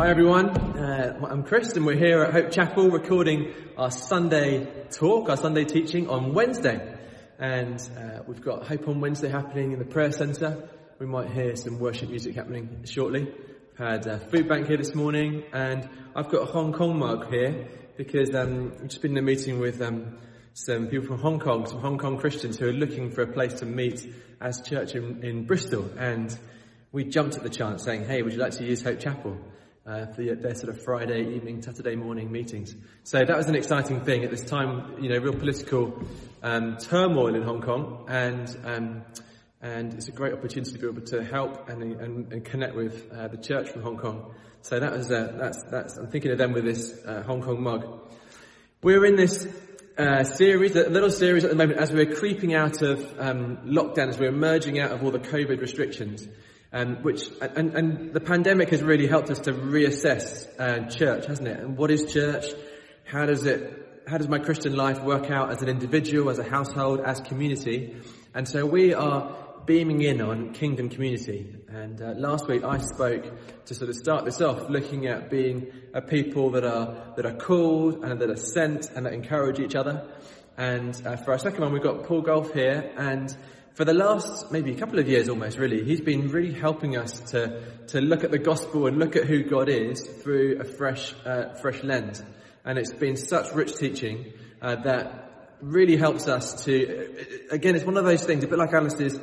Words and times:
Hi 0.00 0.08
everyone, 0.08 0.48
uh, 0.78 1.26
I'm 1.28 1.42
Chris 1.42 1.76
and 1.76 1.84
we're 1.84 1.94
here 1.94 2.22
at 2.22 2.32
Hope 2.32 2.50
Chapel 2.50 2.88
recording 2.88 3.52
our 3.76 3.90
Sunday 3.90 4.86
talk, 4.90 5.28
our 5.28 5.36
Sunday 5.36 5.66
teaching 5.66 6.08
on 6.08 6.32
Wednesday. 6.32 6.96
And 7.38 7.78
uh, 7.98 8.22
we've 8.26 8.40
got 8.40 8.66
Hope 8.66 8.88
on 8.88 9.02
Wednesday 9.02 9.28
happening 9.28 9.72
in 9.72 9.78
the 9.78 9.84
prayer 9.84 10.10
centre. 10.10 10.70
We 10.98 11.04
might 11.04 11.30
hear 11.30 11.54
some 11.54 11.78
worship 11.78 12.08
music 12.08 12.34
happening 12.34 12.84
shortly. 12.86 13.24
We've 13.24 13.78
had 13.78 14.06
a 14.06 14.18
food 14.18 14.48
bank 14.48 14.68
here 14.68 14.78
this 14.78 14.94
morning 14.94 15.44
and 15.52 15.86
I've 16.16 16.30
got 16.30 16.48
a 16.48 16.50
Hong 16.50 16.72
Kong 16.72 16.98
mug 16.98 17.28
here 17.30 17.68
because 17.98 18.34
um, 18.34 18.70
we've 18.80 18.88
just 18.88 19.02
been 19.02 19.12
in 19.12 19.18
a 19.18 19.22
meeting 19.22 19.58
with 19.58 19.82
um, 19.82 20.16
some 20.54 20.86
people 20.86 21.08
from 21.08 21.18
Hong 21.18 21.40
Kong, 21.40 21.66
some 21.66 21.80
Hong 21.80 21.98
Kong 21.98 22.16
Christians 22.16 22.58
who 22.58 22.68
are 22.68 22.72
looking 22.72 23.10
for 23.10 23.20
a 23.20 23.30
place 23.30 23.52
to 23.60 23.66
meet 23.66 24.10
as 24.40 24.62
church 24.62 24.94
in, 24.94 25.22
in 25.22 25.44
Bristol. 25.44 25.90
And 25.98 26.34
we 26.90 27.04
jumped 27.04 27.36
at 27.36 27.42
the 27.42 27.50
chance 27.50 27.84
saying, 27.84 28.06
hey, 28.06 28.22
would 28.22 28.32
you 28.32 28.38
like 28.38 28.52
to 28.52 28.64
use 28.64 28.82
Hope 28.82 28.98
Chapel? 28.98 29.36
Uh, 29.86 30.06
for 30.06 30.22
their 30.22 30.54
sort 30.54 30.68
of 30.68 30.82
Friday 30.82 31.34
evening, 31.34 31.62
Saturday 31.62 31.96
morning 31.96 32.30
meetings. 32.30 32.74
So 33.04 33.24
that 33.24 33.36
was 33.36 33.46
an 33.46 33.54
exciting 33.54 34.00
thing 34.02 34.24
at 34.24 34.30
this 34.30 34.44
time, 34.44 35.02
you 35.02 35.08
know, 35.08 35.18
real 35.18 35.34
political 35.34 36.02
um, 36.42 36.76
turmoil 36.76 37.34
in 37.34 37.42
Hong 37.42 37.62
Kong, 37.62 38.04
and 38.08 38.56
um, 38.64 39.02
and 39.62 39.92
it's 39.94 40.08
a 40.08 40.12
great 40.12 40.32
opportunity 40.32 40.72
to 40.72 40.78
be 40.78 40.86
able 40.86 41.02
to 41.02 41.22
help 41.22 41.68
and, 41.68 41.82
and, 41.82 42.32
and 42.32 42.44
connect 42.44 42.74
with 42.74 43.12
uh, 43.12 43.28
the 43.28 43.36
church 43.36 43.68
from 43.68 43.82
Hong 43.82 43.98
Kong. 43.98 44.34
So 44.62 44.80
that 44.80 44.92
was 44.92 45.10
uh, 45.10 45.34
that's 45.38 45.62
that's 45.64 45.96
I'm 45.96 46.08
thinking 46.08 46.32
of 46.32 46.38
them 46.38 46.52
with 46.52 46.64
this 46.64 46.98
uh, 47.04 47.22
Hong 47.22 47.42
Kong 47.42 47.62
mug. 47.62 48.10
We're 48.82 49.04
in 49.04 49.16
this 49.16 49.46
uh, 49.98 50.24
series, 50.24 50.74
a 50.76 50.88
little 50.88 51.10
series 51.10 51.44
at 51.44 51.50
the 51.50 51.56
moment, 51.56 51.78
as 51.78 51.92
we're 51.92 52.14
creeping 52.14 52.54
out 52.54 52.80
of 52.80 53.20
um, 53.20 53.58
lockdown, 53.66 54.08
as 54.08 54.18
we're 54.18 54.28
emerging 54.28 54.78
out 54.78 54.92
of 54.92 55.04
all 55.04 55.10
the 55.10 55.18
COVID 55.18 55.60
restrictions. 55.60 56.26
Um, 56.72 57.02
which 57.02 57.28
and, 57.40 57.74
and, 57.74 58.12
the 58.12 58.20
pandemic 58.20 58.70
has 58.70 58.80
really 58.80 59.08
helped 59.08 59.28
us 59.28 59.40
to 59.40 59.52
reassess 59.52 60.46
uh, 60.56 60.88
church, 60.88 61.26
hasn't 61.26 61.48
it? 61.48 61.58
And 61.58 61.76
what 61.76 61.90
is 61.90 62.12
church? 62.12 62.46
How 63.04 63.26
does 63.26 63.44
it? 63.44 64.04
How 64.06 64.18
does 64.18 64.28
my 64.28 64.38
Christian 64.38 64.76
life 64.76 65.02
work 65.02 65.32
out 65.32 65.50
as 65.50 65.62
an 65.62 65.68
individual, 65.68 66.30
as 66.30 66.38
a 66.38 66.48
household, 66.48 67.00
as 67.00 67.20
community? 67.20 67.96
And 68.34 68.48
so 68.48 68.66
we 68.66 68.94
are 68.94 69.36
beaming 69.66 70.02
in 70.02 70.20
on 70.20 70.52
kingdom 70.52 70.88
community. 70.88 71.54
And 71.68 72.00
uh, 72.00 72.12
last 72.16 72.46
week 72.46 72.62
I 72.62 72.78
spoke 72.78 73.64
to 73.66 73.74
sort 73.74 73.90
of 73.90 73.96
start 73.96 74.24
this 74.24 74.40
off, 74.40 74.70
looking 74.70 75.06
at 75.08 75.28
being 75.28 75.72
a 75.92 76.00
people 76.00 76.50
that 76.52 76.64
are 76.64 77.14
that 77.16 77.26
are 77.26 77.36
called 77.36 78.04
and 78.04 78.20
that 78.20 78.30
are 78.30 78.36
sent 78.36 78.90
and 78.90 79.06
that 79.06 79.12
encourage 79.12 79.58
each 79.58 79.74
other. 79.74 80.08
And 80.56 80.94
uh, 81.04 81.16
for 81.16 81.32
our 81.32 81.38
second 81.38 81.62
one, 81.62 81.72
we've 81.72 81.82
got 81.82 82.04
Paul 82.04 82.22
Golf 82.22 82.52
here, 82.52 82.92
and 82.96 83.36
for 83.80 83.86
the 83.86 83.94
last 83.94 84.52
maybe 84.52 84.72
a 84.72 84.74
couple 84.74 84.98
of 84.98 85.08
years 85.08 85.30
almost 85.30 85.56
really, 85.56 85.82
he's 85.82 86.02
been 86.02 86.28
really 86.28 86.52
helping 86.52 86.98
us 86.98 87.18
to, 87.30 87.62
to 87.86 87.98
look 88.02 88.24
at 88.24 88.30
the 88.30 88.38
gospel 88.38 88.86
and 88.86 88.98
look 88.98 89.16
at 89.16 89.24
who 89.24 89.42
God 89.42 89.70
is 89.70 90.06
through 90.22 90.58
a 90.60 90.64
fresh, 90.64 91.14
uh, 91.24 91.54
fresh 91.62 91.82
lens. 91.82 92.22
And 92.62 92.78
it's 92.78 92.92
been 92.92 93.16
such 93.16 93.54
rich 93.54 93.74
teaching 93.76 94.34
uh, 94.60 94.82
that 94.82 95.56
really 95.62 95.96
helps 95.96 96.28
us 96.28 96.66
to, 96.66 97.48
again, 97.50 97.74
it's 97.74 97.86
one 97.86 97.96
of 97.96 98.04
those 98.04 98.22
things, 98.22 98.44
a 98.44 98.48
bit 98.48 98.58
like 98.58 98.74
Alice's 98.74 99.18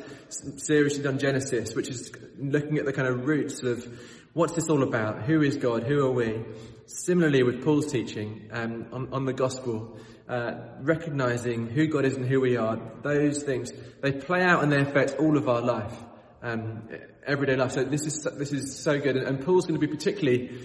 series 0.56 0.94
she's 0.94 1.04
done 1.04 1.20
Genesis, 1.20 1.76
which 1.76 1.88
is 1.88 2.10
looking 2.36 2.78
at 2.78 2.84
the 2.84 2.92
kind 2.92 3.06
of 3.06 3.28
roots 3.28 3.62
of 3.62 3.86
what's 4.32 4.54
this 4.54 4.68
all 4.68 4.82
about? 4.82 5.22
Who 5.22 5.40
is 5.40 5.56
God? 5.56 5.84
Who 5.84 6.04
are 6.04 6.10
we? 6.10 6.44
Similarly 6.86 7.44
with 7.44 7.62
Paul's 7.62 7.92
teaching 7.92 8.50
um, 8.52 8.86
on, 8.90 9.12
on 9.12 9.24
the 9.24 9.32
gospel, 9.32 10.00
uh, 10.28 10.54
recognizing 10.80 11.68
who 11.68 11.86
God 11.86 12.04
is 12.04 12.16
and 12.16 12.26
who 12.26 12.40
we 12.40 12.56
are, 12.56 12.78
those 13.02 13.42
things, 13.42 13.72
they 14.02 14.12
play 14.12 14.42
out 14.42 14.62
and 14.62 14.70
they 14.70 14.80
affect 14.80 15.16
all 15.18 15.36
of 15.36 15.48
our 15.48 15.62
life, 15.62 15.94
um, 16.42 16.88
everyday 17.26 17.56
life. 17.56 17.72
So 17.72 17.84
this 17.84 18.06
is, 18.06 18.22
this 18.36 18.52
is 18.52 18.78
so 18.78 19.00
good. 19.00 19.16
And, 19.16 19.44
Paul's 19.44 19.66
going 19.66 19.80
to 19.80 19.86
be 19.86 19.92
particularly 19.92 20.60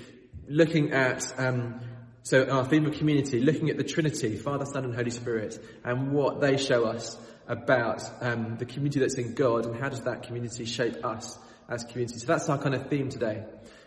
looking 0.47 0.91
at, 0.91 1.33
um, 1.39 1.79
so 2.23 2.45
our 2.49 2.65
theme 2.65 2.85
of 2.85 2.93
community, 2.95 3.39
looking 3.39 3.69
at 3.69 3.77
the 3.77 3.83
Trinity, 3.83 4.35
Father, 4.35 4.65
Son 4.65 4.83
and 4.83 4.93
Holy 4.93 5.11
Spirit, 5.11 5.57
and 5.83 6.11
what 6.11 6.41
they 6.41 6.57
show 6.57 6.83
us 6.83 7.17
about 7.47 8.03
um, 8.21 8.57
the 8.57 8.65
community 8.65 8.99
that's 8.99 9.15
in 9.15 9.33
God 9.33 9.65
and 9.65 9.75
how 9.75 9.89
does 9.89 10.01
that 10.01 10.23
community 10.23 10.65
shape 10.65 11.03
us 11.05 11.37
as 11.69 11.83
community. 11.83 12.19
So 12.19 12.25
that's 12.25 12.49
our 12.49 12.57
kind 12.57 12.75
of 12.75 12.89
theme 12.89 13.09
today. 13.09 13.43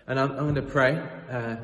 And 0.06 0.20
I'm, 0.20 0.30
I'm 0.32 0.54
going 0.54 0.54
to 0.54 0.62
pray. 0.62 0.98
Uh, 1.30 1.56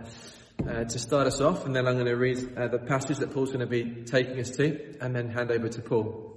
uh, 0.68 0.84
to 0.84 0.98
start 0.98 1.26
us 1.26 1.40
off, 1.40 1.66
and 1.66 1.74
then 1.74 1.86
I'm 1.86 1.94
going 1.94 2.06
to 2.06 2.16
read 2.16 2.56
uh, 2.56 2.68
the 2.68 2.78
passage 2.78 3.18
that 3.18 3.32
Paul's 3.32 3.50
going 3.50 3.60
to 3.60 3.66
be 3.66 4.04
taking 4.04 4.38
us 4.38 4.50
to, 4.50 4.96
and 5.00 5.14
then 5.14 5.28
hand 5.28 5.50
over 5.50 5.68
to 5.68 5.82
Paul. 5.82 6.36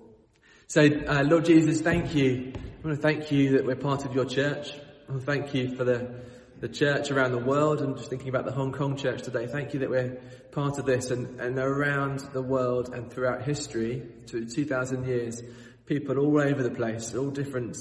So, 0.67 0.81
uh, 0.83 1.23
Lord 1.23 1.45
Jesus, 1.45 1.81
thank 1.81 2.15
you. 2.15 2.53
I 2.55 2.87
want 2.87 2.97
to 2.97 3.01
thank 3.01 3.31
you 3.31 3.51
that 3.51 3.65
we're 3.65 3.75
part 3.75 4.05
of 4.05 4.15
your 4.15 4.25
church. 4.25 4.73
I 5.07 5.11
want 5.11 5.21
to 5.21 5.25
thank 5.25 5.53
you 5.53 5.75
for 5.75 5.83
the, 5.83 6.23
the 6.59 6.67
church 6.67 7.11
around 7.11 7.33
the 7.33 7.43
world, 7.43 7.81
and 7.81 7.95
just 7.97 8.09
thinking 8.09 8.29
about 8.29 8.45
the 8.45 8.51
Hong 8.51 8.71
Kong 8.71 8.97
church 8.97 9.21
today. 9.21 9.45
Thank 9.45 9.73
you 9.73 9.81
that 9.81 9.89
we're 9.89 10.19
part 10.51 10.79
of 10.79 10.85
this, 10.85 11.11
and, 11.11 11.39
and 11.39 11.59
around 11.59 12.21
the 12.33 12.41
world 12.41 12.93
and 12.93 13.11
throughout 13.11 13.43
history, 13.43 14.07
to 14.27 14.45
2,000 14.45 15.05
years, 15.05 15.43
people 15.85 16.17
all 16.17 16.41
over 16.41 16.63
the 16.63 16.71
place, 16.71 17.13
all 17.13 17.29
different 17.29 17.77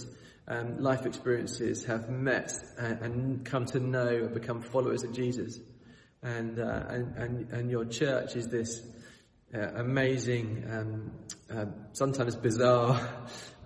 um, 0.46 0.78
life 0.78 1.06
experiences 1.06 1.86
have 1.86 2.10
met 2.10 2.52
and, 2.76 3.00
and 3.00 3.44
come 3.46 3.64
to 3.64 3.80
know 3.80 4.08
and 4.08 4.34
become 4.34 4.60
followers 4.60 5.02
of 5.04 5.14
Jesus 5.14 5.58
and, 6.24 6.58
uh, 6.58 6.82
and, 6.88 7.16
and, 7.16 7.50
and, 7.52 7.70
your 7.70 7.84
church 7.84 8.34
is 8.34 8.48
this 8.48 8.80
uh, 9.54 9.58
amazing, 9.76 10.64
um, 10.70 11.12
uh, 11.54 11.66
sometimes 11.92 12.34
bizarre 12.34 12.98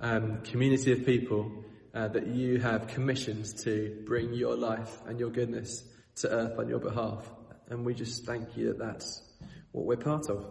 um, 0.02 0.42
community 0.42 0.92
of 0.92 1.06
people 1.06 1.50
uh, 1.94 2.08
that 2.08 2.26
you 2.26 2.58
have 2.58 2.88
commissioned 2.88 3.46
to 3.58 4.02
bring 4.04 4.34
your 4.34 4.56
life 4.56 4.98
and 5.06 5.20
your 5.20 5.30
goodness 5.30 5.84
to 6.16 6.28
earth 6.28 6.58
on 6.58 6.68
your 6.68 6.80
behalf. 6.80 7.30
And 7.70 7.86
we 7.86 7.94
just 7.94 8.26
thank 8.26 8.56
you 8.56 8.68
that 8.68 8.78
that's 8.78 9.22
what 9.70 9.86
we're 9.86 9.96
part 9.96 10.28
of. 10.28 10.44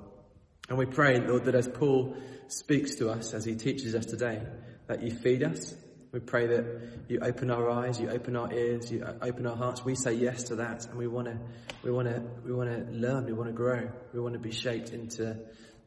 And 0.69 0.78
we 0.78 0.85
pray, 0.85 1.19
Lord, 1.19 1.46
that 1.46 1.56
as 1.56 1.67
Paul 1.67 2.16
speaks 2.47 2.96
to 2.96 3.09
us, 3.09 3.34
as 3.34 3.44
he 3.44 3.56
teaches 3.56 3.96
us 3.96 4.06
today, 4.06 4.41
that 4.88 5.03
you 5.03 5.12
feed 5.12 5.44
us, 5.44 5.75
we 6.12 6.19
pray 6.19 6.47
that 6.47 6.66
you 7.09 7.19
open 7.22 7.51
our 7.51 7.69
eyes, 7.69 8.00
you 8.00 8.09
open 8.09 8.35
our 8.35 8.51
ears, 8.53 8.91
you 8.91 9.06
open 9.22 9.45
our 9.45 9.56
hearts. 9.56 9.84
We 9.84 9.95
say 9.95 10.13
yes 10.13 10.44
to 10.44 10.56
that, 10.56 10.85
and 10.85 10.97
we 10.97 11.07
want 11.07 11.28
to, 11.28 11.38
we 11.84 11.91
want 11.91 12.07
to, 12.07 12.23
we 12.45 12.53
want 12.53 12.69
to 12.69 12.91
learn. 12.91 13.25
We 13.25 13.34
want 13.34 13.50
to 13.50 13.53
grow. 13.53 13.90
We 14.13 14.19
want 14.19 14.34
to 14.34 14.40
be 14.40 14.51
shaped 14.51 14.91
into 14.91 15.38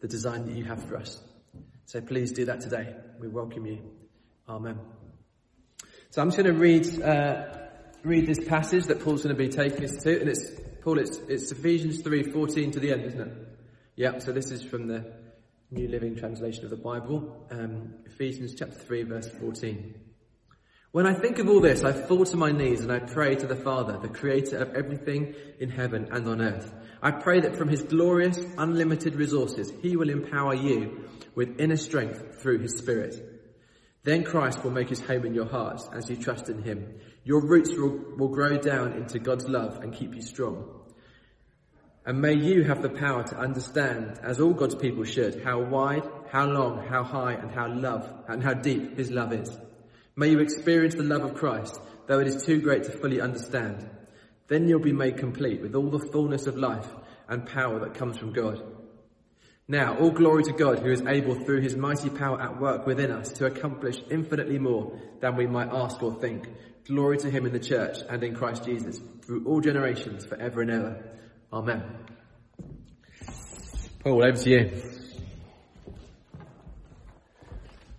the 0.00 0.08
design 0.08 0.46
that 0.46 0.56
you 0.56 0.64
have 0.64 0.84
for 0.84 0.96
us. 0.96 1.18
So 1.86 2.00
please 2.00 2.32
do 2.32 2.44
that 2.44 2.60
today. 2.60 2.94
We 3.18 3.28
welcome 3.28 3.66
you. 3.66 3.78
Amen. 4.48 4.78
So 6.10 6.22
I'm 6.22 6.28
just 6.28 6.38
going 6.38 6.52
to 6.52 6.58
read 6.58 7.02
uh, 7.02 7.44
read 8.02 8.26
this 8.26 8.46
passage 8.48 8.86
that 8.86 9.02
Paul's 9.02 9.22
going 9.22 9.34
to 9.34 9.42
be 9.42 9.48
taking 9.48 9.84
us 9.84 9.96
to, 10.02 10.20
and 10.20 10.28
it's 10.28 10.50
Paul. 10.82 10.98
It's 10.98 11.18
it's 11.28 11.50
Ephesians 11.52 12.02
three 12.02 12.22
fourteen 12.22 12.70
to 12.72 12.80
the 12.80 12.92
end, 12.92 13.04
isn't 13.04 13.20
it? 13.20 13.32
Yeah. 13.96 14.18
So 14.18 14.32
this 14.32 14.50
is 14.50 14.62
from 14.62 14.86
the 14.86 15.12
New 15.70 15.88
Living 15.88 16.16
Translation 16.16 16.64
of 16.64 16.70
the 16.70 16.76
Bible, 16.76 17.46
um, 17.52 17.94
Ephesians 18.06 18.54
chapter 18.58 18.74
three, 18.74 19.04
verse 19.04 19.28
fourteen. 19.28 19.94
When 20.92 21.06
I 21.06 21.14
think 21.14 21.38
of 21.38 21.48
all 21.48 21.60
this, 21.60 21.84
I 21.84 21.92
fall 21.92 22.24
to 22.24 22.36
my 22.36 22.50
knees 22.50 22.80
and 22.80 22.90
I 22.90 22.98
pray 22.98 23.36
to 23.36 23.46
the 23.46 23.54
Father, 23.54 23.96
the 23.96 24.08
creator 24.08 24.58
of 24.58 24.74
everything 24.74 25.36
in 25.60 25.68
heaven 25.68 26.08
and 26.10 26.26
on 26.26 26.42
earth. 26.42 26.72
I 27.00 27.12
pray 27.12 27.38
that 27.40 27.54
from 27.54 27.68
his 27.68 27.82
glorious, 27.82 28.40
unlimited 28.58 29.14
resources, 29.14 29.72
he 29.82 29.96
will 29.96 30.10
empower 30.10 30.52
you 30.52 31.08
with 31.36 31.60
inner 31.60 31.76
strength 31.76 32.42
through 32.42 32.58
his 32.58 32.76
spirit. 32.76 33.14
Then 34.02 34.24
Christ 34.24 34.64
will 34.64 34.72
make 34.72 34.88
his 34.88 35.00
home 35.00 35.24
in 35.24 35.32
your 35.32 35.46
hearts 35.46 35.88
as 35.94 36.10
you 36.10 36.16
trust 36.16 36.48
in 36.48 36.60
him. 36.60 36.98
Your 37.22 37.40
roots 37.40 37.70
will, 37.70 37.96
will 38.16 38.34
grow 38.34 38.58
down 38.58 38.94
into 38.94 39.20
God's 39.20 39.48
love 39.48 39.78
and 39.84 39.94
keep 39.94 40.16
you 40.16 40.22
strong. 40.22 40.64
And 42.04 42.20
may 42.20 42.34
you 42.34 42.64
have 42.64 42.82
the 42.82 42.90
power 42.90 43.22
to 43.22 43.38
understand, 43.38 44.18
as 44.24 44.40
all 44.40 44.54
God's 44.54 44.74
people 44.74 45.04
should, 45.04 45.44
how 45.44 45.60
wide, 45.60 46.02
how 46.32 46.46
long, 46.46 46.84
how 46.88 47.04
high, 47.04 47.34
and 47.34 47.52
how 47.52 47.68
love, 47.72 48.12
and 48.26 48.42
how 48.42 48.54
deep 48.54 48.96
his 48.96 49.12
love 49.12 49.32
is. 49.32 49.56
May 50.20 50.28
you 50.28 50.40
experience 50.40 50.96
the 50.96 51.02
love 51.02 51.22
of 51.22 51.32
Christ, 51.32 51.80
though 52.06 52.18
it 52.18 52.26
is 52.26 52.44
too 52.44 52.60
great 52.60 52.84
to 52.84 52.90
fully 52.90 53.22
understand. 53.22 53.88
Then 54.48 54.68
you'll 54.68 54.78
be 54.78 54.92
made 54.92 55.16
complete 55.16 55.62
with 55.62 55.74
all 55.74 55.88
the 55.88 56.10
fullness 56.12 56.46
of 56.46 56.58
life 56.58 56.86
and 57.26 57.46
power 57.46 57.78
that 57.78 57.94
comes 57.94 58.18
from 58.18 58.34
God. 58.34 58.62
Now, 59.66 59.96
all 59.96 60.10
glory 60.10 60.44
to 60.44 60.52
God 60.52 60.80
who 60.80 60.90
is 60.90 61.00
able 61.00 61.36
through 61.36 61.62
his 61.62 61.74
mighty 61.74 62.10
power 62.10 62.38
at 62.38 62.60
work 62.60 62.86
within 62.86 63.10
us 63.10 63.32
to 63.38 63.46
accomplish 63.46 63.96
infinitely 64.10 64.58
more 64.58 65.00
than 65.22 65.36
we 65.36 65.46
might 65.46 65.72
ask 65.72 66.02
or 66.02 66.12
think. 66.20 66.46
Glory 66.84 67.16
to 67.16 67.30
him 67.30 67.46
in 67.46 67.54
the 67.54 67.58
church 67.58 68.00
and 68.06 68.22
in 68.22 68.34
Christ 68.34 68.66
Jesus 68.66 69.00
through 69.24 69.46
all 69.46 69.62
generations 69.62 70.26
forever 70.26 70.60
and 70.60 70.70
ever. 70.70 71.02
Amen. 71.50 71.82
Paul, 74.00 74.22
over 74.22 74.36
to 74.36 74.50
you. 74.50 74.82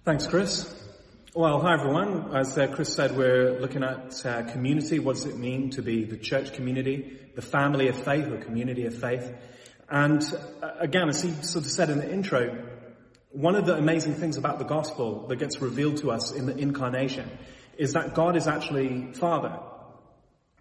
Thanks, 0.06 0.28
Chris. 0.28 0.81
Well, 1.34 1.62
hi 1.62 1.76
everyone. 1.76 2.36
As 2.36 2.58
uh, 2.58 2.68
Chris 2.68 2.94
said, 2.94 3.16
we're 3.16 3.58
looking 3.58 3.84
at 3.84 4.26
uh, 4.26 4.44
community. 4.52 5.00
What 5.00 5.16
does 5.16 5.26
it 5.26 5.38
mean 5.38 5.70
to 5.70 5.82
be 5.82 6.04
the 6.04 6.18
church 6.18 6.52
community, 6.52 7.18
the 7.36 7.42
family 7.42 7.88
of 7.88 7.96
faith, 7.96 8.28
or 8.28 8.36
community 8.36 8.86
of 8.86 9.00
faith? 9.00 9.34
And 9.90 10.22
uh, 10.62 10.72
again, 10.80 11.08
as 11.08 11.22
he 11.22 11.32
sort 11.32 11.64
of 11.64 11.72
said 11.72 11.90
in 11.90 12.00
the 12.00 12.12
intro, 12.12 12.62
one 13.30 13.56
of 13.56 13.66
the 13.66 13.78
amazing 13.78 14.16
things 14.16 14.36
about 14.36 14.60
the 14.60 14.66
gospel 14.66 15.26
that 15.28 15.38
gets 15.38 15.62
revealed 15.62 16.00
to 16.00 16.12
us 16.12 16.34
in 16.34 16.48
the 16.48 16.58
incarnation 16.58 17.32
is 17.78 17.94
that 17.94 18.14
God 18.14 18.36
is 18.36 18.46
actually 18.50 19.14
Father. 19.14 19.58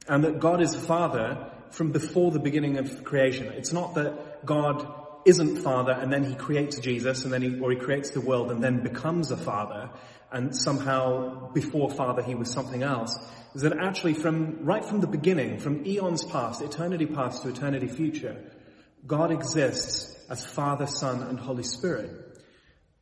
And 0.06 0.22
that 0.22 0.38
God 0.38 0.62
is 0.62 0.76
Father 0.76 1.50
from 1.70 1.90
before 1.90 2.30
the 2.30 2.38
beginning 2.38 2.78
of 2.78 3.02
creation. 3.02 3.48
It's 3.48 3.72
not 3.72 3.96
that 3.96 4.46
God 4.46 4.86
isn't 5.24 5.58
father 5.58 5.92
and 5.92 6.12
then 6.12 6.24
he 6.24 6.34
creates 6.34 6.78
Jesus 6.78 7.24
and 7.24 7.32
then 7.32 7.42
he, 7.42 7.60
or 7.60 7.70
he 7.70 7.76
creates 7.76 8.10
the 8.10 8.20
world 8.20 8.50
and 8.50 8.62
then 8.62 8.82
becomes 8.82 9.30
a 9.30 9.36
father 9.36 9.90
and 10.32 10.56
somehow 10.56 11.52
before 11.52 11.90
father 11.90 12.22
he 12.22 12.34
was 12.34 12.50
something 12.50 12.82
else. 12.82 13.18
Is 13.54 13.62
that 13.62 13.76
actually 13.78 14.14
from, 14.14 14.64
right 14.64 14.84
from 14.84 15.00
the 15.00 15.06
beginning, 15.06 15.58
from 15.58 15.84
eons 15.84 16.24
past, 16.24 16.62
eternity 16.62 17.06
past 17.06 17.42
to 17.42 17.48
eternity 17.48 17.88
future, 17.88 18.36
God 19.06 19.32
exists 19.32 20.16
as 20.28 20.46
Father, 20.46 20.86
Son, 20.86 21.22
and 21.22 21.38
Holy 21.38 21.64
Spirit, 21.64 22.10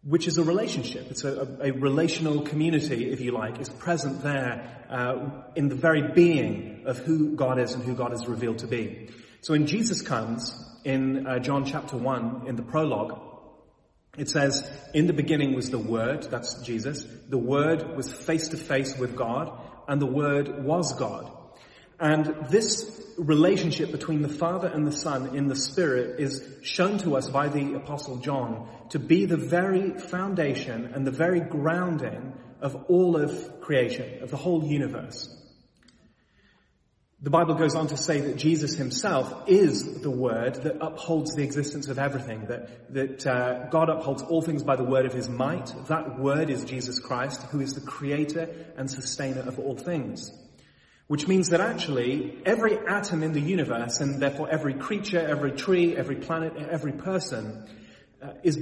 which 0.02 0.26
is 0.26 0.38
a 0.38 0.42
relationship. 0.42 1.10
It's 1.10 1.24
a, 1.24 1.58
a, 1.60 1.68
a 1.68 1.72
relational 1.72 2.42
community, 2.42 3.10
if 3.10 3.20
you 3.20 3.32
like, 3.32 3.60
is 3.60 3.68
present 3.68 4.22
there 4.22 4.86
uh, 4.88 5.42
in 5.54 5.68
the 5.68 5.74
very 5.74 6.12
being 6.12 6.84
of 6.86 6.98
who 6.98 7.36
God 7.36 7.58
is 7.58 7.74
and 7.74 7.84
who 7.84 7.94
God 7.94 8.14
is 8.14 8.26
revealed 8.26 8.60
to 8.60 8.66
be. 8.66 9.10
So 9.42 9.52
when 9.52 9.66
Jesus 9.66 10.00
comes 10.00 10.64
in 10.84 11.26
uh, 11.26 11.38
John 11.38 11.64
chapter 11.64 11.96
1, 11.96 12.44
in 12.46 12.56
the 12.56 12.62
prologue, 12.62 13.20
it 14.16 14.28
says, 14.28 14.68
in 14.94 15.06
the 15.06 15.12
beginning 15.12 15.54
was 15.54 15.70
the 15.70 15.78
Word, 15.78 16.24
that's 16.24 16.60
Jesus. 16.62 17.04
The 17.28 17.38
Word 17.38 17.96
was 17.96 18.12
face 18.12 18.48
to 18.48 18.56
face 18.56 18.96
with 18.98 19.14
God, 19.14 19.52
and 19.86 20.00
the 20.00 20.06
Word 20.06 20.64
was 20.64 20.92
God. 20.94 21.30
And 22.00 22.26
this 22.50 23.00
relationship 23.16 23.90
between 23.90 24.22
the 24.22 24.28
Father 24.28 24.68
and 24.68 24.86
the 24.86 24.92
Son 24.92 25.36
in 25.36 25.48
the 25.48 25.56
Spirit 25.56 26.20
is 26.20 26.44
shown 26.62 26.98
to 26.98 27.16
us 27.16 27.28
by 27.28 27.48
the 27.48 27.74
Apostle 27.74 28.16
John 28.16 28.68
to 28.90 28.98
be 28.98 29.24
the 29.24 29.36
very 29.36 29.98
foundation 29.98 30.86
and 30.94 31.06
the 31.06 31.10
very 31.10 31.40
grounding 31.40 32.32
of 32.60 32.84
all 32.88 33.16
of 33.16 33.60
creation, 33.60 34.22
of 34.22 34.30
the 34.30 34.36
whole 34.36 34.64
universe. 34.64 35.34
The 37.20 37.30
Bible 37.30 37.54
goes 37.54 37.74
on 37.74 37.88
to 37.88 37.96
say 37.96 38.20
that 38.20 38.36
Jesus 38.36 38.76
himself 38.76 39.48
is 39.48 40.02
the 40.02 40.10
word 40.10 40.54
that 40.62 40.76
upholds 40.80 41.34
the 41.34 41.42
existence 41.42 41.88
of 41.88 41.98
everything, 41.98 42.46
that, 42.46 42.94
that 42.94 43.26
uh, 43.26 43.66
God 43.70 43.88
upholds 43.88 44.22
all 44.22 44.40
things 44.40 44.62
by 44.62 44.76
the 44.76 44.84
word 44.84 45.04
of 45.04 45.12
his 45.12 45.28
might. 45.28 45.74
That 45.88 46.16
word 46.16 46.48
is 46.48 46.64
Jesus 46.64 47.00
Christ, 47.00 47.42
who 47.50 47.60
is 47.60 47.74
the 47.74 47.80
creator 47.80 48.48
and 48.76 48.88
sustainer 48.88 49.40
of 49.40 49.58
all 49.58 49.76
things. 49.76 50.30
Which 51.08 51.26
means 51.26 51.48
that 51.48 51.60
actually 51.60 52.40
every 52.46 52.78
atom 52.86 53.24
in 53.24 53.32
the 53.32 53.40
universe, 53.40 53.98
and 53.98 54.22
therefore 54.22 54.48
every 54.48 54.74
creature, 54.74 55.18
every 55.18 55.50
tree, 55.50 55.96
every 55.96 56.16
planet, 56.16 56.52
every 56.56 56.92
person, 56.92 57.66
uh, 58.22 58.34
is 58.44 58.56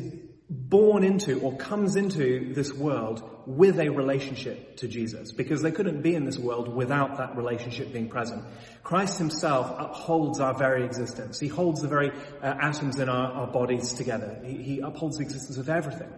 born 0.48 1.02
into 1.02 1.40
or 1.40 1.56
comes 1.56 1.96
into 1.96 2.52
this 2.54 2.72
world 2.72 3.28
with 3.46 3.80
a 3.80 3.88
relationship 3.88 4.76
to 4.76 4.86
Jesus 4.86 5.32
because 5.32 5.60
they 5.60 5.72
couldn't 5.72 6.02
be 6.02 6.14
in 6.14 6.24
this 6.24 6.38
world 6.38 6.72
without 6.72 7.16
that 7.18 7.36
relationship 7.36 7.92
being 7.92 8.08
present. 8.08 8.44
Christ 8.84 9.18
himself 9.18 9.74
upholds 9.76 10.38
our 10.38 10.54
very 10.54 10.84
existence. 10.84 11.40
He 11.40 11.48
holds 11.48 11.80
the 11.80 11.88
very 11.88 12.10
uh, 12.10 12.54
atoms 12.60 13.00
in 13.00 13.08
our, 13.08 13.32
our 13.32 13.46
bodies 13.48 13.94
together. 13.94 14.40
He, 14.44 14.62
he 14.62 14.80
upholds 14.80 15.18
the 15.18 15.24
existence 15.24 15.58
of 15.58 15.68
everything. 15.68 16.12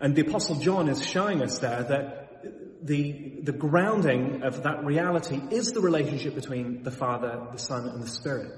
And 0.00 0.14
the 0.14 0.22
apostle 0.22 0.56
John 0.56 0.88
is 0.88 1.04
showing 1.04 1.42
us 1.42 1.58
there 1.58 1.82
that 1.82 2.86
the, 2.86 3.40
the 3.42 3.52
grounding 3.52 4.42
of 4.42 4.62
that 4.62 4.84
reality 4.84 5.40
is 5.50 5.72
the 5.72 5.80
relationship 5.80 6.34
between 6.34 6.82
the 6.82 6.90
Father, 6.90 7.48
the 7.50 7.58
Son, 7.58 7.88
and 7.88 8.02
the 8.02 8.08
Spirit. 8.08 8.52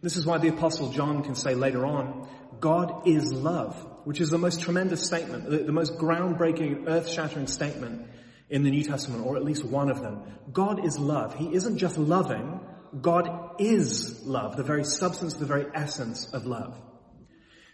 This 0.00 0.16
is 0.16 0.26
why 0.26 0.38
the 0.38 0.48
apostle 0.48 0.90
John 0.90 1.22
can 1.22 1.34
say 1.34 1.54
later 1.54 1.86
on, 1.86 2.28
God 2.60 3.08
is 3.08 3.32
love 3.32 3.88
which 4.04 4.20
is 4.20 4.30
the 4.30 4.38
most 4.38 4.60
tremendous 4.60 5.04
statement, 5.04 5.48
the, 5.48 5.58
the 5.58 5.72
most 5.72 5.96
groundbreaking, 5.96 6.88
earth-shattering 6.88 7.46
statement 7.46 8.08
in 8.50 8.62
the 8.62 8.70
New 8.70 8.84
Testament, 8.84 9.24
or 9.24 9.36
at 9.36 9.44
least 9.44 9.64
one 9.64 9.90
of 9.90 10.00
them. 10.00 10.22
God 10.52 10.84
is 10.84 10.98
love. 10.98 11.34
He 11.34 11.54
isn't 11.54 11.78
just 11.78 11.96
loving, 11.96 12.60
God 13.00 13.54
is 13.58 14.22
love, 14.26 14.56
the 14.56 14.62
very 14.62 14.84
substance, 14.84 15.34
the 15.34 15.46
very 15.46 15.66
essence 15.74 16.32
of 16.32 16.44
love. 16.44 16.78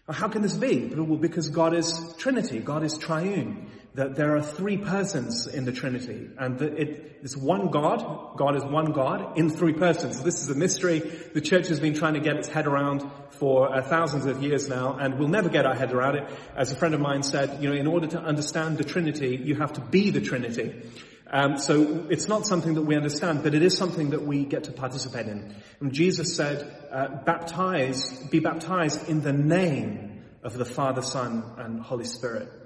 Now, 0.07 0.15
how 0.15 0.29
can 0.29 0.43
this 0.43 0.55
be? 0.55 0.87
Well, 0.87 1.19
because 1.19 1.49
God 1.49 1.75
is 1.75 2.15
Trinity, 2.19 2.61
God 2.61 2.85
is 2.85 2.97
triune 2.97 3.71
that 3.99 4.15
there 4.15 4.37
are 4.37 4.41
three 4.41 4.77
persons 4.77 5.49
in 5.49 5.65
the 5.65 5.73
Trinity, 5.73 6.31
and 6.39 6.57
that 6.61 6.79
it 6.79 7.19
is 7.23 7.37
one 7.37 7.69
God. 7.69 8.37
God 8.37 8.55
is 8.55 8.65
one 8.65 8.93
God 8.93 9.37
in 9.37 9.51
three 9.51 9.73
persons. 9.73 10.23
This 10.23 10.41
is 10.41 10.49
a 10.51 10.55
mystery 10.55 11.01
the 11.01 11.41
church 11.41 11.67
has 11.67 11.81
been 11.81 11.95
trying 11.95 12.15
to 12.15 12.21
get 12.21 12.37
its 12.37 12.47
head 12.47 12.69
around 12.69 13.03
for 13.31 13.75
uh, 13.75 13.83
thousands 13.83 14.27
of 14.27 14.41
years 14.41 14.69
now, 14.69 14.97
and 14.97 15.19
we'll 15.19 15.27
never 15.27 15.49
get 15.49 15.67
our 15.67 15.75
head 15.75 15.93
around 15.93 16.15
it. 16.15 16.31
As 16.57 16.71
a 16.71 16.77
friend 16.77 16.95
of 16.95 17.01
mine 17.01 17.25
said, 17.25 17.61
you 17.61 17.69
know, 17.69 17.75
in 17.75 17.89
order 17.89 18.07
to 18.07 18.21
understand 18.21 18.79
the 18.79 18.85
Trinity, 18.85 19.35
you 19.35 19.57
have 19.57 19.73
to 19.73 19.81
be 19.81 20.11
the 20.11 20.21
Trinity. 20.21 20.81
Um, 21.29 21.59
so 21.59 22.07
it's 22.09 22.29
not 22.29 22.47
something 22.47 22.75
that 22.75 22.83
we 22.83 22.95
understand, 22.95 23.43
but 23.43 23.53
it 23.53 23.63
is 23.63 23.77
something 23.77 24.11
that 24.11 24.23
we 24.23 24.45
get 24.45 24.65
to 24.65 24.73
participate 24.73 25.27
in. 25.27 25.57
And 25.81 25.93
Jesus 25.93 26.37
said, 26.37 26.73
uh, 26.93 27.09
"Baptize, 27.25 28.29
be 28.31 28.39
baptized 28.39 29.09
in 29.09 29.23
the 29.23 29.33
name 29.33 30.23
of 30.45 30.57
the 30.57 30.65
Father, 30.65 31.03
Son, 31.03 31.43
and 31.59 31.81
Holy 31.81 32.05
Spirit." 32.05 32.58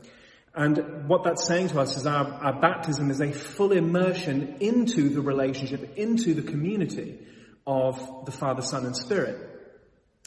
And 0.55 1.09
what 1.09 1.25
that's 1.25 1.47
saying 1.47 1.69
to 1.69 1.81
us 1.81 1.97
is 1.97 2.07
our, 2.07 2.27
our 2.27 2.61
baptism 2.61 3.11
is 3.11 3.21
a 3.21 3.33
full 3.33 3.73
immersion 3.73 4.57
into 4.61 5.09
the 5.09 5.23
relationship, 5.23 5.97
into 5.97 6.35
the 6.35 6.43
community 6.43 7.19
of 7.67 8.27
the 8.27 8.33
Father, 8.33 8.61
Son, 8.61 8.85
and 8.85 8.95
Spirit. 8.95 9.49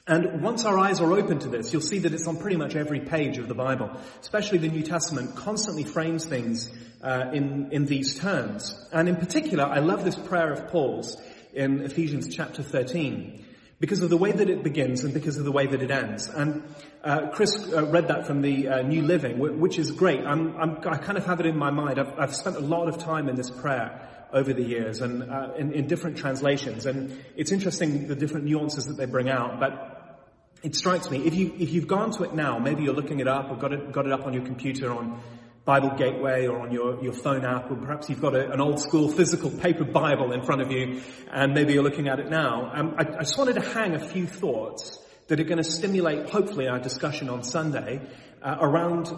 And 0.08 0.42
once 0.42 0.66
our 0.66 0.78
eyes 0.78 1.02
are 1.02 1.12
open 1.12 1.40
to 1.40 1.50
this, 1.50 1.74
you'll 1.74 1.82
see 1.82 2.00
that 2.00 2.14
it's 2.14 2.28
on 2.28 2.38
pretty 2.38 2.58
much 2.58 2.76
every 2.76 3.02
page 3.02 3.38
of 3.38 3.48
the 3.48 3.56
Bible. 3.56 3.90
Especially 4.22 4.58
the 4.58 4.68
New 4.68 4.84
Testament 4.84 5.36
constantly 5.36 5.84
frames 5.84 6.26
things 6.26 6.72
uh, 7.04 7.32
in, 7.34 7.72
in 7.72 7.86
these 7.86 8.18
terms. 8.18 8.88
And 8.92 9.10
in 9.10 9.16
particular, 9.18 9.66
I 9.66 9.80
love 9.80 10.04
this 10.04 10.16
prayer 10.16 10.52
of 10.52 10.68
Paul's 10.70 11.22
in 11.54 11.82
Ephesians 11.82 12.36
chapter 12.36 12.64
13 12.64 13.45
because 13.86 14.02
of 14.02 14.10
the 14.10 14.18
way 14.18 14.32
that 14.32 14.50
it 14.50 14.64
begins 14.64 15.04
and 15.04 15.14
because 15.14 15.38
of 15.38 15.46
the 15.46 15.52
way 15.52 15.68
that 15.68 15.80
it 15.80 15.92
ends. 15.92 16.28
And 16.28 16.64
uh, 17.04 17.28
Chris 17.28 17.72
uh, 17.72 17.86
read 17.86 18.08
that 18.08 18.26
from 18.26 18.42
the 18.42 18.68
uh, 18.68 18.82
New 18.82 19.04
Living, 19.04 19.38
which 19.38 19.78
is 19.78 19.92
great. 19.92 20.22
I'm, 20.26 20.58
I'm, 20.58 20.78
i 20.88 20.98
kind 20.98 21.20
of 21.20 21.26
have 21.28 21.40
it 21.40 21.46
in 21.46 21.56
my 21.56 21.70
mind. 21.70 22.00
I've, 22.00 22.18
I've, 22.18 22.36
spent 22.36 22.56
a 22.56 22.62
lot 22.62 22.88
of 22.88 22.98
time 22.98 23.30
in 23.30 23.36
this 23.36 23.52
prayer 23.52 24.10
over 24.34 24.54
the 24.54 24.64
years 24.64 25.02
and 25.02 25.30
uh, 25.30 25.50
in, 25.56 25.72
in, 25.72 25.86
different 25.86 26.18
translations, 26.18 26.88
and 26.88 27.16
it's 27.36 27.52
interesting 27.52 28.08
the 28.08 28.16
different 28.16 28.48
nuances 28.48 28.88
that 28.88 28.98
they 28.98 29.06
bring 29.06 29.30
out. 29.30 29.60
But 29.60 30.34
it 30.64 30.76
strikes 30.76 31.12
me 31.12 31.20
if 31.28 31.36
you 31.36 31.54
if 31.60 31.70
you've 31.72 31.88
gone 31.88 32.10
to 32.14 32.24
it 32.24 32.34
now, 32.34 32.58
maybe 32.58 32.82
you're 32.82 32.96
looking 32.96 33.20
it 33.20 33.28
up 33.28 33.52
or 33.52 33.56
got 33.56 33.72
it 33.72 33.92
got 33.92 34.08
it 34.08 34.12
up 34.12 34.26
on 34.26 34.34
your 34.34 34.46
computer 34.46 34.92
on 34.92 35.22
Bible 35.66 35.96
Gateway 35.98 36.46
or 36.46 36.60
on 36.60 36.72
your, 36.72 37.04
your 37.04 37.14
phone 37.14 37.44
app, 37.44 37.72
or 37.72 37.76
perhaps 37.76 38.08
you've 38.08 38.22
got 38.22 38.36
a, 38.36 38.52
an 38.52 38.62
old 38.62 38.80
school 38.80 39.10
physical 39.10 39.50
paper 39.50 39.84
Bible 39.84 40.32
in 40.32 40.44
front 40.44 40.62
of 40.62 40.72
you, 40.72 41.02
and 41.32 41.56
maybe 41.56 41.74
you're 41.74 41.84
looking 41.84 42.08
at 42.08 42.20
it 42.20 42.30
now. 42.30 42.72
Um, 42.72 42.96
I, 43.00 43.02
I 43.02 43.20
just 43.22 43.38
wanted 43.38 43.56
to 43.56 43.62
hang 43.62 43.96
a 43.96 44.00
few 44.00 44.28
thoughts 44.28 45.00
that 45.28 45.40
are 45.40 45.44
going 45.44 45.58
to 45.58 45.64
stimulate, 45.64 46.30
hopefully, 46.30 46.68
our 46.68 46.78
discussion 46.80 47.30
on 47.30 47.44
Sunday 47.44 48.00
uh, 48.44 48.58
around 48.62 49.12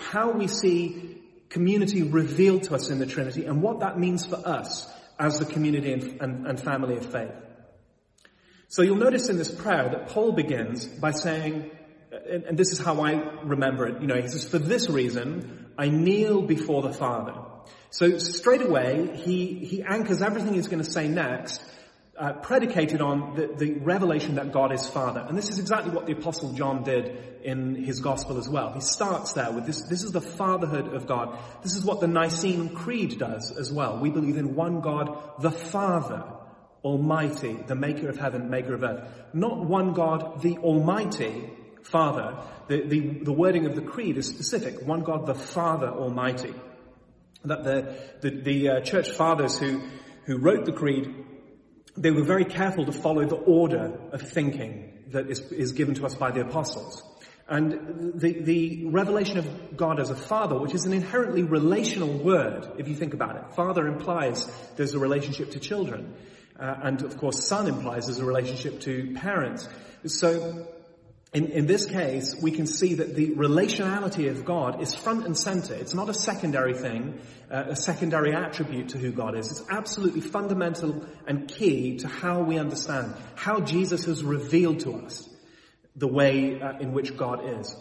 how 0.00 0.30
we 0.30 0.48
see 0.48 1.22
community 1.50 2.02
revealed 2.02 2.62
to 2.62 2.74
us 2.74 2.88
in 2.88 2.98
the 2.98 3.04
Trinity 3.04 3.44
and 3.44 3.60
what 3.60 3.80
that 3.80 3.98
means 3.98 4.24
for 4.24 4.36
us 4.36 4.90
as 5.18 5.38
the 5.38 5.44
community 5.44 5.92
and, 5.92 6.22
and, 6.22 6.46
and 6.46 6.58
family 6.58 6.96
of 6.96 7.04
faith. 7.04 7.34
So 8.68 8.80
you'll 8.80 8.96
notice 8.96 9.28
in 9.28 9.36
this 9.36 9.50
prayer 9.50 9.90
that 9.90 10.08
Paul 10.08 10.32
begins 10.32 10.86
by 10.86 11.10
saying, 11.10 11.70
and, 12.10 12.44
and 12.44 12.58
this 12.58 12.72
is 12.72 12.78
how 12.78 13.02
I 13.02 13.12
remember 13.42 13.86
it, 13.86 14.00
you 14.00 14.06
know, 14.06 14.16
he 14.16 14.26
says, 14.28 14.48
for 14.48 14.58
this 14.58 14.88
reason, 14.88 15.61
I 15.78 15.88
kneel 15.88 16.42
before 16.42 16.82
the 16.82 16.92
Father. 16.92 17.34
So 17.90 18.18
straight 18.18 18.62
away, 18.62 19.16
he, 19.16 19.54
he 19.64 19.82
anchors 19.82 20.22
everything 20.22 20.54
he's 20.54 20.68
going 20.68 20.82
to 20.82 20.90
say 20.90 21.08
next, 21.08 21.62
uh, 22.16 22.34
predicated 22.34 23.00
on 23.00 23.34
the, 23.34 23.46
the 23.48 23.72
revelation 23.74 24.36
that 24.36 24.52
God 24.52 24.72
is 24.72 24.86
Father. 24.86 25.24
And 25.26 25.36
this 25.36 25.50
is 25.50 25.58
exactly 25.58 25.92
what 25.92 26.06
the 26.06 26.12
Apostle 26.12 26.52
John 26.52 26.84
did 26.84 27.40
in 27.42 27.74
his 27.74 28.00
Gospel 28.00 28.38
as 28.38 28.48
well. 28.48 28.72
He 28.72 28.80
starts 28.80 29.32
there 29.32 29.50
with 29.50 29.66
this, 29.66 29.82
this 29.82 30.04
is 30.04 30.12
the 30.12 30.20
fatherhood 30.20 30.94
of 30.94 31.06
God. 31.06 31.38
This 31.62 31.74
is 31.74 31.84
what 31.84 32.00
the 32.00 32.06
Nicene 32.06 32.74
Creed 32.74 33.18
does 33.18 33.56
as 33.56 33.72
well. 33.72 33.98
We 33.98 34.10
believe 34.10 34.36
in 34.36 34.54
one 34.54 34.80
God, 34.80 35.18
the 35.40 35.50
Father, 35.50 36.24
Almighty, 36.84 37.54
the 37.66 37.74
maker 37.74 38.08
of 38.08 38.18
heaven, 38.18 38.50
maker 38.50 38.74
of 38.74 38.82
earth. 38.82 39.08
Not 39.32 39.64
one 39.64 39.92
God, 39.92 40.42
the 40.42 40.58
Almighty, 40.58 41.50
Father. 41.82 42.36
The, 42.68 42.82
the, 42.82 43.00
the 43.24 43.32
wording 43.32 43.66
of 43.66 43.74
the 43.74 43.82
creed 43.82 44.16
is 44.18 44.28
specific. 44.28 44.86
One 44.86 45.02
God, 45.02 45.26
the 45.26 45.34
Father 45.34 45.88
Almighty. 45.88 46.54
That 47.44 47.64
the, 47.64 47.96
the, 48.20 48.30
the 48.40 48.68
uh, 48.68 48.80
church 48.80 49.10
fathers 49.10 49.58
who, 49.58 49.82
who 50.24 50.38
wrote 50.38 50.64
the 50.64 50.72
creed, 50.72 51.12
they 51.96 52.10
were 52.10 52.22
very 52.22 52.44
careful 52.44 52.86
to 52.86 52.92
follow 52.92 53.26
the 53.26 53.36
order 53.36 53.98
of 54.12 54.22
thinking 54.22 54.92
that 55.08 55.28
is, 55.30 55.40
is 55.52 55.72
given 55.72 55.94
to 55.96 56.06
us 56.06 56.14
by 56.14 56.30
the 56.30 56.40
apostles. 56.40 57.02
And 57.48 58.12
the, 58.14 58.40
the 58.40 58.86
revelation 58.86 59.38
of 59.38 59.76
God 59.76 60.00
as 60.00 60.10
a 60.10 60.14
father, 60.14 60.58
which 60.58 60.74
is 60.74 60.86
an 60.86 60.92
inherently 60.92 61.42
relational 61.42 62.16
word, 62.16 62.66
if 62.78 62.88
you 62.88 62.94
think 62.94 63.12
about 63.12 63.36
it. 63.36 63.54
Father 63.54 63.86
implies 63.88 64.50
there's 64.76 64.94
a 64.94 64.98
relationship 64.98 65.50
to 65.50 65.60
children. 65.60 66.14
Uh, 66.58 66.74
and 66.82 67.02
of 67.02 67.18
course, 67.18 67.46
son 67.46 67.66
implies 67.66 68.06
there's 68.06 68.20
a 68.20 68.24
relationship 68.24 68.80
to 68.80 69.12
parents. 69.14 69.68
So 70.06 70.66
in, 71.32 71.46
in 71.46 71.66
this 71.66 71.86
case, 71.86 72.36
we 72.42 72.50
can 72.50 72.66
see 72.66 72.94
that 72.94 73.14
the 73.14 73.30
relationality 73.30 74.30
of 74.30 74.44
God 74.44 74.82
is 74.82 74.94
front 74.94 75.24
and 75.24 75.36
center. 75.36 75.72
It's 75.72 75.94
not 75.94 76.10
a 76.10 76.14
secondary 76.14 76.74
thing, 76.74 77.20
uh, 77.50 77.64
a 77.68 77.76
secondary 77.76 78.34
attribute 78.34 78.90
to 78.90 78.98
who 78.98 79.12
God 79.12 79.36
is. 79.38 79.50
It's 79.50 79.64
absolutely 79.70 80.20
fundamental 80.20 81.06
and 81.26 81.48
key 81.48 81.98
to 81.98 82.08
how 82.08 82.42
we 82.42 82.58
understand 82.58 83.14
how 83.34 83.60
Jesus 83.60 84.04
has 84.04 84.22
revealed 84.22 84.80
to 84.80 84.92
us 84.92 85.26
the 85.96 86.06
way 86.06 86.60
uh, 86.60 86.78
in 86.80 86.92
which 86.92 87.16
God 87.16 87.40
is. 87.60 87.74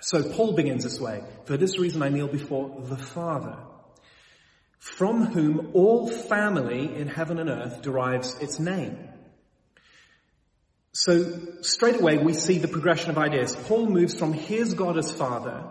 So 0.00 0.22
Paul 0.22 0.52
begins 0.52 0.84
this 0.84 0.98
way. 0.98 1.22
For 1.44 1.58
this 1.58 1.78
reason 1.78 2.02
I 2.02 2.08
kneel 2.08 2.28
before 2.28 2.80
the 2.82 2.96
Father, 2.96 3.58
from 4.78 5.26
whom 5.26 5.72
all 5.74 6.08
family 6.08 6.96
in 6.96 7.08
heaven 7.08 7.38
and 7.38 7.50
earth 7.50 7.82
derives 7.82 8.38
its 8.40 8.58
name. 8.58 8.96
So 10.98 11.60
straight 11.60 12.00
away 12.00 12.18
we 12.18 12.34
see 12.34 12.58
the 12.58 12.66
progression 12.66 13.10
of 13.10 13.18
ideas. 13.18 13.54
Paul 13.54 13.86
moves 13.86 14.18
from 14.18 14.32
here's 14.32 14.74
God 14.74 14.98
as 14.98 15.12
Father. 15.12 15.62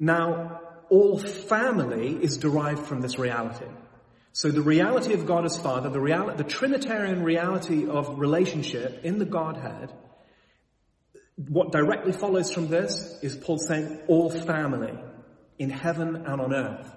Now 0.00 0.60
all 0.90 1.16
family 1.16 2.18
is 2.20 2.36
derived 2.36 2.86
from 2.86 3.02
this 3.02 3.20
reality. 3.20 3.70
So 4.32 4.50
the 4.50 4.62
reality 4.62 5.14
of 5.14 5.26
God 5.26 5.44
as 5.44 5.56
Father, 5.56 5.90
the 5.90 6.00
reality, 6.00 6.38
the 6.38 6.50
Trinitarian 6.58 7.22
reality 7.22 7.88
of 7.88 8.18
relationship 8.18 9.04
in 9.04 9.20
the 9.20 9.24
Godhead, 9.24 9.92
what 11.36 11.70
directly 11.70 12.10
follows 12.10 12.52
from 12.52 12.66
this 12.66 13.16
is 13.22 13.36
Paul 13.36 13.58
saying 13.58 14.00
all 14.08 14.28
family 14.28 14.98
in 15.56 15.70
heaven 15.70 16.16
and 16.16 16.40
on 16.40 16.52
earth. 16.52 16.95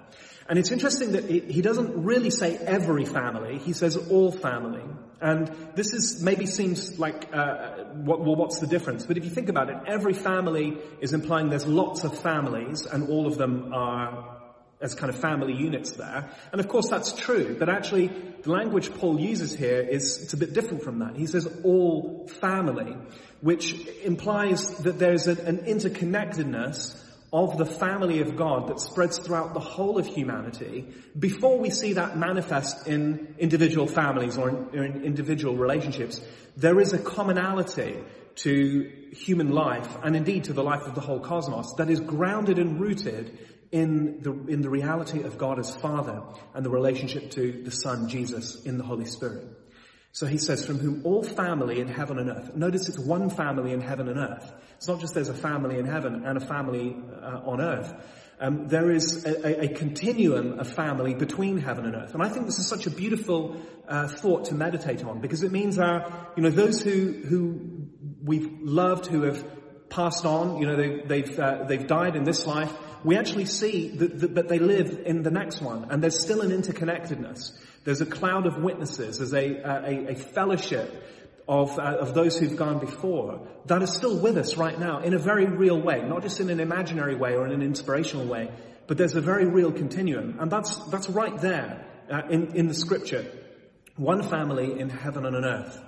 And 0.50 0.58
it's 0.58 0.72
interesting 0.72 1.12
that 1.12 1.30
he 1.30 1.62
doesn't 1.62 2.02
really 2.02 2.30
say 2.30 2.56
every 2.56 3.04
family, 3.04 3.58
he 3.58 3.72
says 3.72 3.96
all 3.96 4.32
family. 4.32 4.82
And 5.20 5.46
this 5.76 5.92
is, 5.92 6.24
maybe 6.24 6.46
seems 6.46 6.98
like, 6.98 7.32
uh, 7.32 7.84
what, 7.94 8.18
well, 8.20 8.34
what's 8.34 8.58
the 8.58 8.66
difference? 8.66 9.06
But 9.06 9.16
if 9.16 9.24
you 9.24 9.30
think 9.30 9.48
about 9.48 9.70
it, 9.70 9.76
every 9.86 10.12
family 10.12 10.76
is 11.00 11.12
implying 11.12 11.50
there's 11.50 11.68
lots 11.68 12.02
of 12.02 12.18
families 12.18 12.84
and 12.84 13.08
all 13.10 13.28
of 13.28 13.38
them 13.38 13.72
are 13.72 14.38
as 14.80 14.96
kind 14.96 15.08
of 15.08 15.20
family 15.20 15.52
units 15.52 15.92
there. 15.92 16.30
And 16.50 16.60
of 16.60 16.66
course 16.66 16.88
that's 16.88 17.12
true, 17.12 17.54
but 17.56 17.68
actually 17.68 18.08
the 18.42 18.50
language 18.50 18.92
Paul 18.94 19.20
uses 19.20 19.54
here 19.54 19.78
is, 19.78 20.20
it's 20.20 20.32
a 20.32 20.36
bit 20.36 20.52
different 20.52 20.82
from 20.82 20.98
that. 20.98 21.14
He 21.14 21.26
says 21.26 21.46
all 21.62 22.26
family, 22.40 22.96
which 23.40 23.74
implies 24.02 24.68
that 24.78 24.98
there's 24.98 25.28
an, 25.28 25.38
an 25.46 25.58
interconnectedness 25.58 27.06
of 27.32 27.58
the 27.58 27.66
family 27.66 28.20
of 28.20 28.36
God 28.36 28.68
that 28.68 28.80
spreads 28.80 29.18
throughout 29.18 29.54
the 29.54 29.60
whole 29.60 29.98
of 29.98 30.06
humanity 30.06 30.86
before 31.18 31.58
we 31.58 31.70
see 31.70 31.92
that 31.92 32.16
manifest 32.16 32.88
in 32.88 33.34
individual 33.38 33.86
families 33.86 34.36
or 34.36 34.48
in, 34.48 34.56
or 34.78 34.84
in, 34.84 35.04
individual 35.04 35.56
relationships. 35.56 36.20
There 36.56 36.80
is 36.80 36.92
a 36.92 36.98
commonality 36.98 37.96
to 38.36 38.90
human 39.12 39.50
life 39.50 39.88
and 40.02 40.16
indeed 40.16 40.44
to 40.44 40.52
the 40.52 40.64
life 40.64 40.82
of 40.82 40.94
the 40.94 41.00
whole 41.00 41.20
cosmos 41.20 41.74
that 41.74 41.88
is 41.88 42.00
grounded 42.00 42.58
and 42.58 42.80
rooted 42.80 43.38
in 43.70 44.20
the, 44.22 44.32
in 44.52 44.62
the 44.62 44.70
reality 44.70 45.22
of 45.22 45.38
God 45.38 45.60
as 45.60 45.74
Father 45.76 46.22
and 46.54 46.64
the 46.64 46.70
relationship 46.70 47.30
to 47.32 47.62
the 47.62 47.70
Son, 47.70 48.08
Jesus, 48.08 48.64
in 48.64 48.78
the 48.78 48.84
Holy 48.84 49.04
Spirit. 49.04 49.46
So 50.12 50.26
he 50.26 50.38
says, 50.38 50.66
from 50.66 50.78
whom 50.78 51.02
all 51.04 51.22
family 51.22 51.80
in 51.80 51.86
heaven 51.86 52.18
and 52.18 52.30
earth. 52.30 52.54
Notice 52.56 52.88
it's 52.88 52.98
one 52.98 53.30
family 53.30 53.72
in 53.72 53.80
heaven 53.80 54.08
and 54.08 54.18
earth. 54.18 54.52
It's 54.76 54.88
not 54.88 55.00
just 55.00 55.14
there's 55.14 55.28
a 55.28 55.34
family 55.34 55.78
in 55.78 55.86
heaven 55.86 56.24
and 56.26 56.36
a 56.36 56.44
family 56.44 56.96
uh, 57.22 57.40
on 57.44 57.60
earth. 57.60 57.94
Um, 58.40 58.68
there 58.68 58.90
is 58.90 59.24
a, 59.24 59.64
a, 59.64 59.68
continuum 59.68 60.58
of 60.58 60.72
family 60.72 61.12
between 61.12 61.58
heaven 61.58 61.84
and 61.84 61.94
earth. 61.94 62.14
And 62.14 62.22
I 62.22 62.30
think 62.30 62.46
this 62.46 62.58
is 62.58 62.66
such 62.66 62.86
a 62.86 62.90
beautiful 62.90 63.60
uh, 63.86 64.08
thought 64.08 64.46
to 64.46 64.54
meditate 64.54 65.04
on 65.04 65.20
because 65.20 65.42
it 65.42 65.52
means 65.52 65.78
our, 65.78 66.32
you 66.36 66.42
know, 66.42 66.48
those 66.48 66.80
who, 66.80 67.12
who 67.12 67.88
we've 68.24 68.50
loved, 68.62 69.06
who 69.06 69.24
have 69.24 69.44
passed 69.90 70.24
on, 70.24 70.56
you 70.56 70.66
know, 70.66 70.76
they, 70.76 71.00
they've, 71.02 71.38
uh, 71.38 71.64
they've 71.64 71.86
died 71.86 72.16
in 72.16 72.24
this 72.24 72.46
life, 72.46 72.72
we 73.04 73.18
actually 73.18 73.44
see 73.44 73.88
that, 73.88 74.20
that, 74.20 74.34
that, 74.34 74.48
they 74.48 74.58
live 74.58 75.02
in 75.04 75.22
the 75.22 75.30
next 75.30 75.60
one 75.60 75.88
and 75.90 76.02
there's 76.02 76.18
still 76.18 76.40
an 76.40 76.50
interconnectedness. 76.50 77.52
There's 77.84 78.00
a 78.00 78.06
cloud 78.06 78.46
of 78.46 78.58
witnesses. 78.58 79.18
There's 79.18 79.32
a, 79.32 79.56
a, 79.56 80.12
a 80.12 80.14
fellowship 80.14 81.06
of, 81.48 81.78
uh, 81.78 81.96
of 82.00 82.14
those 82.14 82.38
who've 82.38 82.56
gone 82.56 82.78
before 82.78 83.48
that 83.66 83.82
is 83.82 83.92
still 83.92 84.18
with 84.18 84.36
us 84.36 84.56
right 84.56 84.78
now 84.78 85.00
in 85.00 85.14
a 85.14 85.18
very 85.18 85.46
real 85.46 85.80
way, 85.80 86.02
not 86.02 86.22
just 86.22 86.40
in 86.40 86.50
an 86.50 86.60
imaginary 86.60 87.16
way 87.16 87.34
or 87.34 87.46
in 87.46 87.52
an 87.52 87.62
inspirational 87.62 88.26
way, 88.26 88.50
but 88.86 88.98
there's 88.98 89.16
a 89.16 89.20
very 89.20 89.46
real 89.46 89.72
continuum. 89.72 90.36
And 90.38 90.50
that's, 90.50 90.76
that's 90.90 91.08
right 91.08 91.36
there 91.40 91.84
uh, 92.10 92.22
in, 92.30 92.54
in 92.54 92.68
the 92.68 92.74
scripture. 92.74 93.24
One 93.96 94.22
family 94.22 94.78
in 94.78 94.90
heaven 94.90 95.26
and 95.26 95.36
on 95.36 95.44
earth. 95.44 95.78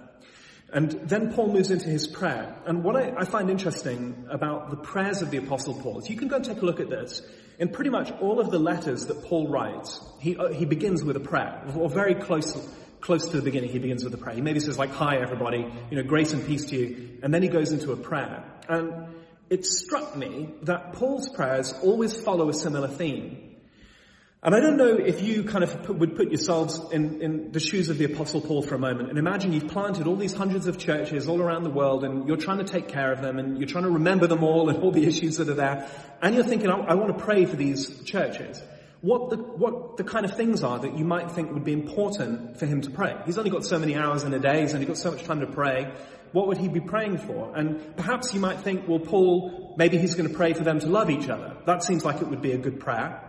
And 0.73 0.91
then 0.91 1.35
Paul 1.35 1.53
moves 1.53 1.71
into 1.71 1.91
his 1.91 2.07
prayer. 2.07 2.57
And 2.65 2.83
what 2.83 2.97
I, 2.97 3.13
I, 3.19 3.25
find 3.27 3.51
interesting 3.51 4.27
about 4.31 4.71
the 4.71 4.77
prayers 4.77 5.21
of 5.21 5.31
the 5.31 5.37
Apostle 5.37 5.75
Paul 5.75 5.99
is 5.99 6.09
you 6.09 6.17
can 6.17 6.29
go 6.29 6.37
and 6.37 6.45
take 6.45 6.63
a 6.63 6.65
look 6.65 6.81
at 6.81 6.89
this. 6.89 7.21
In 7.59 7.69
pretty 7.69 7.91
much 7.91 8.11
all 8.21 8.41
of 8.41 8.51
the 8.51 8.59
letters 8.59 9.07
that 9.07 9.23
Paul 9.25 9.49
writes, 9.49 10.01
he, 10.19 10.35
uh, 10.35 10.49
he 10.49 10.65
begins 10.65 11.05
with 11.05 11.17
a 11.17 11.21
prayer, 11.21 11.63
or 11.77 11.91
very 11.91 12.15
close, 12.15 12.57
close 13.03 13.29
to 13.29 13.37
the 13.37 13.43
beginning, 13.43 13.71
he 13.71 13.79
begins 13.79 14.03
with 14.03 14.15
a 14.15 14.17
prayer. 14.17 14.35
He 14.35 14.41
maybe 14.41 14.61
says 14.61 14.79
like, 14.79 14.91
hi 14.91 15.19
everybody, 15.19 15.71
you 15.91 15.97
know, 15.97 16.03
grace 16.03 16.33
and 16.33 16.45
peace 16.47 16.65
to 16.67 16.77
you, 16.77 17.19
and 17.23 17.35
then 17.35 17.43
he 17.43 17.49
goes 17.49 17.71
into 17.71 17.93
a 17.93 17.97
prayer. 17.97 18.43
And 18.67 19.15
it 19.51 19.67
struck 19.67 20.17
me 20.17 20.55
that 20.63 20.95
Paul's 20.95 21.29
prayers 21.29 21.75
always 21.83 22.19
follow 22.19 22.49
a 22.49 22.55
similar 22.55 22.89
theme. 22.89 23.52
And 24.45 24.57
I 24.57 24.59
don't 24.59 24.77
know 24.77 24.97
if 24.97 25.23
you 25.23 25.45
kind 25.45 25.63
of 25.63 25.85
put, 25.85 25.99
would 25.99 26.17
put 26.17 26.31
yourselves 26.31 26.81
in, 26.91 27.23
in 27.23 27.53
the 27.53 27.61
shoes 27.61 27.91
of 27.91 27.99
the 27.99 28.07
apostle 28.07 28.41
Paul 28.41 28.63
for 28.63 28.75
a 28.75 28.79
moment 28.79 29.09
and 29.09 29.17
imagine 29.17 29.53
you've 29.53 29.69
planted 29.69 30.09
all 30.09 30.17
these 30.17 30.33
hundreds 30.33 30.67
of 30.67 30.79
churches 30.79 31.29
all 31.29 31.41
around 31.41 31.63
the 31.63 31.71
world 31.71 32.03
and 32.03 32.27
you're 32.27 32.37
trying 32.37 32.59
to 32.59 32.65
take 32.65 32.89
care 32.89 33.13
of 33.13 33.23
them 33.23 33.39
and 33.39 33.59
you're 33.59 33.69
trying 33.69 33.85
to 33.85 33.91
remember 33.91 34.27
them 34.27 34.43
all 34.43 34.69
and 34.69 34.79
all 34.83 34.91
the 34.91 35.05
issues 35.07 35.37
that 35.37 35.49
are 35.49 35.55
there 35.55 35.89
and 36.21 36.35
you're 36.35 36.43
thinking, 36.43 36.71
I, 36.71 36.79
I 36.79 36.95
want 36.95 37.17
to 37.17 37.25
pray 37.25 37.45
for 37.45 37.55
these 37.55 38.03
churches. 38.03 38.61
What 39.01 39.31
the, 39.31 39.37
what 39.37 39.97
the 39.97 40.03
kind 40.03 40.25
of 40.25 40.37
things 40.37 40.65
are 40.65 40.81
that 40.81 40.99
you 40.99 41.05
might 41.05 41.31
think 41.31 41.53
would 41.53 41.65
be 41.65 41.73
important 41.73 42.59
for 42.59 42.67
him 42.67 42.81
to 42.81 42.91
pray. 42.91 43.17
He's 43.27 43.39
only 43.39 43.51
got 43.51 43.65
so 43.65 43.79
many 43.79 43.95
hours 43.95 44.25
in 44.25 44.35
a 44.35 44.41
day, 44.41 44.63
he's 44.63 44.75
only 44.75 44.87
got 44.87 44.99
so 44.99 45.13
much 45.13 45.23
time 45.23 45.39
to 45.39 45.47
pray. 45.47 45.95
What 46.33 46.49
would 46.49 46.59
he 46.59 46.67
be 46.67 46.81
praying 46.81 47.19
for? 47.19 47.57
And 47.57 47.97
perhaps 47.97 48.35
you 48.35 48.41
might 48.41 48.59
think, 48.59 48.89
well, 48.89 48.99
Paul, 48.99 49.77
maybe 49.79 49.99
he's 49.99 50.17
going 50.17 50.29
to 50.29 50.35
pray 50.35 50.53
for 50.53 50.65
them 50.65 50.81
to 50.81 50.87
love 50.87 51.11
each 51.11 51.29
other. 51.29 51.57
That 51.67 51.85
seems 51.85 52.05
like 52.05 52.23
it 52.23 52.27
would 52.27 52.43
be 52.43 52.53
a 52.53 52.59
good 52.59 52.81
prayer. 52.81 53.29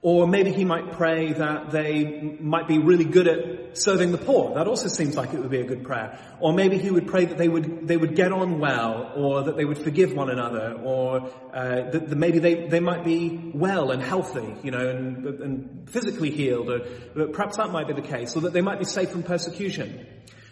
Or 0.00 0.28
maybe 0.28 0.52
he 0.52 0.64
might 0.64 0.92
pray 0.92 1.32
that 1.32 1.72
they 1.72 2.36
might 2.40 2.68
be 2.68 2.78
really 2.78 3.04
good 3.04 3.26
at 3.26 3.76
serving 3.76 4.12
the 4.12 4.18
poor. 4.18 4.54
That 4.54 4.68
also 4.68 4.86
seems 4.86 5.16
like 5.16 5.34
it 5.34 5.40
would 5.40 5.50
be 5.50 5.60
a 5.60 5.64
good 5.64 5.82
prayer. 5.82 6.20
Or 6.38 6.52
maybe 6.52 6.78
he 6.78 6.88
would 6.88 7.08
pray 7.08 7.24
that 7.24 7.36
they 7.36 7.48
would, 7.48 7.88
they 7.88 7.96
would 7.96 8.14
get 8.14 8.32
on 8.32 8.60
well, 8.60 9.12
or 9.16 9.42
that 9.42 9.56
they 9.56 9.64
would 9.64 9.78
forgive 9.78 10.14
one 10.14 10.30
another, 10.30 10.78
or 10.84 11.28
uh, 11.52 11.90
that, 11.90 12.10
that, 12.10 12.16
maybe 12.16 12.38
they, 12.38 12.68
they 12.68 12.78
might 12.78 13.04
be 13.04 13.50
well 13.52 13.90
and 13.90 14.00
healthy, 14.00 14.54
you 14.62 14.70
know, 14.70 14.88
and, 14.88 15.26
and 15.26 15.90
physically 15.90 16.30
healed, 16.30 16.70
or 16.70 17.26
perhaps 17.32 17.56
that 17.56 17.70
might 17.70 17.88
be 17.88 17.92
the 17.92 18.00
case, 18.00 18.36
or 18.36 18.42
that 18.42 18.52
they 18.52 18.62
might 18.62 18.78
be 18.78 18.84
safe 18.84 19.10
from 19.10 19.24
persecution. 19.24 20.06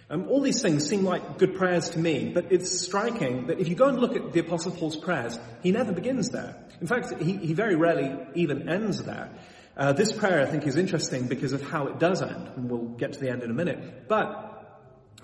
Um, 0.09 0.29
all 0.29 0.41
these 0.41 0.63
things 0.63 0.89
seem 0.89 1.05
like 1.05 1.39
good 1.39 1.57
prayers 1.57 1.91
to 1.91 1.99
me, 1.99 2.31
but 2.33 2.53
it's 2.53 2.81
striking 2.81 3.49
that 3.49 3.59
if 3.59 3.69
you 3.69 3.75
go 3.75 3.89
and 3.89 3.99
look 3.99 4.15
at 4.15 4.33
the 4.33 4.41
Apostle 4.41 4.71
Paul's 4.71 4.97
prayers, 4.97 5.39
he 5.63 5.73
never 5.73 5.93
begins 5.93 6.31
there. 6.31 6.57
In 6.81 6.87
fact, 6.87 7.21
he, 7.21 7.37
he 7.37 7.55
very 7.55 7.75
rarely 7.75 8.17
even 8.35 8.69
ends 8.69 9.03
there. 9.03 9.31
Uh, 9.77 9.93
this 9.93 10.13
prayer, 10.13 10.41
I 10.41 10.47
think, 10.47 10.67
is 10.67 10.77
interesting 10.77 11.27
because 11.27 11.53
of 11.53 11.61
how 11.61 11.89
it 11.89 11.99
does 11.99 12.23
end, 12.23 12.49
and 12.57 12.71
we'll 12.71 12.97
get 12.97 13.15
to 13.15 13.21
the 13.21 13.31
end 13.31 13.43
in 13.43 13.51
a 13.51 13.55
minute. 13.55 14.07
But 14.09 14.57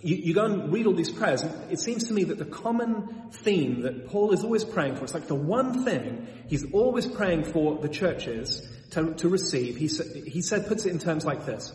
you, 0.03 0.17
you, 0.17 0.35
go 0.35 0.45
and 0.45 0.73
read 0.73 0.87
all 0.87 0.95
these 0.95 1.12
prayers, 1.12 1.43
and 1.43 1.73
it 1.73 1.79
seems 1.79 2.09
to 2.09 2.12
me 2.12 2.25
that 2.25 2.39
the 2.39 2.45
common 2.45 3.31
theme 3.31 3.83
that 3.83 4.09
Paul 4.09 4.33
is 4.33 4.43
always 4.43 4.65
praying 4.65 4.97
for, 4.97 5.05
it's 5.05 5.15
like 5.15 5.29
the 5.29 5.35
one 5.37 5.85
thing 5.85 6.27
he's 6.49 6.71
always 6.73 7.07
praying 7.07 7.45
for 7.45 7.79
the 7.79 7.89
churches 7.89 8.69
to, 8.91 9.15
to 9.15 9.29
receive, 9.29 9.77
he, 9.77 9.87
he 10.29 10.43
said, 10.43 10.67
puts 10.67 10.87
it 10.87 10.91
in 10.91 10.99
terms 10.99 11.25
like 11.25 11.47
this. 11.47 11.73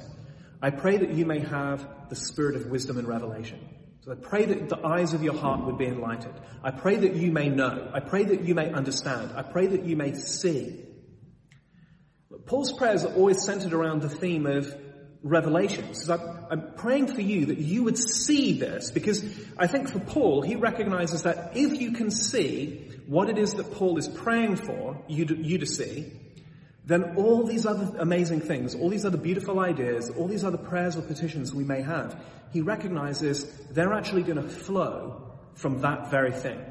I 0.61 0.71
pray 0.71 0.97
that 0.97 1.11
you 1.11 1.25
may 1.25 1.39
have 1.39 1.87
the 2.09 2.15
spirit 2.15 2.55
of 2.55 2.67
wisdom 2.67 2.97
and 2.97 3.07
revelation. 3.07 3.59
So 4.01 4.11
I 4.11 4.15
pray 4.15 4.45
that 4.45 4.69
the 4.69 4.85
eyes 4.85 5.13
of 5.13 5.21
your 5.21 5.35
heart 5.35 5.65
would 5.65 5.77
be 5.77 5.85
enlightened. 5.85 6.39
I 6.63 6.71
pray 6.71 6.95
that 6.95 7.15
you 7.15 7.31
may 7.31 7.49
know. 7.49 7.91
I 7.93 7.99
pray 7.99 8.23
that 8.23 8.41
you 8.41 8.55
may 8.55 8.71
understand. 8.71 9.31
I 9.35 9.41
pray 9.41 9.67
that 9.67 9.83
you 9.83 9.95
may 9.95 10.13
see. 10.13 10.83
Paul's 12.45 12.71
prayers 12.71 13.03
are 13.03 13.13
always 13.13 13.43
centered 13.43 13.73
around 13.73 14.01
the 14.01 14.09
theme 14.09 14.45
of 14.45 14.73
revelation. 15.23 15.93
So 15.93 16.47
I'm 16.49 16.73
praying 16.75 17.07
for 17.13 17.21
you 17.21 17.47
that 17.47 17.57
you 17.57 17.83
would 17.83 17.97
see 17.97 18.57
this 18.57 18.91
because 18.91 19.23
I 19.57 19.67
think 19.67 19.89
for 19.89 19.99
Paul, 19.99 20.41
he 20.41 20.55
recognizes 20.55 21.23
that 21.23 21.51
if 21.55 21.79
you 21.79 21.91
can 21.91 22.09
see 22.09 22.89
what 23.07 23.29
it 23.29 23.37
is 23.37 23.55
that 23.55 23.73
Paul 23.73 23.97
is 23.97 24.07
praying 24.07 24.57
for 24.57 25.03
you 25.07 25.25
to, 25.25 25.35
you 25.35 25.57
to 25.59 25.65
see, 25.65 26.13
then 26.87 27.17
all 27.17 27.43
these 27.43 27.65
other 27.65 27.97
amazing 27.99 28.39
things, 28.39 28.73
all 28.73 28.87
these 28.89 29.03
other 29.03 29.17
beautiful 29.17 29.59
ideas, 29.59 30.09
all 30.09 30.25
these 30.25 30.45
other 30.45 30.57
prayers 30.57 30.95
or 30.95 31.01
petitions 31.01 31.53
we 31.53 31.65
may 31.65 31.81
have, 31.81 32.17
he 32.53 32.61
recognizes 32.61 33.43
they're 33.71 33.91
actually 33.91 34.23
going 34.23 34.41
to 34.41 34.47
flow 34.47 35.37
from 35.55 35.81
that 35.81 36.09
very 36.09 36.31
thing. 36.31 36.61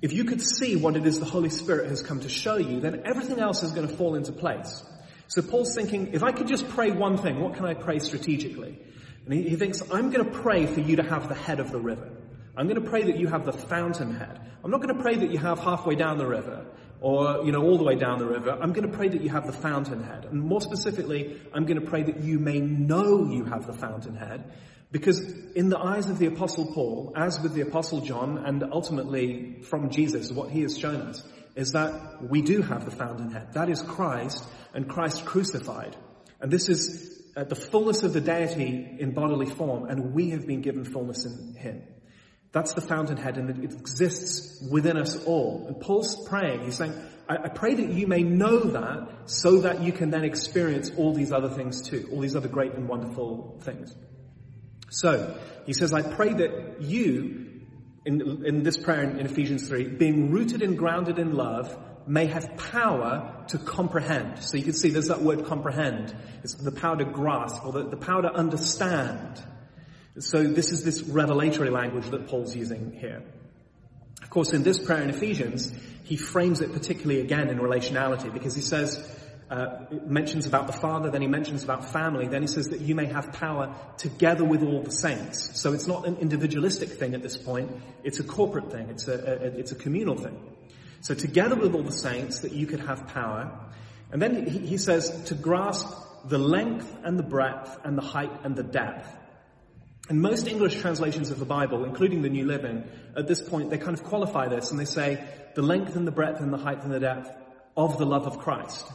If 0.00 0.14
you 0.14 0.24
could 0.24 0.40
see 0.40 0.76
what 0.76 0.96
it 0.96 1.04
is 1.04 1.20
the 1.20 1.26
Holy 1.26 1.50
Spirit 1.50 1.90
has 1.90 2.00
come 2.00 2.20
to 2.20 2.30
show 2.30 2.56
you, 2.56 2.80
then 2.80 3.02
everything 3.04 3.40
else 3.40 3.62
is 3.62 3.72
going 3.72 3.86
to 3.86 3.94
fall 3.94 4.14
into 4.14 4.32
place. 4.32 4.82
So 5.26 5.42
Paul's 5.42 5.74
thinking, 5.74 6.14
if 6.14 6.22
I 6.22 6.32
could 6.32 6.48
just 6.48 6.66
pray 6.70 6.90
one 6.90 7.18
thing, 7.18 7.40
what 7.40 7.56
can 7.56 7.66
I 7.66 7.74
pray 7.74 7.98
strategically? 7.98 8.78
And 9.26 9.34
he, 9.34 9.54
thinks, 9.56 9.82
I'm 9.92 10.10
going 10.10 10.24
to 10.24 10.30
pray 10.30 10.64
for 10.64 10.80
you 10.80 10.96
to 10.96 11.02
have 11.02 11.28
the 11.28 11.34
head 11.34 11.60
of 11.60 11.70
the 11.70 11.78
river. 11.78 12.10
I'm 12.56 12.68
going 12.68 12.82
to 12.82 12.88
pray 12.88 13.02
that 13.02 13.18
you 13.18 13.28
have 13.28 13.44
the 13.44 13.52
fountainhead. 13.52 14.40
I'm 14.64 14.70
not 14.70 14.80
going 14.80 14.96
to 14.96 15.02
pray 15.02 15.16
that 15.16 15.30
you 15.30 15.38
have 15.38 15.58
halfway 15.58 15.94
down 15.94 16.16
the 16.16 16.26
river 16.26 16.64
or, 17.00 17.44
you 17.44 17.52
know, 17.52 17.62
all 17.62 17.78
the 17.78 17.84
way 17.84 17.94
down 17.94 18.18
the 18.18 18.26
river. 18.26 18.50
I'm 18.50 18.72
going 18.72 18.90
to 18.90 18.96
pray 18.96 19.08
that 19.08 19.22
you 19.22 19.30
have 19.30 19.46
the 19.46 19.52
fountainhead. 19.52 20.26
And 20.26 20.42
more 20.42 20.60
specifically, 20.60 21.40
I'm 21.52 21.64
going 21.64 21.80
to 21.80 21.86
pray 21.86 22.02
that 22.02 22.20
you 22.20 22.38
may 22.38 22.60
know 22.60 23.26
you 23.30 23.44
have 23.44 23.66
the 23.66 23.72
fountainhead. 23.72 24.52
Because 24.92 25.20
in 25.54 25.68
the 25.68 25.78
eyes 25.78 26.10
of 26.10 26.18
the 26.18 26.26
apostle 26.26 26.72
Paul, 26.74 27.12
as 27.16 27.40
with 27.40 27.54
the 27.54 27.60
apostle 27.60 28.00
John, 28.00 28.38
and 28.38 28.62
ultimately 28.72 29.62
from 29.62 29.90
Jesus, 29.90 30.30
what 30.32 30.50
he 30.50 30.62
has 30.62 30.76
shown 30.76 31.02
us 31.02 31.22
is 31.54 31.72
that 31.72 32.22
we 32.22 32.42
do 32.42 32.62
have 32.62 32.84
the 32.84 32.90
fountainhead. 32.90 33.54
That 33.54 33.68
is 33.68 33.82
Christ 33.82 34.44
and 34.74 34.88
Christ 34.88 35.24
crucified. 35.24 35.96
And 36.40 36.50
this 36.50 36.68
is 36.68 37.22
the 37.34 37.54
fullness 37.54 38.02
of 38.02 38.12
the 38.12 38.20
deity 38.20 38.96
in 38.98 39.12
bodily 39.12 39.46
form, 39.46 39.88
and 39.88 40.12
we 40.12 40.30
have 40.30 40.46
been 40.46 40.60
given 40.60 40.84
fullness 40.84 41.24
in 41.24 41.54
him. 41.54 41.82
That's 42.52 42.74
the 42.74 42.80
fountainhead 42.80 43.38
and 43.38 43.50
it 43.50 43.72
exists 43.72 44.60
within 44.70 44.96
us 44.96 45.24
all. 45.24 45.66
And 45.68 45.80
Paul's 45.80 46.28
praying, 46.28 46.64
he's 46.64 46.76
saying, 46.76 46.94
I, 47.28 47.36
I, 47.44 47.48
pray 47.48 47.74
that 47.74 47.90
you 47.90 48.08
may 48.08 48.24
know 48.24 48.58
that 48.58 49.30
so 49.30 49.60
that 49.60 49.82
you 49.82 49.92
can 49.92 50.10
then 50.10 50.24
experience 50.24 50.90
all 50.96 51.14
these 51.14 51.30
other 51.30 51.48
things 51.48 51.80
too, 51.80 52.08
all 52.12 52.20
these 52.20 52.34
other 52.34 52.48
great 52.48 52.72
and 52.74 52.88
wonderful 52.88 53.60
things. 53.62 53.94
So, 54.90 55.38
he 55.66 55.72
says, 55.72 55.92
I 55.92 56.02
pray 56.02 56.32
that 56.32 56.82
you, 56.82 57.62
in, 58.04 58.44
in 58.44 58.62
this 58.64 58.76
prayer 58.76 59.04
in, 59.04 59.20
in 59.20 59.26
Ephesians 59.26 59.68
3, 59.68 59.84
being 59.84 60.32
rooted 60.32 60.62
and 60.62 60.76
grounded 60.76 61.20
in 61.20 61.34
love, 61.34 61.78
may 62.08 62.26
have 62.26 62.56
power 62.56 63.44
to 63.48 63.58
comprehend. 63.58 64.42
So 64.42 64.56
you 64.56 64.64
can 64.64 64.72
see 64.72 64.90
there's 64.90 65.08
that 65.08 65.22
word 65.22 65.44
comprehend. 65.44 66.12
It's 66.42 66.54
the 66.54 66.72
power 66.72 66.96
to 66.96 67.04
grasp 67.04 67.64
or 67.64 67.70
the, 67.70 67.84
the 67.84 67.96
power 67.96 68.22
to 68.22 68.32
understand 68.32 69.40
so 70.18 70.42
this 70.42 70.72
is 70.72 70.82
this 70.82 71.02
revelatory 71.02 71.70
language 71.70 72.10
that 72.10 72.26
Paul's 72.26 72.54
using 72.56 72.92
here. 72.92 73.22
Of 74.22 74.30
course, 74.30 74.52
in 74.52 74.62
this 74.62 74.78
prayer 74.78 75.02
in 75.02 75.10
Ephesians, 75.10 75.72
he 76.04 76.16
frames 76.16 76.60
it 76.60 76.72
particularly 76.72 77.20
again 77.20 77.48
in 77.48 77.58
relationality 77.58 78.32
because 78.32 78.54
he 78.54 78.60
says, 78.60 79.08
uh, 79.50 79.84
mentions 80.06 80.46
about 80.46 80.66
the 80.66 80.72
Father, 80.72 81.10
then 81.10 81.22
he 81.22 81.28
mentions 81.28 81.64
about 81.64 81.90
family, 81.90 82.28
then 82.28 82.42
he 82.42 82.48
says 82.48 82.68
that 82.68 82.80
you 82.80 82.94
may 82.94 83.06
have 83.06 83.32
power 83.32 83.74
together 83.96 84.44
with 84.44 84.62
all 84.62 84.82
the 84.82 84.92
saints. 84.92 85.60
So 85.60 85.72
it's 85.72 85.86
not 85.86 86.06
an 86.06 86.16
individualistic 86.18 86.90
thing 86.90 87.14
at 87.14 87.22
this 87.22 87.36
point, 87.36 87.70
it's 88.04 88.20
a 88.20 88.24
corporate 88.24 88.70
thing, 88.70 88.88
it's 88.90 89.08
a, 89.08 89.14
a 89.14 89.58
it's 89.58 89.72
a 89.72 89.74
communal 89.76 90.16
thing. 90.16 90.38
So 91.00 91.14
together 91.14 91.56
with 91.56 91.74
all 91.74 91.82
the 91.82 91.92
saints 91.92 92.40
that 92.40 92.52
you 92.52 92.66
could 92.66 92.80
have 92.80 93.08
power. 93.08 93.50
And 94.12 94.20
then 94.20 94.46
he, 94.46 94.58
he 94.58 94.78
says 94.78 95.24
to 95.26 95.34
grasp 95.34 95.88
the 96.26 96.38
length 96.38 96.94
and 97.02 97.18
the 97.18 97.22
breadth 97.22 97.78
and 97.84 97.96
the 97.96 98.02
height 98.02 98.32
and 98.44 98.54
the 98.54 98.62
depth 98.62 99.08
and 100.10 100.20
most 100.20 100.48
English 100.48 100.80
translations 100.80 101.30
of 101.30 101.38
the 101.38 101.44
Bible, 101.44 101.84
including 101.84 102.20
the 102.22 102.28
New 102.28 102.44
Living, 102.44 102.82
at 103.16 103.28
this 103.28 103.40
point, 103.40 103.70
they 103.70 103.78
kind 103.78 103.96
of 103.96 104.02
qualify 104.02 104.48
this 104.48 104.72
and 104.72 104.80
they 104.80 104.84
say 104.84 105.24
the 105.54 105.62
length 105.62 105.94
and 105.94 106.04
the 106.04 106.10
breadth 106.10 106.40
and 106.40 106.52
the 106.52 106.58
height 106.58 106.82
and 106.82 106.92
the 106.92 106.98
depth 106.98 107.30
of 107.76 107.96
the 107.96 108.04
love 108.04 108.26
of 108.26 108.40
Christ. 108.40 108.90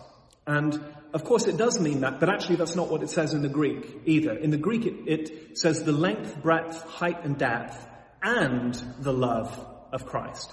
And 0.46 0.78
of 1.14 1.24
course 1.24 1.48
it 1.48 1.56
does 1.56 1.80
mean 1.80 2.02
that, 2.02 2.20
but 2.20 2.28
actually 2.28 2.58
that's 2.58 2.76
not 2.76 2.92
what 2.92 3.02
it 3.02 3.10
says 3.10 3.34
in 3.34 3.44
the 3.44 3.48
Greek 3.48 4.02
either. 4.06 4.34
In 4.34 4.52
the 4.52 4.58
Greek 4.58 4.86
it, 4.86 5.08
it 5.08 5.58
says 5.58 5.84
the 5.84 5.94
length, 5.94 6.42
breadth, 6.42 6.84
height 6.84 7.24
and 7.24 7.38
depth 7.38 7.88
and 8.22 8.74
the 9.00 9.14
love 9.14 9.58
of 9.94 10.06
Christ. 10.06 10.52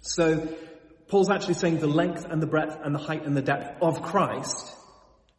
So 0.00 0.48
Paul's 1.06 1.30
actually 1.30 1.54
saying 1.54 1.78
the 1.78 1.86
length 1.86 2.24
and 2.28 2.42
the 2.42 2.48
breadth 2.48 2.76
and 2.82 2.92
the 2.92 2.98
height 2.98 3.24
and 3.24 3.36
the 3.36 3.42
depth 3.42 3.80
of 3.80 4.02
Christ 4.02 4.74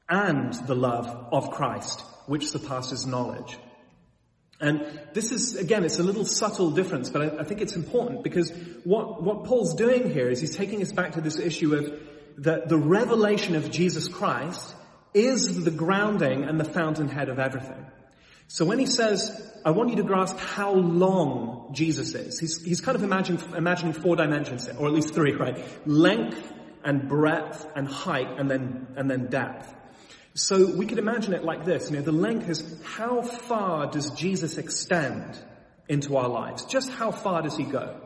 and 0.08 0.54
the 0.54 0.76
love 0.76 1.28
of 1.34 1.52
Christ, 1.52 2.00
which 2.28 2.48
surpasses 2.48 3.06
knowledge. 3.06 3.58
And 4.62 5.00
this 5.14 5.32
is, 5.32 5.56
again, 5.56 5.86
it's 5.86 6.00
a 6.00 6.04
little 6.04 6.26
subtle 6.26 6.72
difference, 6.72 7.10
but 7.10 7.22
I, 7.22 7.40
I, 7.40 7.44
think 7.46 7.62
it's 7.62 7.78
important 7.78 8.24
because 8.24 8.52
what, 8.84 9.24
what 9.24 9.46
Paul's 9.46 9.74
doing 9.76 10.12
here 10.12 10.30
is 10.30 10.42
he's 10.42 10.56
taking 10.56 10.82
us 10.82 10.92
back 10.92 11.14
to 11.14 11.22
this 11.22 11.40
issue 11.40 11.76
of 11.76 11.94
the, 12.38 12.64
the 12.66 12.78
revelation 12.78 13.56
of 13.56 13.72
Jesus 13.72 14.10
Christ 14.10 14.76
is 15.14 15.64
the 15.64 15.72
grounding 15.72 16.44
and 16.44 16.60
the 16.60 16.66
fountainhead 16.66 17.30
of 17.30 17.40
everything. 17.40 17.86
So 18.48 18.66
when 18.66 18.80
he 18.80 18.86
says, 18.86 19.32
I 19.64 19.72
want 19.72 19.92
you 19.92 19.98
to 19.98 20.04
grasp 20.04 20.38
how 20.38 20.74
long 20.74 21.70
Jesus 21.72 22.16
is, 22.16 22.40
he's, 22.40 22.64
he's 22.64 22.82
kind 22.82 22.96
of 22.96 23.04
imagining, 23.04 23.42
imagining 23.56 23.94
four 23.94 24.16
dimensions 24.16 24.66
here, 24.66 24.76
or 24.78 24.88
at 24.88 24.94
least 24.94 25.14
three, 25.14 25.34
right? 25.34 25.64
Length 25.88 26.52
and 26.84 27.08
breadth 27.08 27.68
and 27.76 27.88
height 27.88 28.40
and 28.40 28.50
then, 28.50 28.88
and 28.98 29.10
then 29.10 29.28
depth. 29.28 29.74
So 30.40 30.66
we 30.74 30.86
could 30.86 31.00
imagine 31.00 31.34
it 31.34 31.44
like 31.44 31.66
this. 31.66 31.90
You 31.90 31.98
know, 31.98 32.02
the 32.02 32.12
length 32.14 32.50
is 32.50 32.64
how 32.84 33.22
far 33.22 33.88
does 33.88 34.12
Jesus 34.12 34.58
extend 34.58 35.38
into 35.90 36.16
our 36.16 36.30
lives? 36.30 36.64
Just 36.66 36.90
how 36.90 37.12
far 37.12 37.42
does 37.42 37.58
he 37.58 37.66
go? 37.66 38.00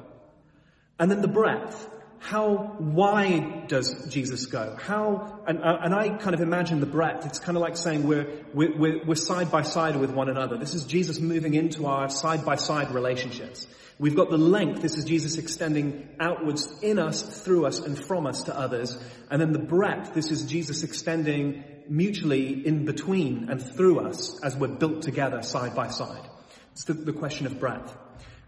And 1.00 1.12
then 1.12 1.22
the 1.22 1.28
breadth. 1.28 1.90
How 2.18 2.78
wide 2.80 3.68
does 3.68 4.08
Jesus 4.10 4.46
go? 4.46 4.78
How, 4.82 5.42
and, 5.46 5.62
uh, 5.62 5.80
and 5.82 5.94
I 5.94 6.18
kind 6.18 6.34
of 6.34 6.40
imagine 6.40 6.80
the 6.80 6.86
breadth. 6.86 7.26
It's 7.26 7.40
kind 7.40 7.58
of 7.58 7.62
like 7.62 7.76
saying 7.76 8.08
we're, 8.08 8.46
we're, 8.54 9.06
we're 9.06 9.16
side 9.16 9.52
by 9.52 9.64
side 9.64 9.98
with 9.98 10.10
one 10.10 10.30
another. 10.30 10.58
This 10.58 10.74
is 10.74 10.86
Jesus 10.86 11.20
moving 11.20 11.54
into 11.54 11.86
our 11.86 12.10
side 12.10 12.46
by 12.46 12.56
side 12.56 12.92
relationships. 12.92 13.68
We've 14.00 14.16
got 14.16 14.30
the 14.30 14.38
length. 14.38 14.82
This 14.82 14.98
is 14.98 15.04
Jesus 15.04 15.38
extending 15.38 16.08
outwards 16.20 16.82
in 16.82 16.98
us, 16.98 17.22
through 17.44 17.66
us, 17.66 17.80
and 17.80 18.00
from 18.00 18.26
us 18.26 18.44
to 18.44 18.58
others. 18.58 18.98
And 19.30 19.42
then 19.42 19.52
the 19.52 19.60
breadth. 19.60 20.14
This 20.14 20.32
is 20.32 20.46
Jesus 20.46 20.84
extending 20.84 21.66
mutually 21.90 22.66
in 22.66 22.86
between 22.86 23.50
and 23.50 23.62
through 23.62 24.00
us 24.00 24.40
as 24.44 24.56
we're 24.56 24.68
built 24.68 25.02
together 25.02 25.42
side 25.42 25.76
by 25.76 25.88
side. 25.88 26.28
It's 26.72 26.86
the, 26.86 26.94
the 26.94 27.14
question 27.14 27.46
of 27.46 27.60
breadth. 27.60 27.96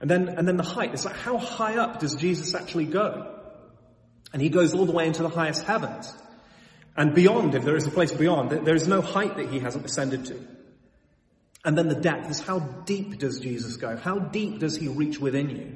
And 0.02 0.10
then, 0.10 0.30
and 0.30 0.48
then 0.48 0.58
the 0.58 0.64
height. 0.64 0.94
It's 0.94 1.06
like 1.06 1.16
how 1.16 1.38
high 1.38 1.78
up 1.78 2.00
does 2.00 2.16
Jesus 2.16 2.54
actually 2.54 2.86
go? 2.86 3.32
And 4.34 4.42
he 4.42 4.50
goes 4.50 4.74
all 4.74 4.86
the 4.86 4.92
way 4.92 5.08
into 5.08 5.24
the 5.24 5.30
highest 5.30 5.64
heavens. 5.64 6.14
And 6.98 7.14
beyond, 7.14 7.56
if 7.56 7.64
there 7.64 7.76
is 7.76 7.88
a 7.88 7.92
place 7.92 8.12
beyond, 8.12 8.52
there 8.52 8.76
is 8.76 8.88
no 8.88 9.02
height 9.02 9.38
that 9.38 9.50
he 9.50 9.60
hasn't 9.60 9.86
ascended 9.86 10.26
to. 10.26 10.40
And 11.64 11.78
then 11.78 11.88
the 11.88 11.96
depth 11.96 12.30
is 12.30 12.40
how 12.40 12.60
deep 12.60 13.18
does 13.18 13.40
Jesus 13.40 13.78
go? 13.78 13.98
How 13.98 14.20
deep 14.20 14.60
does 14.60 14.78
he 14.78 14.88
reach 14.88 15.20
within 15.20 15.50
you? 15.50 15.76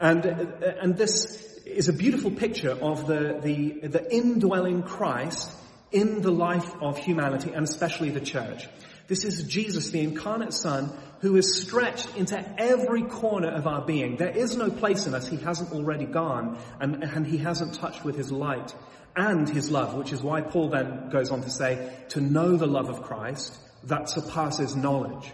And, 0.00 0.24
and 0.24 0.96
this 0.96 1.58
is 1.64 1.88
a 1.88 1.92
beautiful 1.92 2.30
picture 2.30 2.70
of 2.70 3.06
the, 3.06 3.38
the, 3.42 3.88
the 3.88 4.14
indwelling 4.14 4.82
Christ 4.82 5.50
in 5.90 6.22
the 6.22 6.30
life 6.30 6.70
of 6.80 6.98
humanity 6.98 7.52
and 7.52 7.64
especially 7.64 8.10
the 8.10 8.20
church. 8.20 8.68
This 9.06 9.24
is 9.24 9.44
Jesus, 9.44 9.88
the 9.88 10.00
incarnate 10.00 10.52
Son, 10.52 10.92
who 11.20 11.36
is 11.36 11.62
stretched 11.62 12.14
into 12.16 12.38
every 12.60 13.02
corner 13.02 13.48
of 13.48 13.66
our 13.66 13.80
being. 13.80 14.16
There 14.16 14.36
is 14.36 14.56
no 14.56 14.70
place 14.70 15.06
in 15.06 15.14
us 15.14 15.26
he 15.26 15.38
hasn't 15.38 15.72
already 15.72 16.04
gone 16.04 16.58
and, 16.78 17.02
and 17.02 17.26
he 17.26 17.38
hasn't 17.38 17.74
touched 17.74 18.04
with 18.04 18.16
his 18.16 18.30
light 18.30 18.74
and 19.16 19.48
his 19.48 19.70
love, 19.70 19.94
which 19.94 20.12
is 20.12 20.22
why 20.22 20.42
Paul 20.42 20.68
then 20.68 21.08
goes 21.10 21.30
on 21.30 21.42
to 21.42 21.50
say, 21.50 21.92
to 22.10 22.20
know 22.20 22.56
the 22.56 22.66
love 22.66 22.88
of 22.88 23.02
Christ 23.02 23.58
that 23.84 24.08
surpasses 24.08 24.76
knowledge. 24.76 25.32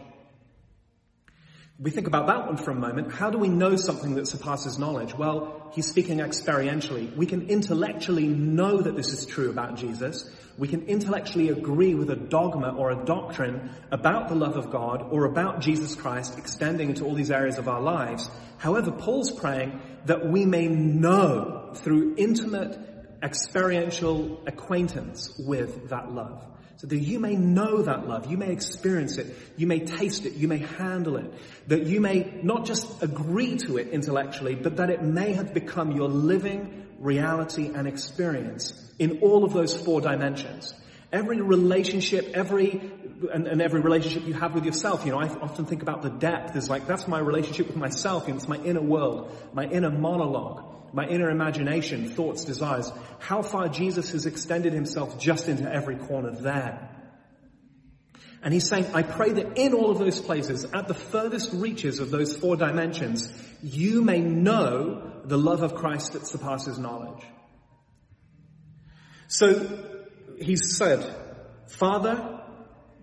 We 1.77 1.91
think 1.91 2.07
about 2.07 2.29
that 2.29 2.47
one 2.47 2.57
for 2.57 2.71
a 2.71 2.75
moment. 2.75 3.13
How 3.13 3.31
do 3.31 3.39
we 3.39 3.49
know 3.49 3.75
something 3.75 4.15
that 4.15 4.29
surpasses 4.29 4.79
knowledge? 4.79 5.13
Well, 5.13 5.73
he's 5.73 5.89
speaking 5.89 6.19
experientially. 6.19 7.17
We 7.17 7.27
can 7.27 7.49
intellectually 7.49 8.29
know 8.29 8.81
that 8.81 8.95
this 8.95 9.13
is 9.13 9.27
true 9.27 9.51
about 9.51 9.75
Jesus. 9.75 10.31
We 10.57 10.69
can 10.69 10.83
intellectually 10.83 11.49
agree 11.49 11.97
with 11.97 12.11
a 12.11 12.17
dogma 12.17 12.77
or 12.77 12.93
a 12.93 13.05
doctrine 13.05 13.71
about 13.91 14.29
the 14.29 14.37
love 14.37 14.57
of 14.57 14.71
God 14.71 15.03
or 15.11 15.25
about 15.25 15.63
Jesus 15.63 15.97
Christ 15.97 16.39
extending 16.39 16.91
into 16.91 17.05
all 17.05 17.15
these 17.15 17.33
areas 17.33 17.59
of 17.59 17.67
our 17.69 17.81
lives. 17.81 18.31
However, 18.59 18.93
Paul's 18.93 19.33
praying 19.33 19.81
that 20.05 20.29
we 20.29 20.45
may 20.45 20.69
know 20.69 21.73
through 21.75 22.15
intimate 22.17 22.79
experiential 23.21 24.45
acquaintance 24.47 25.37
with 25.41 25.89
that 25.89 26.13
love. 26.13 26.47
So 26.85 26.88
that 26.88 26.99
you 26.99 27.18
may 27.18 27.35
know 27.35 27.81
that 27.81 28.07
love, 28.07 28.31
you 28.31 28.37
may 28.37 28.53
experience 28.53 29.16
it, 29.16 29.35
you 29.57 29.66
may 29.66 29.81
taste 29.87 30.27
it, 30.27 30.35
you 30.35 30.49
may 30.49 30.59
handle 30.59 31.16
it, 31.16 31.33
that 31.68 31.87
you 31.87 31.99
may 31.99 32.38
not 32.42 32.66
just 32.66 33.03
agree 33.03 33.57
to 33.57 33.79
it 33.79 33.88
intellectually, 33.88 34.55
but 34.55 34.77
that 34.77 34.90
it 34.90 35.03
may 35.03 35.33
have 35.33 35.55
become 35.55 35.92
your 35.92 36.11
living 36.11 36.87
reality 36.99 37.70
and 37.75 37.88
experience 37.88 38.75
in 38.99 39.20
all 39.23 39.44
of 39.44 39.55
those 39.55 39.75
four 39.75 40.03
dimensions. 40.03 40.75
Every 41.11 41.40
relationship, 41.40 42.33
every, 42.35 42.79
and, 43.33 43.47
and, 43.47 43.62
every 43.62 43.81
relationship 43.81 44.27
you 44.27 44.35
have 44.35 44.55
with 44.55 44.66
yourself, 44.66 45.07
you 45.07 45.12
know, 45.12 45.20
I 45.20 45.29
often 45.29 45.64
think 45.64 45.81
about 45.81 46.03
the 46.03 46.11
depth 46.11 46.55
as 46.55 46.68
like, 46.68 46.87
that's 46.87 47.09
my 47.09 47.18
relationship 47.18 47.68
with 47.68 47.77
myself, 47.77 48.25
you 48.27 48.35
know, 48.35 48.37
it's 48.37 48.49
my 48.49 48.59
inner 48.59 48.83
world, 48.83 49.35
my 49.55 49.64
inner 49.64 49.90
monologue 49.90 50.74
my 50.95 51.07
inner 51.07 51.29
imagination, 51.29 52.09
thoughts, 52.09 52.45
desires, 52.45 52.91
how 53.19 53.43
far 53.43 53.69
Jesus 53.69 54.13
has 54.13 54.27
extended 54.27 54.73
himself 54.73 55.19
just 55.19 55.49
into 55.49 55.71
every 55.71 55.97
corner 55.97 56.31
there. 56.31 56.89
And 58.45 58.55
he's 58.55 58.69
saying, 58.69 58.87
I 58.95 59.03
pray 59.03 59.33
that 59.33 59.59
in 59.59 59.75
all 59.75 59.91
of 59.91 59.99
those 59.99 60.21
places, 60.21 60.65
at 60.73 60.87
the 60.87 60.95
furthest 60.95 61.53
reaches 61.53 61.99
of 61.99 62.13
those 62.13 62.37
four 62.37 62.57
dimensions, 62.57 63.33
you 63.61 64.03
may 64.03 64.21
know 64.21 65.21
the 65.25 65.39
love 65.39 65.63
of 65.63 65.75
Christ 65.75 66.13
that 66.13 66.27
surpasses 66.27 66.79
knowledge. 66.79 67.25
So, 69.27 69.67
he 70.39 70.55
said, 70.55 71.13
Father, 71.67 72.41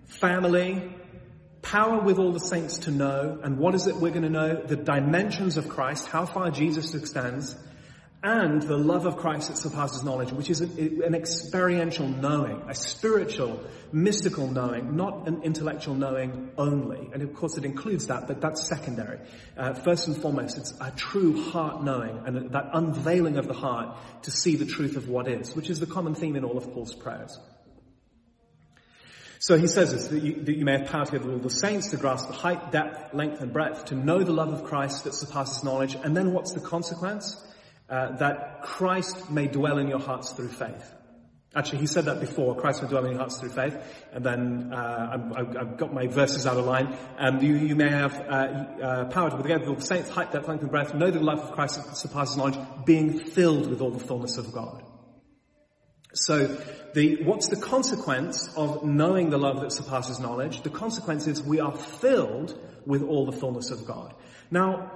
family, 0.06 0.96
power 1.62 2.02
with 2.02 2.20
all 2.20 2.32
the 2.32 2.40
saints 2.40 2.78
to 2.80 2.92
know, 2.92 3.40
and 3.44 3.58
what 3.58 3.76
is 3.76 3.88
it 3.88 3.98
we're 3.98 4.12
going 4.12 4.22
to 4.22 4.30
know? 4.30 4.62
The 4.64 4.78
dimensions 4.78 5.58
of 5.58 5.68
Christ, 5.68 6.08
how 6.08 6.26
far 6.26 6.52
Jesus 6.52 6.94
extends, 6.94 7.58
and 8.24 8.62
the 8.62 8.78
love 8.78 9.08
of 9.08 9.18
Christ 9.18 9.48
that 9.48 9.58
surpasses 9.58 10.04
knowledge, 10.04 10.32
which 10.32 10.52
is 10.52 10.62
an 10.62 11.16
experiential 11.16 12.08
knowing, 12.08 12.62
a 12.70 12.76
spiritual, 12.76 13.64
mystical 13.92 14.48
knowing, 14.48 14.96
not 14.96 15.28
an 15.28 15.42
intellectual 15.42 15.96
knowing 15.96 16.52
only. 16.56 17.10
And 17.14 17.24
of 17.24 17.34
course 17.34 17.58
it 17.58 17.66
includes 17.66 18.08
that, 18.08 18.28
but 18.28 18.40
that's 18.40 18.68
secondary. 18.68 19.20
Uh, 19.58 19.74
first 19.74 20.08
and 20.08 20.16
foremost, 20.16 20.60
it's 20.60 20.72
a 20.80 20.92
true 20.92 21.50
heart 21.50 21.84
knowing 21.84 22.22
and 22.28 22.52
that 22.52 22.70
unveiling 22.74 23.38
of 23.38 23.48
the 23.48 23.56
heart 23.56 23.98
to 24.24 24.32
see 24.32 24.56
the 24.56 24.68
truth 24.68 24.98
of 24.98 25.10
what 25.10 25.28
is, 25.28 25.56
which 25.56 25.72
is 25.72 25.80
the 25.80 25.88
common 25.88 26.14
theme 26.14 26.36
in 26.36 26.46
all 26.46 26.60
of 26.60 26.72
Paul's 26.74 26.94
prayers. 26.94 27.40
So 29.40 29.58
he 29.58 29.66
says 29.66 29.92
this, 29.92 30.08
that 30.10 30.22
you, 30.22 30.44
that 30.44 30.56
you 30.56 30.64
may 30.64 30.78
have 30.78 30.92
power 30.92 31.06
together 31.06 31.26
with 31.26 31.34
all 31.38 31.42
the 31.42 31.50
saints 31.50 31.90
to 31.90 31.98
grasp 31.98 32.28
the 32.28 32.36
height, 32.36 32.72
depth, 32.72 33.16
length 33.16 33.42
and 33.42 33.52
breadth, 33.52 33.86
to 33.86 33.96
know 33.96 34.24
the 34.24 34.32
love 34.32 34.54
of 34.54 34.66
Christ 34.66 35.06
that 35.06 35.16
surpasses 35.16 35.64
knowledge. 35.64 35.96
And 35.96 36.16
then 36.16 36.34
what's 36.34 36.54
the 36.54 36.60
consequence? 36.60 37.44
Uh, 37.92 38.16
that 38.16 38.62
Christ 38.62 39.30
may 39.30 39.48
dwell 39.48 39.78
in 39.78 39.90
your 39.90 40.00
hearts 40.00 40.32
through 40.32 40.48
faith. 40.48 40.96
Actually, 41.54 41.80
he 41.80 41.88
said 41.88 42.06
that 42.06 42.22
before, 42.22 42.56
Christ 42.56 42.82
may 42.82 42.88
dwell 42.88 43.04
in 43.04 43.12
your 43.12 43.20
hearts 43.20 43.38
through 43.38 43.50
faith. 43.50 43.78
And 44.14 44.26
then, 44.26 44.72
uh, 44.74 45.34
I've, 45.36 45.58
I've, 45.58 45.78
got 45.78 45.94
my 45.94 46.08
verses 46.08 46.48
out 46.48 46.56
of 46.56 46.66
line. 46.66 46.98
Um, 47.20 47.42
you, 47.42 47.56
you 47.56 47.76
may 47.76 47.90
have, 47.90 48.18
uh, 48.18 48.24
uh, 48.24 49.06
power 49.10 49.30
to 49.32 49.36
together 49.36 49.70
with 49.70 49.80
the 49.80 49.86
saints, 49.86 50.10
height, 50.10 50.32
depth, 50.32 50.48
length 50.48 50.62
and 50.62 50.72
breadth, 50.72 50.94
know 50.94 51.12
the 51.12 51.20
love 51.20 51.40
of 51.40 51.52
Christ 51.52 51.98
surpasses 51.98 52.38
knowledge, 52.38 52.58
being 52.86 53.20
filled 53.20 53.70
with 53.70 53.82
all 53.82 53.92
the 53.92 54.00
fullness 54.00 54.38
of 54.38 54.54
God. 54.54 54.84
So, 56.14 56.48
the, 56.94 57.24
what's 57.26 57.50
the 57.50 57.58
consequence 57.58 58.48
of 58.56 58.86
knowing 58.86 59.32
the 59.32 59.38
love 59.38 59.60
that 59.60 59.74
surpasses 59.74 60.22
knowledge? 60.22 60.62
The 60.62 60.70
consequence 60.70 61.28
is 61.28 61.44
we 61.44 61.60
are 61.60 61.76
filled 61.76 62.58
with 62.86 63.04
all 63.04 63.26
the 63.26 63.38
fullness 63.38 63.70
of 63.72 63.86
God. 63.86 64.14
Now, 64.50 64.90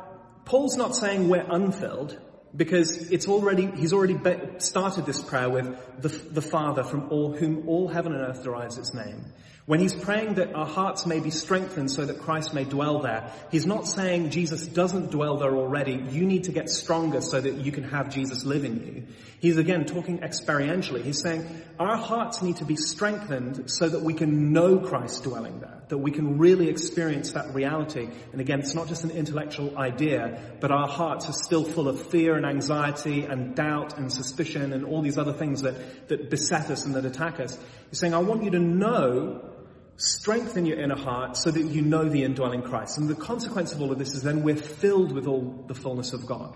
Paul's 0.46 0.78
not 0.78 0.96
saying 0.96 1.28
we're 1.28 1.46
unfilled 1.50 2.18
because 2.56 3.12
it's 3.12 3.28
already, 3.28 3.68
he's 3.68 3.94
already 3.94 4.18
started 4.60 5.06
this 5.06 5.22
prayer 5.22 5.50
with 5.50 6.02
the, 6.02 6.10
the 6.10 6.41
Father 6.41 6.84
from 6.84 7.12
all 7.12 7.34
whom 7.34 7.68
all 7.68 7.88
heaven 7.88 8.13
and 8.13 8.22
earth 8.22 8.44
derives 8.44 8.78
its 8.78 8.94
name. 8.94 9.26
When 9.67 9.80
he's 9.80 9.95
praying 9.95 10.36
that 10.36 10.54
our 10.54 10.67
hearts 10.67 11.08
may 11.08 11.19
be 11.19 11.32
strengthened 11.32 11.89
so 11.89 12.06
that 12.06 12.19
Christ 12.19 12.54
may 12.54 12.65
dwell 12.65 12.99
there, 12.99 13.32
he's 13.49 13.65
not 13.65 13.88
saying 13.88 14.30
Jesus 14.30 14.67
doesn't 14.67 15.10
dwell 15.10 15.38
there 15.38 15.56
already. 15.56 15.93
You 16.12 16.23
need 16.28 16.43
to 16.43 16.51
get 16.51 16.69
stronger 16.69 17.19
so 17.19 17.41
that 17.41 17.56
you 17.56 17.71
can 17.71 17.84
have 17.86 18.13
Jesus 18.13 18.45
live 18.45 18.63
in 18.63 18.86
you. 18.86 19.08
He's 19.39 19.58
again 19.58 19.86
talking 19.86 20.19
experientially. 20.19 21.01
He's 21.01 21.19
saying 21.19 21.47
our 21.80 21.97
hearts 21.97 22.43
need 22.43 22.58
to 22.58 22.65
be 22.65 22.75
strengthened 22.75 23.71
so 23.71 23.89
that 23.89 24.04
we 24.04 24.13
can 24.13 24.54
know 24.54 24.78
Christ 24.78 25.23
dwelling 25.23 25.60
there, 25.62 25.82
that 25.88 25.97
we 25.97 26.12
can 26.12 26.38
really 26.38 26.69
experience 26.69 27.32
that 27.32 27.56
reality. 27.56 28.08
And 28.34 28.41
again, 28.41 28.60
it's 28.60 28.75
not 28.75 28.88
just 28.88 29.04
an 29.04 29.12
intellectual 29.12 29.75
idea, 29.80 30.41
but 30.60 30.71
our 30.71 30.88
hearts 30.88 31.28
are 31.28 31.34
still 31.34 31.63
full 31.63 31.88
of 31.88 32.12
fear 32.12 32.36
and 32.36 32.45
anxiety 32.45 33.23
and 33.23 33.56
doubt 33.56 33.97
and 33.97 34.13
suspicion 34.13 34.73
and 34.73 34.86
all 34.86 35.01
these 35.01 35.17
other 35.17 35.34
things 35.34 35.63
that, 35.63 36.08
that 36.10 36.30
beset 36.30 36.69
us 36.69 36.86
and 36.86 36.93
that 36.93 37.06
attack 37.06 37.39
us. 37.39 37.58
He's 37.89 37.99
saying, 37.99 38.13
I 38.13 38.19
want 38.19 38.43
you 38.43 38.51
to 38.51 38.60
know 38.60 39.54
strengthen 39.98 40.66
your 40.66 40.80
inner 40.80 40.98
heart 40.98 41.38
so 41.38 41.52
that 41.52 41.62
you 41.62 41.82
know 41.82 42.10
the 42.10 42.24
indwelling 42.24 42.62
Christ. 42.62 42.98
And 42.98 43.08
the 43.08 43.16
consequence 43.16 43.74
of 43.74 43.82
all 43.82 43.92
of 43.92 44.00
this 44.00 44.14
is 44.14 44.24
then 44.24 44.44
we're 44.44 44.56
filled 44.56 45.12
with 45.12 45.28
all 45.28 45.64
the 45.68 45.76
fullness 45.76 46.14
of 46.14 46.26
God. 46.26 46.56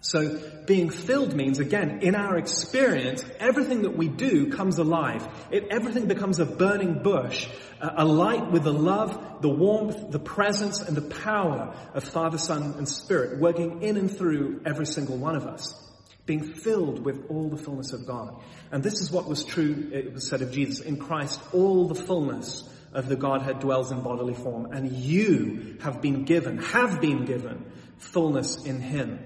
So 0.00 0.40
being 0.66 0.90
filled 0.90 1.32
means, 1.32 1.60
again, 1.60 2.00
in 2.02 2.16
our 2.16 2.36
experience, 2.36 3.24
everything 3.38 3.82
that 3.82 3.96
we 3.96 4.08
do 4.08 4.50
comes 4.50 4.78
alive. 4.78 5.28
It, 5.52 5.68
everything 5.70 6.06
becomes 6.06 6.40
a 6.40 6.44
burning 6.44 7.04
bush, 7.04 7.48
a, 7.80 7.94
a 7.98 8.04
light 8.04 8.50
with 8.50 8.64
the 8.64 8.72
love, 8.72 9.42
the 9.42 9.48
warmth, 9.48 10.10
the 10.10 10.18
presence, 10.18 10.82
and 10.82 10.96
the 10.96 11.02
power 11.02 11.76
of 11.94 12.02
Father, 12.02 12.38
Son, 12.38 12.74
and 12.78 12.88
Spirit 12.88 13.38
working 13.38 13.82
in 13.82 13.96
and 13.96 14.10
through 14.10 14.62
every 14.66 14.86
single 14.86 15.16
one 15.16 15.36
of 15.36 15.46
us 15.46 15.81
being 16.26 16.42
filled 16.42 17.04
with 17.04 17.26
all 17.28 17.48
the 17.48 17.56
fullness 17.56 17.92
of 17.92 18.06
God. 18.06 18.40
And 18.70 18.82
this 18.82 19.00
is 19.00 19.10
what 19.10 19.28
was 19.28 19.44
true, 19.44 19.90
it 19.92 20.12
was 20.12 20.28
said 20.28 20.42
of 20.42 20.52
Jesus. 20.52 20.80
In 20.80 20.96
Christ, 20.96 21.40
all 21.52 21.88
the 21.88 21.94
fullness 21.94 22.68
of 22.92 23.08
the 23.08 23.16
Godhead 23.16 23.60
dwells 23.60 23.90
in 23.90 24.02
bodily 24.02 24.34
form, 24.34 24.72
and 24.72 24.92
you 24.92 25.78
have 25.80 26.00
been 26.00 26.24
given, 26.24 26.58
have 26.58 27.00
been 27.00 27.24
given, 27.24 27.72
fullness 27.98 28.64
in 28.64 28.80
Him. 28.80 29.18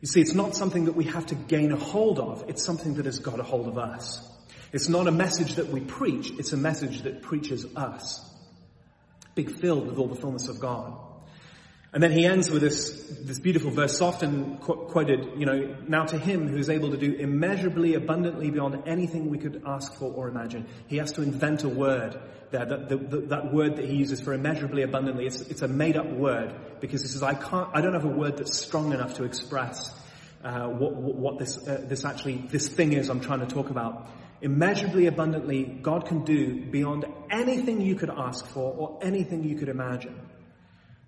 You 0.00 0.08
see, 0.08 0.20
it's 0.20 0.34
not 0.34 0.56
something 0.56 0.86
that 0.86 0.96
we 0.96 1.04
have 1.04 1.26
to 1.26 1.34
gain 1.34 1.72
a 1.72 1.76
hold 1.76 2.18
of, 2.18 2.44
it's 2.48 2.62
something 2.62 2.94
that 2.94 3.06
has 3.06 3.18
got 3.18 3.38
a 3.38 3.42
hold 3.42 3.68
of 3.68 3.78
us. 3.78 4.26
It's 4.72 4.88
not 4.88 5.06
a 5.06 5.12
message 5.12 5.56
that 5.56 5.68
we 5.68 5.80
preach, 5.80 6.30
it's 6.38 6.52
a 6.52 6.56
message 6.56 7.02
that 7.02 7.22
preaches 7.22 7.66
us. 7.76 8.26
Being 9.34 9.48
filled 9.48 9.86
with 9.86 9.98
all 9.98 10.08
the 10.08 10.20
fullness 10.20 10.48
of 10.48 10.60
God. 10.60 10.98
And 11.92 12.00
then 12.00 12.12
he 12.12 12.24
ends 12.24 12.50
with 12.50 12.62
this, 12.62 12.90
this 13.20 13.40
beautiful 13.40 13.72
verse, 13.72 14.00
often 14.00 14.58
qu- 14.58 14.86
quoted, 14.86 15.32
you 15.36 15.44
know, 15.44 15.76
now 15.88 16.04
to 16.04 16.16
him 16.16 16.46
who 16.46 16.56
is 16.56 16.70
able 16.70 16.92
to 16.92 16.96
do 16.96 17.14
immeasurably 17.14 17.94
abundantly 17.94 18.50
beyond 18.50 18.84
anything 18.86 19.28
we 19.28 19.38
could 19.38 19.62
ask 19.66 19.92
for 19.94 20.12
or 20.12 20.28
imagine. 20.28 20.68
He 20.86 20.98
has 20.98 21.10
to 21.12 21.22
invent 21.22 21.64
a 21.64 21.68
word 21.68 22.16
there, 22.52 22.64
that, 22.64 22.88
the, 22.88 22.96
the, 22.96 23.20
that 23.26 23.52
word 23.52 23.76
that 23.76 23.84
he 23.86 23.96
uses 23.96 24.20
for 24.20 24.32
immeasurably 24.32 24.82
abundantly, 24.82 25.26
it's, 25.26 25.40
it's 25.42 25.62
a 25.62 25.68
made 25.68 25.96
up 25.96 26.08
word 26.10 26.54
because 26.80 27.02
he 27.02 27.08
says, 27.08 27.24
I 27.24 27.34
can't, 27.34 27.68
I 27.74 27.80
don't 27.80 27.94
have 27.94 28.04
a 28.04 28.08
word 28.08 28.36
that's 28.36 28.58
strong 28.58 28.92
enough 28.92 29.14
to 29.14 29.24
express 29.24 29.92
uh, 30.44 30.66
what, 30.68 30.94
what, 30.94 31.14
what, 31.16 31.38
this, 31.38 31.58
uh, 31.66 31.84
this 31.88 32.04
actually, 32.04 32.38
this 32.50 32.68
thing 32.68 32.92
is 32.92 33.08
I'm 33.08 33.20
trying 33.20 33.40
to 33.40 33.46
talk 33.46 33.70
about. 33.70 34.08
Immeasurably 34.42 35.06
abundantly, 35.06 35.64
God 35.64 36.06
can 36.06 36.24
do 36.24 36.64
beyond 36.70 37.04
anything 37.30 37.80
you 37.80 37.96
could 37.96 38.10
ask 38.10 38.46
for 38.46 38.72
or 38.72 38.98
anything 39.02 39.44
you 39.44 39.56
could 39.56 39.68
imagine. 39.68 40.29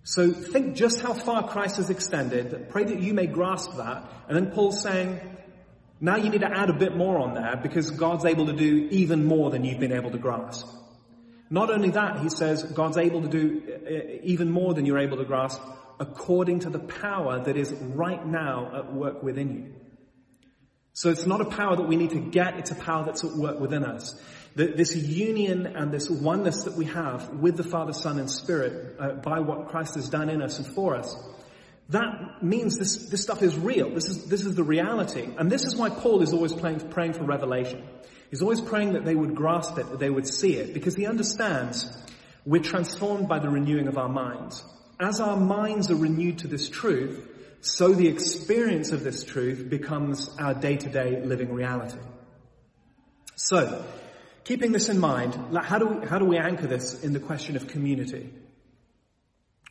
So 0.04 0.32
think 0.32 0.74
just 0.74 1.00
how 1.00 1.14
far 1.14 1.48
Christ 1.48 1.76
has 1.76 1.90
extended. 1.90 2.68
Pray 2.70 2.84
that 2.84 3.00
you 3.00 3.14
may 3.14 3.26
grasp 3.26 3.76
that. 3.76 4.04
And 4.28 4.36
then 4.36 4.52
Paul's 4.52 4.82
saying, 4.82 5.20
now 6.00 6.16
you 6.16 6.30
need 6.30 6.40
to 6.40 6.50
add 6.50 6.68
a 6.68 6.72
bit 6.72 6.96
more 6.96 7.18
on 7.18 7.34
there 7.34 7.56
because 7.62 7.90
God's 7.92 8.24
able 8.24 8.46
to 8.46 8.52
do 8.52 8.88
even 8.90 9.24
more 9.24 9.50
than 9.50 9.64
you've 9.64 9.78
been 9.78 9.92
able 9.92 10.10
to 10.10 10.18
grasp. 10.18 10.66
Not 11.48 11.70
only 11.70 11.90
that, 11.90 12.20
he 12.20 12.30
says 12.30 12.62
God's 12.62 12.96
able 12.96 13.22
to 13.22 13.28
do 13.28 13.62
uh, 13.68 14.20
even 14.24 14.50
more 14.50 14.74
than 14.74 14.86
you're 14.86 14.98
able 14.98 15.18
to 15.18 15.24
grasp 15.24 15.60
according 16.00 16.60
to 16.60 16.70
the 16.70 16.78
power 16.80 17.44
that 17.44 17.56
is 17.56 17.72
right 17.72 18.26
now 18.26 18.72
at 18.74 18.92
work 18.92 19.22
within 19.22 19.54
you. 19.54 19.74
So 20.94 21.10
it's 21.10 21.26
not 21.26 21.40
a 21.40 21.44
power 21.44 21.76
that 21.76 21.86
we 21.86 21.96
need 21.96 22.10
to 22.10 22.20
get, 22.20 22.58
it's 22.58 22.70
a 22.70 22.74
power 22.74 23.04
that's 23.04 23.22
at 23.22 23.32
work 23.32 23.60
within 23.60 23.84
us. 23.84 24.20
This 24.54 24.94
union 24.94 25.66
and 25.66 25.90
this 25.90 26.10
oneness 26.10 26.64
that 26.64 26.74
we 26.74 26.84
have 26.86 27.30
with 27.30 27.56
the 27.56 27.64
Father, 27.64 27.92
Son, 27.92 28.18
and 28.18 28.30
Spirit 28.30 28.96
uh, 28.98 29.12
by 29.12 29.40
what 29.40 29.68
Christ 29.68 29.94
has 29.94 30.10
done 30.10 30.28
in 30.28 30.42
us 30.42 30.58
and 30.58 30.66
for 30.66 30.94
us, 30.94 31.16
that 31.88 32.42
means 32.42 32.78
this, 32.78 33.08
this 33.08 33.22
stuff 33.22 33.42
is 33.42 33.56
real. 33.56 33.90
This 33.90 34.06
is, 34.06 34.26
this 34.26 34.44
is 34.44 34.54
the 34.54 34.64
reality. 34.64 35.28
And 35.38 35.50
this 35.50 35.64
is 35.64 35.76
why 35.76 35.90
Paul 35.90 36.22
is 36.22 36.32
always 36.32 36.52
praying, 36.52 36.90
praying 36.90 37.14
for 37.14 37.24
revelation. 37.24 37.82
He's 38.30 38.42
always 38.42 38.60
praying 38.60 38.94
that 38.94 39.04
they 39.04 39.14
would 39.14 39.34
grasp 39.34 39.78
it, 39.78 39.90
that 39.90 39.98
they 39.98 40.10
would 40.10 40.26
see 40.26 40.56
it, 40.56 40.72
because 40.74 40.96
he 40.96 41.06
understands 41.06 41.90
we're 42.44 42.62
transformed 42.62 43.28
by 43.28 43.38
the 43.38 43.48
renewing 43.48 43.88
of 43.88 43.98
our 43.98 44.08
minds. 44.08 44.64
As 44.98 45.20
our 45.20 45.36
minds 45.36 45.90
are 45.90 45.96
renewed 45.96 46.38
to 46.40 46.48
this 46.48 46.68
truth, 46.68 47.28
so 47.60 47.92
the 47.92 48.08
experience 48.08 48.92
of 48.92 49.04
this 49.04 49.22
truth 49.24 49.68
becomes 49.68 50.28
our 50.38 50.54
day-to-day 50.54 51.22
living 51.24 51.52
reality. 51.52 51.98
So, 53.36 53.84
keeping 54.44 54.72
this 54.72 54.88
in 54.88 54.98
mind, 54.98 55.34
how 55.56 55.78
do, 55.78 55.86
we, 55.86 56.06
how 56.06 56.18
do 56.18 56.24
we 56.24 56.38
anchor 56.38 56.66
this 56.66 57.02
in 57.02 57.12
the 57.12 57.20
question 57.20 57.56
of 57.56 57.68
community? 57.68 58.32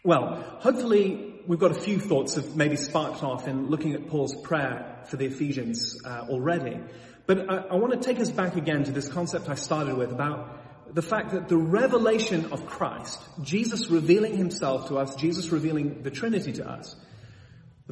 Well, 0.03 0.43
hopefully 0.59 1.41
we've 1.45 1.59
got 1.59 1.71
a 1.71 1.79
few 1.79 1.99
thoughts 1.99 2.35
have 2.35 2.55
maybe 2.55 2.75
sparked 2.75 3.23
off 3.23 3.47
in 3.47 3.69
looking 3.69 3.93
at 3.93 4.07
Paul's 4.07 4.35
prayer 4.35 5.03
for 5.05 5.17
the 5.17 5.25
Ephesians 5.25 5.99
uh, 6.03 6.25
already. 6.29 6.79
But 7.25 7.49
I, 7.49 7.57
I 7.57 7.75
want 7.75 7.93
to 7.93 7.99
take 7.99 8.19
us 8.19 8.31
back 8.31 8.55
again 8.55 8.83
to 8.85 8.91
this 8.91 9.07
concept 9.07 9.49
I 9.49 9.55
started 9.55 9.95
with 9.95 10.11
about 10.11 10.57
the 10.93 11.01
fact 11.01 11.31
that 11.31 11.47
the 11.47 11.57
revelation 11.57 12.51
of 12.51 12.65
Christ, 12.65 13.21
Jesus 13.41 13.89
revealing 13.89 14.35
himself 14.35 14.87
to 14.89 14.97
us, 14.97 15.15
Jesus 15.15 15.51
revealing 15.51 16.03
the 16.03 16.11
Trinity 16.11 16.53
to 16.53 16.69
us, 16.69 16.95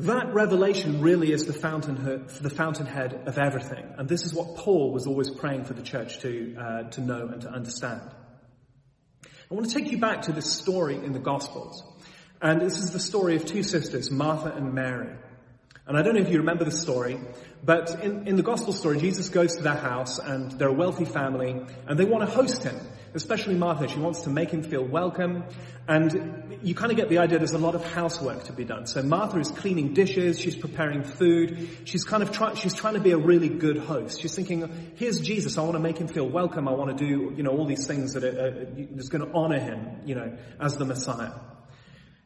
that 0.06 0.34
revelation 0.34 1.02
really 1.02 1.32
is 1.32 1.46
the, 1.46 1.54
fountainhead, 1.54 2.30
the 2.30 2.50
fountainhead 2.50 3.24
of 3.28 3.38
everything. 3.38 3.94
And 3.98 4.08
this 4.08 4.26
is 4.26 4.34
what 4.34 4.56
Paul 4.56 4.92
was 4.92 5.08
always 5.08 5.30
praying 5.30 5.66
for 5.66 5.74
the 5.74 5.82
church 5.82 6.20
to, 6.20 6.56
uh, 6.58 6.84
to 6.92 7.02
know 7.02 7.28
and 7.28 7.42
to 7.42 7.50
understand. 7.50 8.02
I 9.24 9.54
want 9.54 9.70
to 9.70 9.74
take 9.74 9.92
you 9.92 9.98
back 9.98 10.24
to 10.24 10.32
this 10.32 10.52
story 10.52 10.96
in 10.96 11.12
the 11.12 11.20
Gospels. 11.20 11.84
And 12.42 12.62
this 12.62 12.80
is 12.80 12.92
the 12.92 13.00
story 13.00 13.36
of 13.36 13.46
two 13.46 13.64
sisters, 13.64 14.12
Martha 14.12 14.52
and 14.52 14.74
Mary. 14.74 15.16
And 15.90 15.98
I 15.98 16.04
don't 16.04 16.14
know 16.14 16.22
if 16.22 16.30
you 16.30 16.38
remember 16.38 16.66
the 16.66 16.72
story, 16.72 17.20
but 17.66 18.04
in, 18.04 18.28
in 18.28 18.36
the 18.36 18.44
gospel 18.44 18.74
story, 18.74 19.00
Jesus 19.00 19.30
goes 19.30 19.56
to 19.56 19.64
their 19.64 19.74
house 19.74 20.20
and 20.20 20.52
they're 20.52 20.68
a 20.68 20.72
wealthy 20.72 21.04
family 21.04 21.66
and 21.88 21.98
they 21.98 22.06
want 22.06 22.30
to 22.30 22.32
host 22.32 22.62
him, 22.62 22.80
especially 23.16 23.56
Martha. 23.56 23.88
She 23.88 23.98
wants 23.98 24.22
to 24.22 24.30
make 24.30 24.52
him 24.52 24.62
feel 24.62 24.86
welcome. 24.86 25.46
And 25.88 26.60
you 26.62 26.76
kind 26.76 26.92
of 26.92 26.98
get 26.98 27.10
the 27.10 27.18
idea 27.18 27.40
there's 27.40 27.54
a 27.54 27.58
lot 27.58 27.74
of 27.74 27.84
housework 27.92 28.44
to 28.44 28.54
be 28.54 28.66
done. 28.66 28.86
So 28.86 29.02
Martha 29.02 29.40
is 29.40 29.50
cleaning 29.50 29.96
dishes, 29.96 30.40
she's 30.40 30.56
preparing 30.56 31.02
food, 31.02 31.68
she's 31.86 32.04
kind 32.04 32.22
of 32.22 32.32
trying, 32.32 32.56
she's 32.56 32.76
trying 32.76 32.94
to 32.94 33.02
be 33.02 33.12
a 33.14 33.18
really 33.18 33.50
good 33.50 33.78
host. 33.78 34.22
She's 34.22 34.36
thinking, 34.36 34.94
here's 34.96 35.20
Jesus, 35.20 35.58
I 35.58 35.64
want 35.64 35.74
to 35.74 35.80
make 35.80 35.98
him 35.98 36.08
feel 36.08 36.30
welcome, 36.30 36.68
I 36.68 36.74
want 36.74 36.96
to 36.96 37.04
do, 37.04 37.34
you 37.36 37.42
know, 37.42 37.50
all 37.50 37.66
these 37.66 37.88
things 37.88 38.14
that 38.14 38.24
are, 38.24 38.28
are, 38.30 39.10
going 39.10 39.26
to 39.28 39.32
honor 39.34 39.60
him, 39.60 40.02
you 40.06 40.14
know, 40.14 40.38
as 40.60 40.78
the 40.78 40.86
Messiah. 40.86 41.32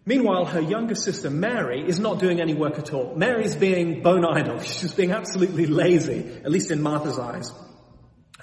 Meanwhile, 0.06 0.46
her 0.46 0.60
younger 0.60 0.96
sister 0.96 1.30
Mary 1.30 1.88
is 1.88 2.00
not 2.00 2.20
doing 2.20 2.42
any 2.42 2.54
work 2.54 2.78
at 2.78 2.94
all. 2.94 3.16
Mary's 3.16 3.56
being 3.56 4.02
bone 4.02 4.26
idle. 4.26 4.60
She's 4.62 4.94
being 4.94 5.12
absolutely 5.12 5.66
lazy, 5.66 6.39
at 6.44 6.52
least 6.52 6.72
in 6.72 6.82
Martha's 6.82 7.18
eyes. 7.18 7.52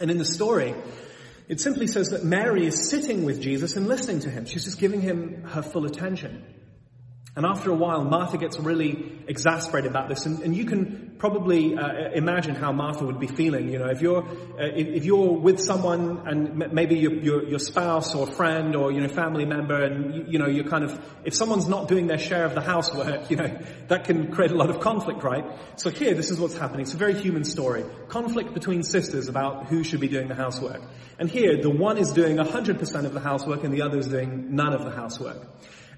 And 0.00 0.10
in 0.10 0.16
the 0.16 0.24
story, 0.24 0.74
it 1.48 1.60
simply 1.60 1.86
says 1.86 2.10
that 2.10 2.24
Mary 2.24 2.66
is 2.66 2.88
sitting 2.88 3.24
with 3.24 3.42
Jesus 3.42 3.76
and 3.76 3.88
listening 3.88 4.20
to 4.20 4.30
him. 4.30 4.46
She's 4.46 4.64
just 4.64 4.78
giving 4.78 5.02
him 5.02 5.42
her 5.42 5.62
full 5.62 5.84
attention. 5.84 6.44
And 7.36 7.46
after 7.46 7.70
a 7.70 7.74
while, 7.74 8.02
Martha 8.02 8.38
gets 8.38 8.58
really 8.58 9.12
exasperated 9.28 9.88
about 9.88 10.08
this, 10.08 10.26
and, 10.26 10.40
and 10.40 10.56
you 10.56 10.64
can 10.64 11.14
probably 11.16 11.76
uh, 11.76 12.10
imagine 12.12 12.56
how 12.56 12.72
Martha 12.72 13.04
would 13.04 13.20
be 13.20 13.28
feeling. 13.28 13.68
You 13.68 13.78
know, 13.78 13.88
if 13.88 14.02
you're 14.02 14.24
uh, 14.24 14.66
if, 14.74 14.88
if, 14.88 15.04
you're 15.04 15.34
with 15.34 15.60
someone 15.60 16.26
and 16.26 16.60
m- 16.60 16.74
maybe 16.74 16.98
your, 16.98 17.12
your, 17.12 17.44
your 17.44 17.58
spouse 17.60 18.16
or 18.16 18.26
friend 18.26 18.74
or 18.74 18.90
you 18.90 19.00
know 19.00 19.06
family 19.06 19.44
member, 19.44 19.80
and 19.80 20.12
you, 20.12 20.24
you, 20.28 20.38
know 20.40 20.48
you're 20.48 20.68
kind 20.68 20.82
of 20.82 21.00
if 21.24 21.34
someone's 21.34 21.68
not 21.68 21.86
doing 21.86 22.08
their 22.08 22.18
share 22.18 22.44
of 22.44 22.56
the 22.56 22.60
housework, 22.60 23.30
you 23.30 23.36
know 23.36 23.58
that 23.86 24.04
can 24.04 24.32
create 24.32 24.50
a 24.50 24.56
lot 24.56 24.70
of 24.70 24.80
conflict, 24.80 25.22
right? 25.22 25.44
So 25.76 25.88
here, 25.88 26.14
this 26.14 26.32
is 26.32 26.40
what's 26.40 26.56
happening. 26.56 26.80
It's 26.80 26.94
a 26.94 26.96
very 26.96 27.14
human 27.14 27.44
story: 27.44 27.84
conflict 28.08 28.54
between 28.54 28.82
sisters 28.82 29.28
about 29.28 29.66
who 29.66 29.84
should 29.84 30.00
be 30.00 30.08
doing 30.08 30.26
the 30.26 30.34
housework. 30.34 30.82
And 31.20 31.30
here, 31.30 31.62
the 31.62 31.70
one 31.70 31.96
is 31.96 32.12
doing 32.12 32.38
100% 32.38 33.04
of 33.04 33.12
the 33.12 33.20
housework, 33.20 33.62
and 33.62 33.72
the 33.72 33.82
other 33.82 33.98
is 33.98 34.08
doing 34.08 34.56
none 34.56 34.72
of 34.72 34.84
the 34.84 34.90
housework. 34.90 35.46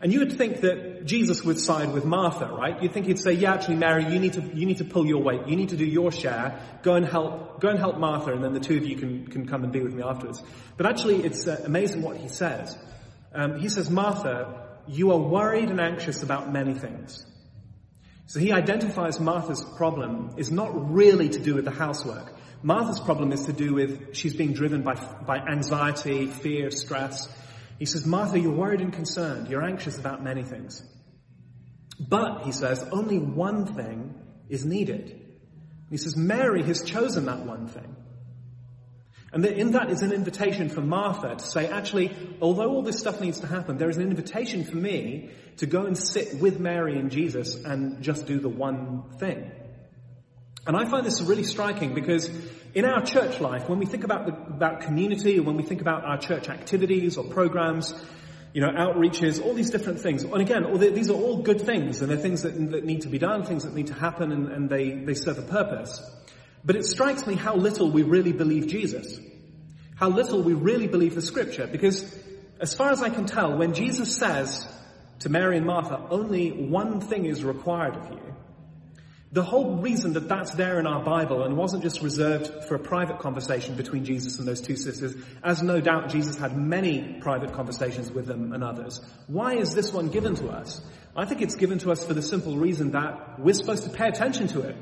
And 0.03 0.12
you 0.12 0.19
would 0.19 0.33
think 0.33 0.62
that 0.62 1.05
Jesus 1.05 1.45
would 1.45 1.61
side 1.61 1.93
with 1.93 2.05
Martha, 2.05 2.47
right? 2.47 2.83
You'd 2.83 2.93
think 2.93 3.07
he'd 3.07 3.21
say, 3.21 3.35
yeah, 3.35 3.55
actually, 3.55 3.77
Mary, 3.77 4.12
you 4.12 4.19
need 4.19 4.33
to, 4.33 4.43
you 4.43 4.67
need 4.67 4.79
to 4.79 4.85
pull 4.85 5.07
your 5.07 5.23
weight. 5.23 5.47
You 5.47 5.55
need 5.55 5.69
to 5.69 5.77
do 5.77 5.87
your 5.87 6.11
share. 6.11 6.59
Go 6.83 6.95
and 6.95 7.07
help, 7.07 7.61
go 7.61 7.69
and 7.69 7.79
help 7.79 7.99
Martha, 7.99 8.33
and 8.33 8.43
then 8.43 8.53
the 8.53 8.59
two 8.59 8.79
of 8.79 8.85
you 8.85 8.97
can, 8.97 9.29
can 9.29 9.47
come 9.47 9.62
and 9.62 9.73
be 9.73 9.81
with 9.81 9.95
me 9.95 10.03
afterwards. 10.03 10.43
But 10.77 10.87
actually, 10.87 11.25
it's 11.25 11.47
uh, 11.47 11.62
amazing 11.65 12.03
what 12.03 12.17
he 12.17 12.27
says. 12.27 12.77
Um, 13.33 13.61
he 13.61 13.69
says, 13.69 13.91
Martha, 13.91 14.81
you 14.88 15.12
are 15.12 15.19
worried 15.19 15.71
and 15.71 15.81
anxious 15.81 16.25
about 16.25 16.53
many 16.53 16.75
things. 16.75 17.25
So 18.27 18.41
he 18.41 18.51
identifies 18.51 19.21
Martha's 19.21 19.62
problem 19.77 20.35
is 20.37 20.51
not 20.51 20.93
really 20.93 21.29
to 21.29 21.38
do 21.38 21.55
with 21.55 21.65
the 21.65 21.71
housework. 21.71 22.35
Martha's 22.62 22.99
problem 22.99 23.31
is 23.31 23.45
to 23.47 23.53
do 23.53 23.75
with 23.75 24.17
she's 24.17 24.35
being 24.35 24.53
driven 24.53 24.83
by, 24.83 24.95
by 25.27 25.38
anxiety, 25.38 26.27
fear, 26.27 26.73
stress. 26.73 27.29
He 27.78 27.87
says, 27.87 28.06
Martha, 28.06 28.38
you're 28.38 28.52
worried 28.52 28.80
and 28.80 28.92
concerned. 28.92 29.48
You're 29.48 29.64
anxious 29.64 29.98
about 29.98 30.22
many 30.22 30.42
things. 30.42 30.82
But, 31.98 32.44
he 32.44 32.52
says, 32.52 32.85
only 32.90 33.18
one 33.18 33.66
thing 33.66 34.14
is 34.48 34.64
needed. 34.64 35.20
He 35.90 35.96
says, 35.96 36.16
Mary 36.16 36.62
has 36.62 36.82
chosen 36.82 37.26
that 37.26 37.40
one 37.40 37.68
thing. 37.68 37.96
And 39.32 39.44
in 39.46 39.72
that 39.72 39.90
is 39.90 40.02
an 40.02 40.12
invitation 40.12 40.68
for 40.68 40.82
Martha 40.82 41.35
to 41.35 41.44
say, 41.44 41.66
actually, 41.68 42.14
although 42.40 42.70
all 42.70 42.82
this 42.82 42.98
stuff 42.98 43.20
needs 43.20 43.40
to 43.40 43.46
happen, 43.46 43.78
there 43.78 43.88
is 43.88 43.96
an 43.96 44.02
invitation 44.02 44.64
for 44.64 44.76
me 44.76 45.30
to 45.56 45.66
go 45.66 45.87
and 45.87 45.96
sit 45.96 46.38
with 46.38 46.61
Mary 46.61 46.98
and 46.98 47.11
Jesus 47.11 47.54
and 47.64 48.02
just 48.02 48.26
do 48.26 48.40
the 48.40 48.50
one 48.50 49.04
thing. 49.18 49.50
And 50.66 50.77
I 50.77 50.85
find 50.85 51.05
this 51.05 51.20
really 51.20 51.42
striking 51.42 51.94
because 51.94 52.31
in 52.75 52.85
our 52.85 53.05
church 53.05 53.40
life, 53.40 53.68
when 53.68 53.79
we 53.79 53.87
think 53.87 54.05
about, 54.05 54.27
the, 54.27 54.33
about 54.33 54.83
community, 54.83 55.38
or 55.38 55.42
when 55.42 55.57
we 55.57 55.62
think 55.62 55.81
about 55.81 56.05
our 56.05 56.18
church 56.18 56.48
activities 56.48 57.16
or 57.16 57.25
programs, 57.25 57.94
you 58.53 58.61
know, 58.61 58.68
outreaches, 58.68 59.44
all 59.44 59.55
these 59.55 59.70
different 59.70 60.01
things. 60.01 60.25
And 60.25 60.40
again, 60.40 60.62
the, 60.79 60.90
these 60.90 61.11
are 61.11 61.14
all 61.14 61.42
good 61.42 61.61
things, 61.61 62.03
and 62.03 62.11
they're 62.11 62.18
things 62.18 62.42
that, 62.42 62.55
that, 62.70 62.85
need 62.85 63.03
to 63.03 63.09
be 63.09 63.18
done, 63.18 63.44
things 63.44 63.64
that 63.64 63.75
need 63.75 63.88
to 63.88 63.94
happen, 63.94 64.31
and, 64.31 64.48
and 64.48 64.70
they, 64.70 64.90
they 64.90 65.14
serve 65.14 65.38
a 65.38 65.42
purpose. 65.42 66.01
But 66.64 66.77
it 66.77 66.85
strikes 66.85 67.27
me 67.27 67.35
how 67.35 67.57
little 67.57 67.90
we 67.90 68.03
really 68.03 68.33
believe 68.33 68.68
Jesus. 68.68 69.18
How 69.96 70.11
little 70.11 70.42
we 70.42 70.55
really 70.55 70.87
believe 70.87 71.14
the 71.14 71.22
scripture. 71.22 71.66
Because 71.66 72.16
as 72.61 72.75
far 72.75 72.90
as 72.90 73.03
I 73.03 73.09
can 73.09 73.27
tell, 73.27 73.57
when 73.57 73.75
Jesus 73.75 74.16
says 74.16 74.66
to 75.20 75.29
Mary 75.29 75.57
and 75.57 75.66
Martha, 75.66 76.01
only 76.11 76.51
one 76.51 77.01
thing 77.01 77.25
is 77.25 77.42
required 77.42 77.96
of 77.96 78.11
you, 78.11 78.32
the 79.33 79.42
whole 79.42 79.77
reason 79.77 80.12
that 80.12 80.29
that's 80.29 80.53
there 80.53 80.79
in 80.79 80.87
our 80.87 81.03
Bible 81.03 81.42
and 81.42 81.57
wasn't 81.57 81.83
just 81.83 82.03
reserved 82.03 82.64
for 82.64 82.75
a 82.75 82.79
private 82.79 83.18
conversation 83.18 83.75
between 83.77 84.05
Jesus 84.05 84.38
and 84.38 84.47
those 84.47 84.61
two 84.61 84.77
sisters, 84.77 85.14
as 85.42 85.62
no 85.62 85.81
doubt 85.81 86.11
Jesus 86.11 86.37
had 86.37 86.55
many 86.55 87.18
private 87.21 87.55
conversations 87.55 88.12
with 88.12 88.27
them 88.27 88.53
and 88.53 88.62
others. 88.62 89.01
Why 89.29 89.55
is 89.55 89.75
this 89.75 89.90
one 89.90 90.11
given 90.11 90.35
to 90.37 90.51
us? 90.51 90.83
I 91.16 91.25
think 91.25 91.40
it's 91.40 91.57
given 91.57 91.79
to 91.79 91.92
us 91.92 92.05
for 92.05 92.12
the 92.12 92.21
simple 92.21 92.57
reason 92.57 92.92
that 92.92 93.40
we're 93.40 93.55
supposed 93.55 93.85
to 93.85 93.90
pay 93.90 94.09
attention 94.09 94.49
to 94.49 94.61
it. 94.61 94.77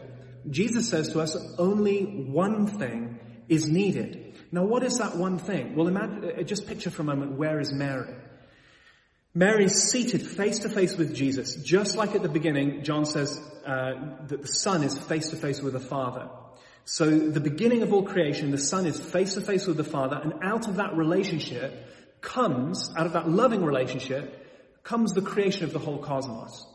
Jesus 0.51 0.89
says 0.89 1.13
to 1.13 1.21
us, 1.21 1.37
only 1.57 2.03
one 2.03 2.67
thing 2.67 3.21
is 3.49 3.69
needed. 3.69 4.35
Now 4.51 4.65
what 4.65 4.83
is 4.83 4.99
that 4.99 5.17
one 5.17 5.39
thing? 5.39 5.77
Well, 5.77 5.87
imagine, 5.87 6.25
uh, 6.25 6.43
just 6.43 6.67
picture 6.67 6.91
for 6.91 7.03
a 7.03 7.05
moment, 7.05 7.39
where 7.39 7.61
is 7.61 7.73
Mary? 7.73 8.15
Mary's 9.35 9.81
seated 9.91 10.27
face 10.27 10.61
to 10.61 10.69
face 10.69 10.97
with 10.97 11.15
Jesus, 11.15 11.55
just 11.55 11.97
like 11.97 12.17
at 12.17 12.23
the 12.23 12.29
beginning, 12.29 12.83
John 12.83 13.05
says 13.05 13.41
uh, 13.65 13.93
that 14.27 14.43
the 14.43 14.49
Son 14.49 14.83
is 14.83 14.99
face 14.99 15.31
to 15.31 15.37
face 15.37 15.63
with 15.63 15.75
the 15.75 15.81
Father. 15.81 16.29
So 16.85 17.09
the 17.09 17.41
beginning 17.41 17.83
of 17.83 17.93
all 17.93 18.03
creation, 18.03 18.51
the 18.51 18.59
Son 18.59 18.87
is 18.87 18.99
face 18.99 19.35
to 19.35 19.41
face 19.41 19.69
with 19.69 19.77
the 19.77 19.85
Father, 19.85 20.21
and 20.21 20.35
out 20.43 20.67
of 20.67 20.77
that 20.77 20.97
relationship 20.97 21.73
comes, 22.21 22.91
out 22.97 23.07
of 23.07 23.13
that 23.13 23.29
loving 23.29 23.65
relationship, 23.65 24.83
comes 24.83 25.13
the 25.13 25.23
creation 25.23 25.65
of 25.65 25.73
the 25.73 25.79
whole 25.79 25.99
cosmos. 25.99 26.67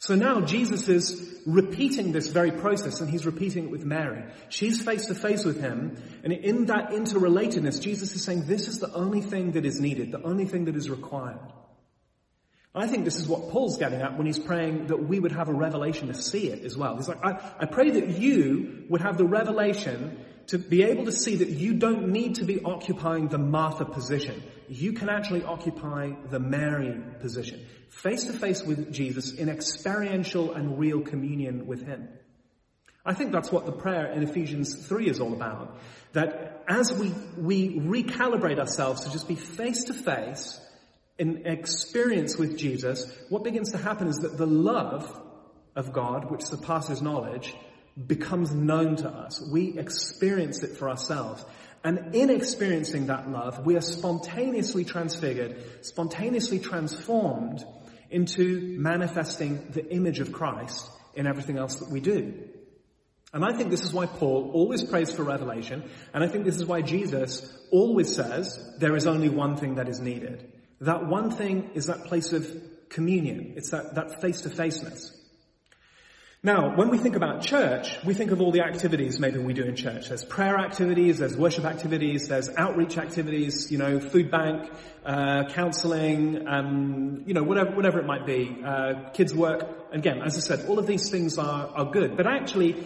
So 0.00 0.14
now 0.14 0.42
Jesus 0.42 0.88
is 0.88 1.40
repeating 1.46 2.12
this 2.12 2.28
very 2.28 2.52
process 2.52 3.00
and 3.00 3.10
he's 3.10 3.26
repeating 3.26 3.64
it 3.64 3.70
with 3.70 3.84
Mary. 3.84 4.22
She's 4.48 4.80
face 4.80 5.06
to 5.06 5.14
face 5.14 5.44
with 5.44 5.60
him 5.60 5.96
and 6.22 6.32
in 6.32 6.66
that 6.66 6.90
interrelatedness, 6.90 7.80
Jesus 7.80 8.14
is 8.14 8.22
saying 8.22 8.44
this 8.46 8.68
is 8.68 8.78
the 8.78 8.92
only 8.94 9.22
thing 9.22 9.52
that 9.52 9.66
is 9.66 9.80
needed, 9.80 10.12
the 10.12 10.22
only 10.22 10.44
thing 10.44 10.66
that 10.66 10.76
is 10.76 10.88
required. 10.88 11.40
I 12.74 12.86
think 12.86 13.04
this 13.04 13.16
is 13.16 13.26
what 13.26 13.50
Paul's 13.50 13.78
getting 13.78 14.02
at 14.02 14.16
when 14.16 14.26
he's 14.26 14.38
praying 14.38 14.88
that 14.88 15.08
we 15.08 15.18
would 15.18 15.32
have 15.32 15.48
a 15.48 15.54
revelation 15.54 16.08
to 16.08 16.14
see 16.14 16.48
it 16.48 16.64
as 16.64 16.76
well. 16.76 16.96
He's 16.96 17.08
like, 17.08 17.24
I, 17.24 17.40
I 17.60 17.66
pray 17.66 17.90
that 17.92 18.18
you 18.18 18.84
would 18.88 19.00
have 19.00 19.16
the 19.16 19.24
revelation 19.24 20.24
to 20.48 20.58
be 20.58 20.82
able 20.82 21.04
to 21.04 21.12
see 21.12 21.36
that 21.36 21.48
you 21.48 21.74
don't 21.74 22.08
need 22.08 22.36
to 22.36 22.44
be 22.44 22.62
occupying 22.62 23.28
the 23.28 23.38
Martha 23.38 23.84
position. 23.84 24.42
You 24.68 24.92
can 24.92 25.08
actually 25.08 25.44
occupy 25.44 26.12
the 26.30 26.38
Mary 26.38 26.98
position. 27.20 27.66
Face 27.90 28.24
to 28.24 28.32
face 28.32 28.62
with 28.62 28.92
Jesus 28.92 29.32
in 29.32 29.48
experiential 29.48 30.52
and 30.52 30.78
real 30.78 31.00
communion 31.00 31.66
with 31.66 31.86
Him. 31.86 32.08
I 33.04 33.14
think 33.14 33.32
that's 33.32 33.50
what 33.50 33.64
the 33.64 33.72
prayer 33.72 34.06
in 34.12 34.22
Ephesians 34.22 34.86
3 34.86 35.08
is 35.08 35.20
all 35.20 35.32
about. 35.32 35.78
That 36.12 36.64
as 36.68 36.92
we, 36.92 37.12
we 37.36 37.78
recalibrate 37.78 38.58
ourselves 38.58 39.02
to 39.02 39.10
just 39.10 39.28
be 39.28 39.34
face 39.34 39.84
to 39.84 39.94
face 39.94 40.60
in 41.18 41.46
experience 41.46 42.36
with 42.36 42.56
Jesus, 42.56 43.10
what 43.28 43.44
begins 43.44 43.72
to 43.72 43.78
happen 43.78 44.06
is 44.08 44.18
that 44.18 44.38
the 44.38 44.46
love 44.46 45.20
of 45.74 45.92
God, 45.92 46.30
which 46.30 46.42
surpasses 46.42 47.02
knowledge, 47.02 47.54
becomes 48.06 48.54
known 48.54 48.96
to 48.96 49.08
us. 49.08 49.40
We 49.40 49.78
experience 49.78 50.62
it 50.62 50.76
for 50.76 50.88
ourselves. 50.88 51.44
And 51.82 52.14
in 52.14 52.30
experiencing 52.30 53.06
that 53.06 53.28
love, 53.28 53.64
we 53.64 53.76
are 53.76 53.80
spontaneously 53.80 54.84
transfigured, 54.84 55.84
spontaneously 55.84 56.60
transformed 56.60 57.64
into 58.10 58.78
manifesting 58.78 59.70
the 59.70 59.88
image 59.92 60.20
of 60.20 60.32
Christ 60.32 60.88
in 61.14 61.26
everything 61.26 61.58
else 61.58 61.76
that 61.76 61.90
we 61.90 62.00
do. 62.00 62.34
And 63.32 63.44
I 63.44 63.52
think 63.52 63.70
this 63.70 63.84
is 63.84 63.92
why 63.92 64.06
Paul 64.06 64.50
always 64.54 64.82
prays 64.82 65.12
for 65.12 65.22
revelation, 65.22 65.88
and 66.14 66.24
I 66.24 66.28
think 66.28 66.44
this 66.44 66.56
is 66.56 66.64
why 66.64 66.80
Jesus 66.80 67.52
always 67.70 68.14
says 68.14 68.58
there 68.78 68.96
is 68.96 69.06
only 69.06 69.28
one 69.28 69.56
thing 69.56 69.74
that 69.74 69.88
is 69.88 70.00
needed. 70.00 70.50
That 70.80 71.06
one 71.06 71.30
thing 71.30 71.70
is 71.74 71.86
that 71.86 72.04
place 72.04 72.32
of 72.32 72.46
communion. 72.88 73.54
It's 73.56 73.70
that, 73.70 73.94
that 73.96 74.20
face-to-faceness. 74.20 75.14
Now, 76.40 76.76
when 76.76 76.88
we 76.88 76.98
think 76.98 77.16
about 77.16 77.42
church, 77.42 77.98
we 78.04 78.14
think 78.14 78.30
of 78.30 78.40
all 78.40 78.52
the 78.52 78.60
activities 78.60 79.18
maybe 79.18 79.38
we 79.40 79.54
do 79.54 79.64
in 79.64 79.74
church. 79.74 80.08
There's 80.08 80.24
prayer 80.24 80.56
activities, 80.56 81.18
there's 81.18 81.36
worship 81.36 81.64
activities, 81.64 82.28
there's 82.28 82.48
outreach 82.56 82.96
activities, 82.96 83.72
you 83.72 83.78
know, 83.78 83.98
food 83.98 84.30
bank, 84.30 84.70
uh, 85.04 85.48
counseling, 85.48 86.46
um, 86.46 87.24
you 87.26 87.34
know, 87.34 87.42
whatever, 87.42 87.72
whatever 87.74 87.98
it 87.98 88.06
might 88.06 88.24
be, 88.24 88.62
uh, 88.64 89.10
kids 89.14 89.34
work. 89.34 89.68
Again, 89.90 90.22
as 90.24 90.36
I 90.36 90.40
said, 90.40 90.68
all 90.68 90.78
of 90.78 90.86
these 90.86 91.10
things 91.10 91.38
are, 91.38 91.66
are 91.74 91.90
good. 91.90 92.16
But 92.16 92.28
actually, 92.28 92.76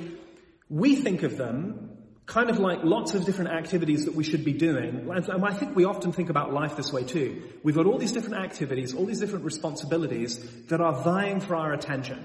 we 0.71 0.97
think 0.97 1.23
of 1.23 1.37
them 1.37 1.92
kind 2.27 2.51
of 2.51 2.59
like 2.59 2.85
lots 2.85 3.15
of 3.15 3.25
different 3.25 3.51
activities 3.51 4.05
that 4.05 4.15
we 4.15 4.25
should 4.25 4.45
be 4.45 4.53
doing. 4.53 5.11
And 5.11 5.45
I 5.45 5.53
think 5.53 5.75
we 5.75 5.85
often 5.85 6.13
think 6.13 6.31
about 6.31 6.53
life 6.53 6.77
this 6.77 6.93
way 6.93 7.05
too. 7.05 7.43
We've 7.63 7.75
got 7.75 7.87
all 7.87 7.99
these 7.99 8.13
different 8.13 8.45
activities, 8.45 8.95
all 8.95 9.07
these 9.07 9.21
different 9.21 9.45
responsibilities 9.45 10.39
that 10.67 10.81
are 10.81 11.03
vying 11.03 11.41
for 11.41 11.57
our 11.57 11.73
attention. 11.73 12.25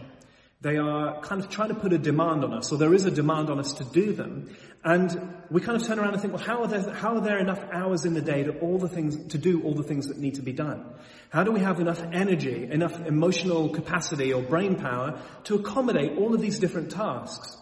They 0.62 0.78
are 0.78 1.22
kind 1.22 1.40
of 1.42 1.50
trying 1.50 1.70
to 1.70 1.76
put 1.76 1.94
a 1.94 2.00
demand 2.00 2.44
on 2.44 2.52
us, 2.52 2.72
or 2.72 2.78
there 2.78 2.94
is 2.94 3.06
a 3.06 3.12
demand 3.12 3.52
on 3.52 3.60
us 3.60 3.74
to 3.74 3.84
do 3.84 4.14
them. 4.14 4.56
And 4.84 5.36
we 5.52 5.62
kind 5.62 5.80
of 5.80 5.86
turn 5.86 6.00
around 6.00 6.14
and 6.14 6.22
think, 6.22 6.34
well, 6.34 6.44
how 6.44 6.62
are 6.62 6.68
there, 6.68 6.94
how 6.94 7.16
are 7.16 7.22
there 7.22 7.38
enough 7.38 7.64
hours 7.72 8.06
in 8.06 8.16
the 8.16 8.22
day 8.22 8.44
to 8.44 8.58
all 8.60 8.80
the 8.80 8.90
things, 8.90 9.34
to 9.34 9.38
do 9.38 9.62
all 9.62 9.76
the 9.76 9.84
things 9.84 10.08
that 10.08 10.18
need 10.18 10.36
to 10.36 10.42
be 10.42 10.54
done? 10.54 10.84
How 11.30 11.44
do 11.44 11.52
we 11.52 11.60
have 11.60 11.80
enough 11.80 12.02
energy, 12.12 12.68
enough 12.72 13.06
emotional 13.06 13.70
capacity 13.70 14.34
or 14.34 14.42
brain 14.42 14.76
power 14.76 15.22
to 15.44 15.56
accommodate 15.56 16.18
all 16.18 16.34
of 16.34 16.42
these 16.42 16.58
different 16.58 16.92
tasks? 16.92 17.56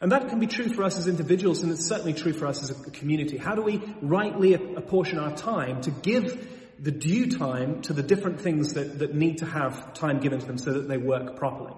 And 0.00 0.12
that 0.12 0.28
can 0.28 0.38
be 0.38 0.46
true 0.46 0.68
for 0.68 0.84
us 0.84 0.96
as 0.96 1.08
individuals, 1.08 1.62
and 1.62 1.72
it's 1.72 1.86
certainly 1.86 2.12
true 2.12 2.32
for 2.32 2.46
us 2.46 2.62
as 2.62 2.70
a 2.70 2.90
community. 2.90 3.36
How 3.36 3.54
do 3.54 3.62
we 3.62 3.82
rightly 4.00 4.54
apportion 4.54 5.18
our 5.18 5.34
time 5.34 5.80
to 5.82 5.90
give 5.90 6.48
the 6.78 6.92
due 6.92 7.30
time 7.30 7.82
to 7.82 7.92
the 7.92 8.02
different 8.02 8.40
things 8.40 8.74
that, 8.74 9.00
that 9.00 9.14
need 9.14 9.38
to 9.38 9.46
have 9.46 9.94
time 9.94 10.20
given 10.20 10.38
to 10.38 10.46
them 10.46 10.58
so 10.58 10.74
that 10.74 10.88
they 10.88 10.98
work 10.98 11.36
properly? 11.36 11.74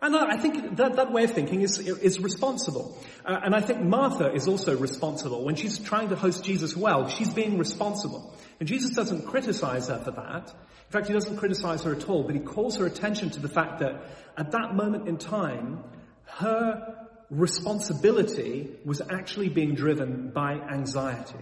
And 0.00 0.14
I 0.14 0.36
think 0.36 0.76
that, 0.76 0.96
that 0.96 1.12
way 1.12 1.24
of 1.24 1.30
thinking 1.30 1.62
is, 1.62 1.78
is 1.78 2.20
responsible. 2.20 2.96
Uh, 3.24 3.40
and 3.42 3.54
I 3.54 3.62
think 3.62 3.80
Martha 3.80 4.32
is 4.34 4.46
also 4.46 4.76
responsible. 4.76 5.44
When 5.44 5.56
she's 5.56 5.78
trying 5.78 6.10
to 6.10 6.16
host 6.16 6.44
Jesus 6.44 6.76
well, 6.76 7.08
she's 7.08 7.32
being 7.32 7.56
responsible. 7.56 8.36
And 8.60 8.68
Jesus 8.68 8.90
doesn't 8.90 9.26
criticize 9.26 9.88
her 9.88 9.98
for 9.98 10.10
that. 10.10 10.50
In 10.50 10.90
fact, 10.90 11.06
he 11.06 11.14
doesn't 11.14 11.38
criticize 11.38 11.82
her 11.84 11.94
at 11.94 12.06
all, 12.08 12.22
but 12.22 12.34
he 12.34 12.40
calls 12.42 12.76
her 12.76 12.86
attention 12.86 13.30
to 13.30 13.40
the 13.40 13.48
fact 13.48 13.78
that 13.78 14.04
at 14.36 14.50
that 14.50 14.74
moment 14.74 15.08
in 15.08 15.16
time, 15.16 15.82
her 16.26 17.03
responsibility 17.30 18.70
was 18.84 19.00
actually 19.00 19.48
being 19.48 19.74
driven 19.74 20.30
by 20.30 20.54
anxiety. 20.54 21.38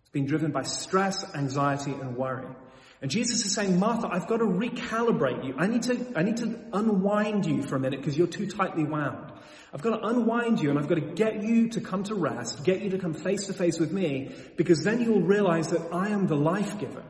It's 0.00 0.10
being 0.12 0.26
driven 0.26 0.50
by 0.50 0.62
stress, 0.62 1.34
anxiety, 1.34 1.92
and 1.92 2.16
worry. 2.16 2.48
And 3.02 3.10
Jesus 3.10 3.46
is 3.46 3.54
saying, 3.54 3.78
Martha, 3.78 4.08
I've 4.10 4.26
got 4.26 4.38
to 4.38 4.44
recalibrate 4.44 5.46
you. 5.46 5.54
I 5.56 5.66
need 5.66 5.84
to, 5.84 6.12
I 6.14 6.22
need 6.22 6.36
to 6.38 6.60
unwind 6.72 7.46
you 7.46 7.62
for 7.62 7.76
a 7.76 7.80
minute 7.80 8.00
because 8.00 8.16
you're 8.16 8.26
too 8.26 8.46
tightly 8.46 8.84
wound. 8.84 9.32
I've 9.72 9.82
got 9.82 10.00
to 10.00 10.06
unwind 10.06 10.60
you 10.60 10.70
and 10.70 10.78
I've 10.78 10.88
got 10.88 10.96
to 10.96 11.00
get 11.14 11.42
you 11.42 11.68
to 11.70 11.80
come 11.80 12.04
to 12.04 12.14
rest, 12.14 12.64
get 12.64 12.82
you 12.82 12.90
to 12.90 12.98
come 12.98 13.14
face 13.14 13.46
to 13.46 13.54
face 13.54 13.78
with 13.78 13.92
me 13.92 14.34
because 14.56 14.82
then 14.82 15.00
you'll 15.00 15.22
realize 15.22 15.68
that 15.68 15.94
I 15.94 16.08
am 16.08 16.26
the 16.26 16.36
life 16.36 16.78
giver. 16.78 17.04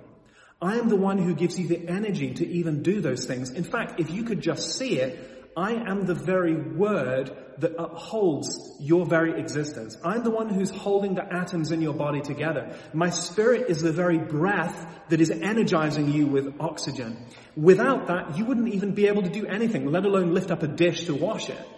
I 0.62 0.76
am 0.76 0.88
the 0.88 0.96
one 0.96 1.18
who 1.18 1.34
gives 1.34 1.58
you 1.58 1.66
the 1.68 1.88
energy 1.88 2.34
to 2.34 2.46
even 2.46 2.82
do 2.82 3.00
those 3.00 3.24
things. 3.24 3.50
In 3.50 3.64
fact, 3.64 3.98
if 3.98 4.10
you 4.10 4.24
could 4.24 4.42
just 4.42 4.76
see 4.76 5.00
it, 5.00 5.39
I 5.56 5.72
am 5.72 6.06
the 6.06 6.14
very 6.14 6.54
word 6.54 7.36
that 7.58 7.74
upholds 7.76 8.76
your 8.80 9.04
very 9.04 9.38
existence. 9.38 9.96
I'm 10.04 10.22
the 10.22 10.30
one 10.30 10.48
who's 10.48 10.70
holding 10.70 11.14
the 11.14 11.32
atoms 11.32 11.72
in 11.72 11.82
your 11.82 11.92
body 11.92 12.20
together. 12.20 12.76
My 12.92 13.10
spirit 13.10 13.68
is 13.68 13.82
the 13.82 13.92
very 13.92 14.18
breath 14.18 14.86
that 15.08 15.20
is 15.20 15.30
energizing 15.30 16.12
you 16.12 16.26
with 16.26 16.54
oxygen. 16.60 17.26
Without 17.56 18.06
that, 18.06 18.38
you 18.38 18.44
wouldn't 18.44 18.72
even 18.72 18.94
be 18.94 19.08
able 19.08 19.22
to 19.22 19.30
do 19.30 19.46
anything, 19.46 19.90
let 19.90 20.04
alone 20.04 20.32
lift 20.32 20.50
up 20.50 20.62
a 20.62 20.68
dish 20.68 21.04
to 21.04 21.14
wash 21.14 21.50
it. 21.50 21.68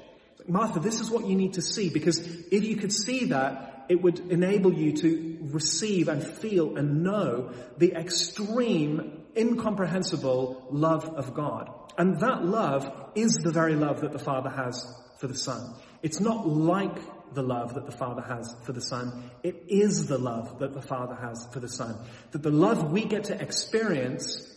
Martha, 0.47 0.81
this 0.81 1.01
is 1.01 1.11
what 1.11 1.27
you 1.27 1.35
need 1.35 1.55
to 1.55 1.63
see 1.63 1.89
because 1.89 2.19
if 2.21 2.65
you 2.65 2.77
could 2.77 2.93
see 2.93 3.27
that, 3.27 3.87
it 3.89 4.01
would 4.01 4.21
enable 4.31 4.73
you 4.73 4.93
to 4.93 5.39
receive 5.43 6.09
and 6.09 6.25
feel 6.25 6.77
and 6.77 7.03
know 7.03 7.53
the 7.79 7.93
extreme, 7.93 9.25
incomprehensible 9.37 10.69
love 10.71 11.05
of 11.05 11.35
God. 11.35 11.71
And 11.99 12.21
that 12.21 12.45
love 12.45 13.11
is 13.15 13.35
the 13.35 13.53
very 13.53 13.75
love 13.75 14.01
that 14.01 14.13
the 14.13 14.19
Father 14.19 14.51
has 14.51 14.87
for 15.19 15.27
the 15.27 15.37
Son. 15.37 15.75
It's 16.03 16.21
not 16.21 16.49
like 16.49 16.99
the 17.35 17.43
love 17.43 17.75
that 17.75 17.87
the 17.87 17.93
Father 17.93 18.23
has 18.23 18.55
for 18.65 18.73
the 18.73 18.81
Son. 18.81 19.31
It 19.43 19.65
is 19.69 20.07
the 20.07 20.19
love 20.19 20.59
that 20.59 20.75
the 20.75 20.83
Father 20.83 21.15
has 21.15 21.47
for 21.53 21.61
the 21.61 21.69
Son. 21.69 21.97
That 22.33 22.43
the 22.43 22.51
love 22.51 22.91
we 22.91 23.05
get 23.05 23.25
to 23.25 23.41
experience 23.41 24.49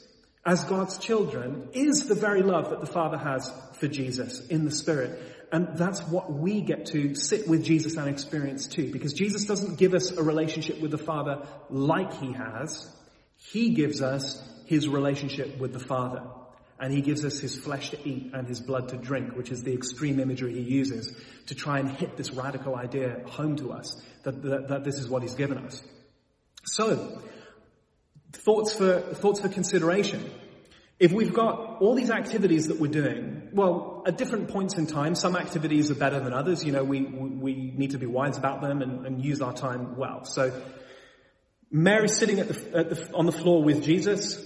as 0.45 0.63
God's 0.65 0.97
children 0.97 1.69
is 1.73 2.07
the 2.07 2.15
very 2.15 2.43
love 2.43 2.69
that 2.69 2.79
the 2.79 2.85
Father 2.85 3.17
has 3.17 3.51
for 3.79 3.87
Jesus 3.87 4.45
in 4.47 4.65
the 4.65 4.71
Spirit. 4.71 5.19
And 5.51 5.77
that's 5.77 6.01
what 6.07 6.31
we 6.31 6.61
get 6.61 6.87
to 6.87 7.15
sit 7.15 7.47
with 7.47 7.63
Jesus 7.63 7.97
and 7.97 8.09
experience 8.09 8.67
too. 8.67 8.91
Because 8.91 9.13
Jesus 9.13 9.45
doesn't 9.45 9.77
give 9.77 9.93
us 9.93 10.11
a 10.11 10.23
relationship 10.23 10.81
with 10.81 10.91
the 10.91 10.97
Father 10.97 11.47
like 11.69 12.13
He 12.13 12.33
has. 12.33 12.91
He 13.37 13.69
gives 13.71 14.01
us 14.01 14.43
His 14.65 14.87
relationship 14.87 15.57
with 15.57 15.73
the 15.73 15.79
Father. 15.79 16.23
And 16.79 16.91
he 16.91 17.01
gives 17.01 17.23
us 17.23 17.39
his 17.39 17.55
flesh 17.57 17.91
to 17.91 18.07
eat 18.07 18.31
and 18.33 18.47
his 18.47 18.59
blood 18.59 18.89
to 18.89 18.97
drink, 18.97 19.35
which 19.35 19.49
is 19.49 19.63
the 19.63 19.73
extreme 19.73 20.19
imagery 20.19 20.53
he 20.53 20.61
uses 20.61 21.15
to 21.47 21.55
try 21.55 21.79
and 21.79 21.89
hit 21.89 22.17
this 22.17 22.31
radical 22.31 22.75
idea 22.75 23.21
home 23.27 23.55
to 23.57 23.71
us 23.71 24.01
that, 24.23 24.41
that, 24.43 24.67
that 24.67 24.83
this 24.83 24.99
is 24.99 25.07
what 25.07 25.21
he's 25.21 25.35
given 25.35 25.57
us. 25.57 25.81
So, 26.65 27.21
thoughts 28.33 28.75
for, 28.75 28.99
thoughts 28.99 29.39
for 29.39 29.47
consideration. 29.47 30.29
If 30.99 31.11
we've 31.11 31.33
got 31.33 31.81
all 31.81 31.95
these 31.95 32.09
activities 32.09 32.67
that 32.67 32.79
we're 32.79 32.91
doing, 32.91 33.49
well, 33.53 34.03
at 34.07 34.17
different 34.17 34.49
points 34.49 34.77
in 34.77 34.88
time, 34.88 35.15
some 35.15 35.35
activities 35.35 35.91
are 35.91 35.95
better 35.95 36.19
than 36.19 36.33
others. 36.33 36.63
You 36.63 36.71
know, 36.71 36.83
we, 36.83 37.01
we 37.01 37.73
need 37.75 37.91
to 37.91 37.97
be 37.97 38.05
wise 38.05 38.38
about 38.38 38.61
them 38.61 38.81
and, 38.81 39.05
and 39.05 39.23
use 39.23 39.41
our 39.41 39.53
time 39.53 39.97
well. 39.97 40.25
So, 40.25 40.61
Mary's 41.71 42.17
sitting 42.17 42.39
at 42.39 42.47
the, 42.47 42.77
at 42.77 42.89
the, 42.89 43.13
on 43.13 43.25
the 43.25 43.31
floor 43.31 43.63
with 43.63 43.83
Jesus 43.83 44.45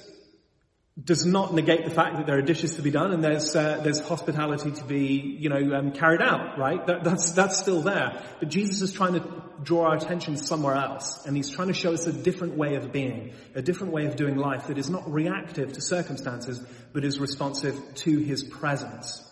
does 1.03 1.25
not 1.25 1.53
negate 1.53 1.85
the 1.85 1.91
fact 1.91 2.17
that 2.17 2.25
there 2.25 2.37
are 2.37 2.41
dishes 2.41 2.75
to 2.75 2.81
be 2.81 2.91
done 2.91 3.11
and 3.11 3.23
there's 3.23 3.55
uh, 3.55 3.79
there's 3.83 3.99
hospitality 3.99 4.71
to 4.71 4.83
be 4.83 5.37
you 5.39 5.49
know 5.49 5.75
um, 5.75 5.91
carried 5.91 6.21
out 6.21 6.57
right? 6.57 6.85
That, 6.87 7.03
that's 7.03 7.31
that's 7.31 7.59
still 7.59 7.81
there. 7.81 8.21
But 8.39 8.49
Jesus 8.49 8.81
is 8.81 8.91
trying 8.91 9.13
to 9.13 9.43
draw 9.63 9.89
our 9.89 9.95
attention 9.95 10.37
somewhere 10.37 10.75
else 10.75 11.25
and 11.25 11.35
he's 11.35 11.49
trying 11.49 11.67
to 11.67 11.73
show 11.73 11.93
us 11.93 12.07
a 12.07 12.13
different 12.13 12.55
way 12.55 12.75
of 12.75 12.91
being 12.91 13.33
a 13.55 13.61
different 13.61 13.93
way 13.93 14.05
of 14.05 14.15
doing 14.15 14.35
life 14.35 14.67
that 14.67 14.77
is 14.77 14.89
not 14.89 15.11
reactive 15.11 15.73
to 15.73 15.81
circumstances 15.81 16.61
but 16.91 17.05
is 17.05 17.19
responsive 17.19 17.79
to 17.95 18.19
his 18.19 18.43
presence. 18.43 19.25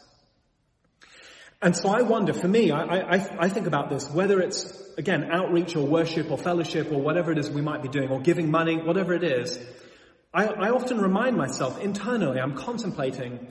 And 1.62 1.76
so 1.76 1.90
I 1.90 2.04
wonder 2.04 2.34
for 2.34 2.48
me 2.48 2.72
I, 2.72 3.16
I, 3.16 3.46
I 3.46 3.50
think 3.50 3.68
about 3.68 3.90
this 3.90 4.10
whether 4.10 4.40
it's 4.40 4.72
again 4.98 5.32
outreach 5.32 5.76
or 5.76 5.86
worship 5.86 6.30
or 6.30 6.38
fellowship 6.38 6.92
or 6.92 7.02
whatever 7.02 7.32
it 7.32 7.40
is 7.40 7.50
we 7.50 7.62
might 7.62 7.82
be 7.82 7.90
doing 7.90 8.10
or 8.10 8.20
giving 8.20 8.52
money 8.52 8.78
whatever 8.78 9.14
it 9.14 9.24
is 9.24 9.60
I, 10.34 10.46
I 10.46 10.70
often 10.70 11.00
remind 11.00 11.38
myself 11.38 11.80
internally, 11.80 12.40
I'm 12.40 12.56
contemplating, 12.56 13.48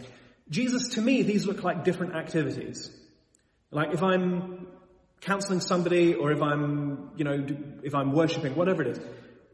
Jesus, 0.48 0.90
to 0.90 1.00
me, 1.00 1.22
these 1.22 1.46
look 1.46 1.62
like 1.62 1.84
different 1.84 2.14
activities. 2.14 2.90
Like 3.70 3.92
if 3.92 4.02
I'm 4.02 4.66
counseling 5.20 5.60
somebody 5.60 6.14
or 6.14 6.32
if 6.32 6.42
I'm, 6.42 7.10
you 7.16 7.24
know, 7.24 7.46
if 7.82 7.94
I'm 7.94 8.12
worshipping, 8.12 8.54
whatever 8.54 8.82
it 8.82 8.88
is, 8.88 9.00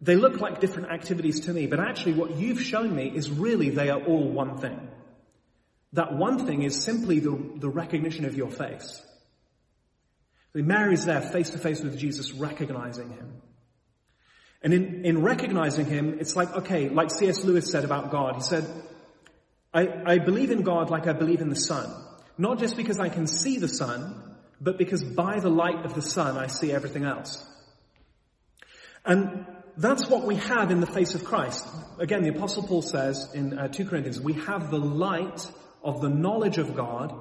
they 0.00 0.16
look 0.16 0.40
like 0.40 0.60
different 0.60 0.90
activities 0.90 1.40
to 1.40 1.52
me, 1.52 1.66
but 1.66 1.78
actually 1.78 2.14
what 2.14 2.36
you've 2.36 2.60
shown 2.60 2.94
me 2.94 3.08
is 3.14 3.30
really 3.30 3.70
they 3.70 3.88
are 3.88 4.02
all 4.02 4.28
one 4.28 4.58
thing. 4.58 4.88
That 5.92 6.14
one 6.14 6.46
thing 6.46 6.62
is 6.62 6.82
simply 6.82 7.20
the, 7.20 7.38
the 7.56 7.68
recognition 7.68 8.24
of 8.24 8.36
your 8.36 8.50
face. 8.50 9.00
Mary's 10.54 11.04
there 11.04 11.20
face 11.20 11.50
to 11.50 11.58
face 11.58 11.80
with 11.80 11.96
Jesus, 11.98 12.32
recognizing 12.32 13.10
him. 13.10 13.40
And 14.62 14.72
in, 14.72 15.04
in 15.04 15.22
recognizing 15.22 15.86
him, 15.86 16.18
it's 16.20 16.36
like, 16.36 16.54
okay, 16.58 16.88
like 16.88 17.10
C.S. 17.10 17.44
Lewis 17.44 17.70
said 17.70 17.84
about 17.84 18.10
God, 18.10 18.36
he 18.36 18.42
said, 18.42 18.64
I, 19.74 19.88
I 20.06 20.18
believe 20.18 20.50
in 20.50 20.62
God 20.62 20.90
like 20.90 21.06
I 21.06 21.12
believe 21.12 21.40
in 21.40 21.48
the 21.48 21.56
sun. 21.56 21.90
Not 22.38 22.58
just 22.58 22.76
because 22.76 23.00
I 23.00 23.08
can 23.08 23.26
see 23.26 23.58
the 23.58 23.68
sun, 23.68 24.36
but 24.60 24.78
because 24.78 25.02
by 25.02 25.40
the 25.40 25.50
light 25.50 25.84
of 25.84 25.94
the 25.94 26.02
sun 26.02 26.36
I 26.36 26.46
see 26.46 26.72
everything 26.72 27.04
else. 27.04 27.44
And 29.04 29.46
that's 29.76 30.08
what 30.08 30.24
we 30.24 30.36
have 30.36 30.70
in 30.70 30.80
the 30.80 30.86
face 30.86 31.14
of 31.14 31.24
Christ. 31.24 31.66
Again, 31.98 32.22
the 32.22 32.28
apostle 32.28 32.62
Paul 32.62 32.82
says 32.82 33.30
in 33.34 33.58
uh, 33.58 33.68
2 33.68 33.86
Corinthians, 33.86 34.20
we 34.20 34.34
have 34.34 34.70
the 34.70 34.78
light 34.78 35.50
of 35.82 36.00
the 36.00 36.08
knowledge 36.08 36.58
of 36.58 36.76
God 36.76 37.12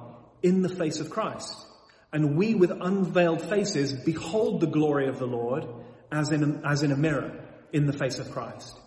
in 0.42 0.62
the 0.62 0.68
face 0.68 1.00
of 1.00 1.10
Christ. 1.10 1.56
And 2.12 2.36
we 2.36 2.54
with 2.54 2.70
unveiled 2.70 3.42
faces 3.42 3.92
behold 3.92 4.60
the 4.60 4.66
glory 4.66 5.08
of 5.08 5.18
the 5.18 5.26
Lord 5.26 5.66
as 6.12 6.30
in 6.30 6.60
a, 6.62 6.68
as 6.68 6.82
in 6.82 6.92
a 6.92 6.96
mirror 6.96 7.32
in 7.72 7.86
the 7.86 7.92
face 7.92 8.18
of 8.18 8.30
Christ. 8.30 8.78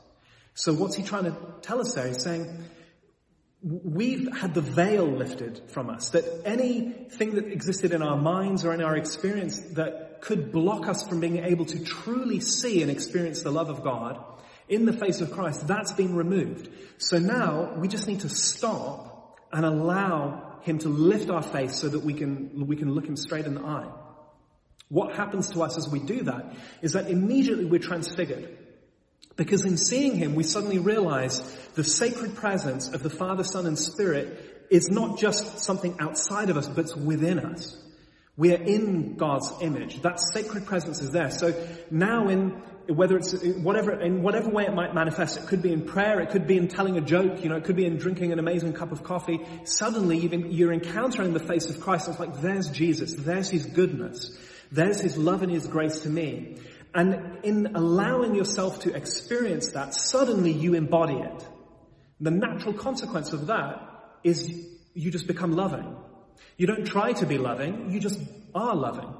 So 0.53 0.73
what's 0.73 0.95
he 0.95 1.03
trying 1.03 1.25
to 1.25 1.35
tell 1.61 1.81
us 1.81 1.93
there? 1.93 2.07
He's 2.07 2.23
saying, 2.23 2.63
we've 3.61 4.31
had 4.31 4.53
the 4.53 4.61
veil 4.61 5.05
lifted 5.05 5.59
from 5.71 5.89
us, 5.89 6.09
that 6.11 6.23
anything 6.45 7.35
that 7.35 7.47
existed 7.47 7.91
in 7.91 8.01
our 8.01 8.15
minds 8.15 8.63
or 8.63 8.73
in 8.73 8.81
our 8.81 8.95
experience 8.95 9.59
that 9.73 10.21
could 10.21 10.51
block 10.51 10.87
us 10.87 11.05
from 11.07 11.19
being 11.19 11.43
able 11.43 11.65
to 11.65 11.83
truly 11.83 12.39
see 12.39 12.81
and 12.81 12.91
experience 12.91 13.41
the 13.41 13.51
love 13.51 13.69
of 13.69 13.83
God 13.83 14.23
in 14.69 14.85
the 14.85 14.93
face 14.93 15.21
of 15.21 15.31
Christ, 15.31 15.67
that's 15.67 15.91
been 15.91 16.15
removed. 16.15 16.69
So 16.97 17.17
now 17.19 17.73
we 17.75 17.87
just 17.87 18.07
need 18.07 18.21
to 18.21 18.29
stop 18.29 19.39
and 19.51 19.65
allow 19.65 20.59
him 20.61 20.79
to 20.79 20.89
lift 20.89 21.29
our 21.29 21.43
face 21.43 21.75
so 21.75 21.89
that 21.89 22.03
we 22.03 22.13
can, 22.13 22.65
we 22.67 22.75
can 22.75 22.91
look 22.93 23.05
him 23.05 23.15
straight 23.15 23.45
in 23.45 23.55
the 23.55 23.61
eye. 23.61 23.91
What 24.89 25.15
happens 25.15 25.49
to 25.51 25.61
us 25.63 25.77
as 25.77 25.89
we 25.89 25.99
do 25.99 26.23
that 26.23 26.53
is 26.81 26.93
that 26.93 27.09
immediately 27.09 27.65
we're 27.65 27.79
transfigured. 27.79 28.57
Because 29.35 29.65
in 29.65 29.77
seeing 29.77 30.15
him, 30.15 30.35
we 30.35 30.43
suddenly 30.43 30.79
realize 30.79 31.41
the 31.75 31.83
sacred 31.83 32.35
presence 32.35 32.89
of 32.89 33.03
the 33.03 33.09
Father, 33.09 33.43
Son, 33.43 33.65
and 33.65 33.77
Spirit 33.77 34.67
is 34.69 34.89
not 34.89 35.19
just 35.19 35.59
something 35.59 35.97
outside 35.99 36.49
of 36.49 36.57
us, 36.57 36.67
but 36.67 36.85
it's 36.85 36.95
within 36.95 37.39
us. 37.39 37.81
We 38.37 38.53
are 38.53 38.61
in 38.61 39.15
God's 39.15 39.51
image. 39.61 40.01
That 40.01 40.19
sacred 40.19 40.65
presence 40.65 41.01
is 41.01 41.11
there. 41.11 41.31
So 41.31 41.53
now 41.89 42.27
in, 42.27 42.49
whether 42.87 43.17
it's 43.17 43.33
whatever, 43.57 43.99
in 43.99 44.21
whatever 44.21 44.49
way 44.49 44.65
it 44.65 44.73
might 44.73 44.93
manifest, 44.93 45.37
it 45.37 45.47
could 45.47 45.61
be 45.61 45.71
in 45.71 45.85
prayer, 45.85 46.19
it 46.21 46.29
could 46.29 46.47
be 46.47 46.57
in 46.57 46.67
telling 46.67 46.97
a 46.97 47.01
joke, 47.01 47.43
you 47.43 47.49
know, 47.49 47.55
it 47.55 47.63
could 47.63 47.75
be 47.75 47.85
in 47.85 47.97
drinking 47.97 48.31
an 48.33 48.39
amazing 48.39 48.73
cup 48.73 48.91
of 48.91 49.03
coffee. 49.03 49.39
Suddenly 49.63 50.17
you're 50.17 50.73
encountering 50.73 51.33
the 51.33 51.39
face 51.39 51.69
of 51.69 51.79
Christ. 51.79 52.09
It's 52.09 52.19
like, 52.19 52.41
there's 52.41 52.69
Jesus, 52.69 53.15
there's 53.15 53.49
His 53.49 53.65
goodness, 53.65 54.37
there's 54.71 55.01
His 55.01 55.17
love 55.17 55.41
and 55.41 55.51
His 55.51 55.67
grace 55.67 55.99
to 56.01 56.09
me. 56.09 56.57
And 56.93 57.39
in 57.43 57.75
allowing 57.75 58.35
yourself 58.35 58.81
to 58.81 58.93
experience 58.93 59.71
that, 59.71 59.93
suddenly 59.93 60.51
you 60.51 60.73
embody 60.75 61.15
it. 61.15 61.47
The 62.21 62.31
natural 62.31 62.73
consequence 62.73 63.33
of 63.33 63.47
that 63.47 63.81
is 64.23 64.49
you 64.93 65.11
just 65.11 65.27
become 65.27 65.51
loving. 65.51 65.95
You 66.57 66.67
don't 66.67 66.85
try 66.85 67.11
to 67.13 67.25
be 67.25 67.37
loving, 67.37 67.91
you 67.91 67.99
just 67.99 68.19
are 68.53 68.75
loving. 68.75 69.13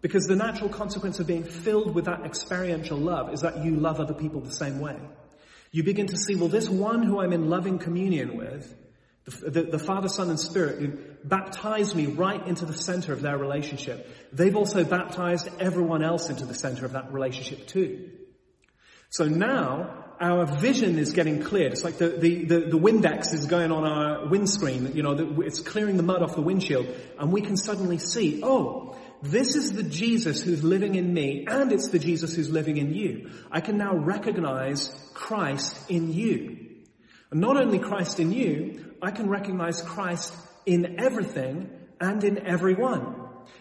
Because 0.00 0.26
the 0.26 0.36
natural 0.36 0.70
consequence 0.70 1.18
of 1.18 1.26
being 1.26 1.44
filled 1.44 1.94
with 1.94 2.06
that 2.06 2.24
experiential 2.24 2.96
love 2.96 3.32
is 3.32 3.40
that 3.40 3.64
you 3.64 3.76
love 3.76 4.00
other 4.00 4.14
people 4.14 4.40
the 4.40 4.52
same 4.52 4.80
way. 4.80 4.96
You 5.70 5.82
begin 5.82 6.06
to 6.06 6.16
see, 6.16 6.34
well, 6.34 6.48
this 6.48 6.68
one 6.68 7.02
who 7.02 7.20
I'm 7.20 7.32
in 7.32 7.50
loving 7.50 7.78
communion 7.78 8.36
with, 8.36 8.74
the, 9.28 9.50
the, 9.50 9.62
the, 9.62 9.78
Father, 9.78 10.08
Son, 10.08 10.30
and 10.30 10.40
Spirit, 10.40 10.80
who 10.80 10.98
baptized 11.24 11.94
me 11.94 12.06
right 12.06 12.46
into 12.46 12.64
the 12.64 12.74
center 12.74 13.12
of 13.12 13.20
their 13.22 13.36
relationship, 13.36 14.08
they've 14.32 14.56
also 14.56 14.84
baptized 14.84 15.48
everyone 15.60 16.02
else 16.02 16.30
into 16.30 16.44
the 16.44 16.54
center 16.54 16.84
of 16.86 16.92
that 16.92 17.12
relationship 17.12 17.66
too. 17.66 18.10
So 19.10 19.26
now, 19.26 20.04
our 20.20 20.46
vision 20.46 20.98
is 20.98 21.12
getting 21.12 21.42
cleared. 21.42 21.72
It's 21.72 21.84
like 21.84 21.98
the, 21.98 22.08
the, 22.08 22.44
the, 22.44 22.60
the 22.60 22.78
Windex 22.78 23.32
is 23.32 23.46
going 23.46 23.70
on 23.72 23.84
our 23.84 24.28
windscreen, 24.28 24.94
you 24.94 25.02
know, 25.02 25.14
the, 25.14 25.40
it's 25.42 25.60
clearing 25.60 25.96
the 25.96 26.02
mud 26.02 26.22
off 26.22 26.34
the 26.34 26.42
windshield, 26.42 26.88
and 27.18 27.32
we 27.32 27.40
can 27.40 27.56
suddenly 27.56 27.98
see, 27.98 28.40
oh, 28.42 28.96
this 29.22 29.56
is 29.56 29.72
the 29.72 29.82
Jesus 29.82 30.42
who's 30.42 30.62
living 30.62 30.94
in 30.94 31.12
me, 31.12 31.46
and 31.48 31.72
it's 31.72 31.88
the 31.88 31.98
Jesus 31.98 32.34
who's 32.34 32.50
living 32.50 32.76
in 32.76 32.94
you. 32.94 33.30
I 33.50 33.60
can 33.60 33.78
now 33.78 33.96
recognize 33.96 34.88
Christ 35.14 35.90
in 35.90 36.12
you. 36.12 36.66
And 37.30 37.40
not 37.40 37.56
only 37.56 37.78
Christ 37.78 38.20
in 38.20 38.32
you, 38.32 38.87
I 39.02 39.10
can 39.10 39.28
recognize 39.28 39.82
Christ 39.82 40.34
in 40.66 41.00
everything 41.00 41.70
and 42.00 42.22
in 42.24 42.46
everyone. 42.46 43.14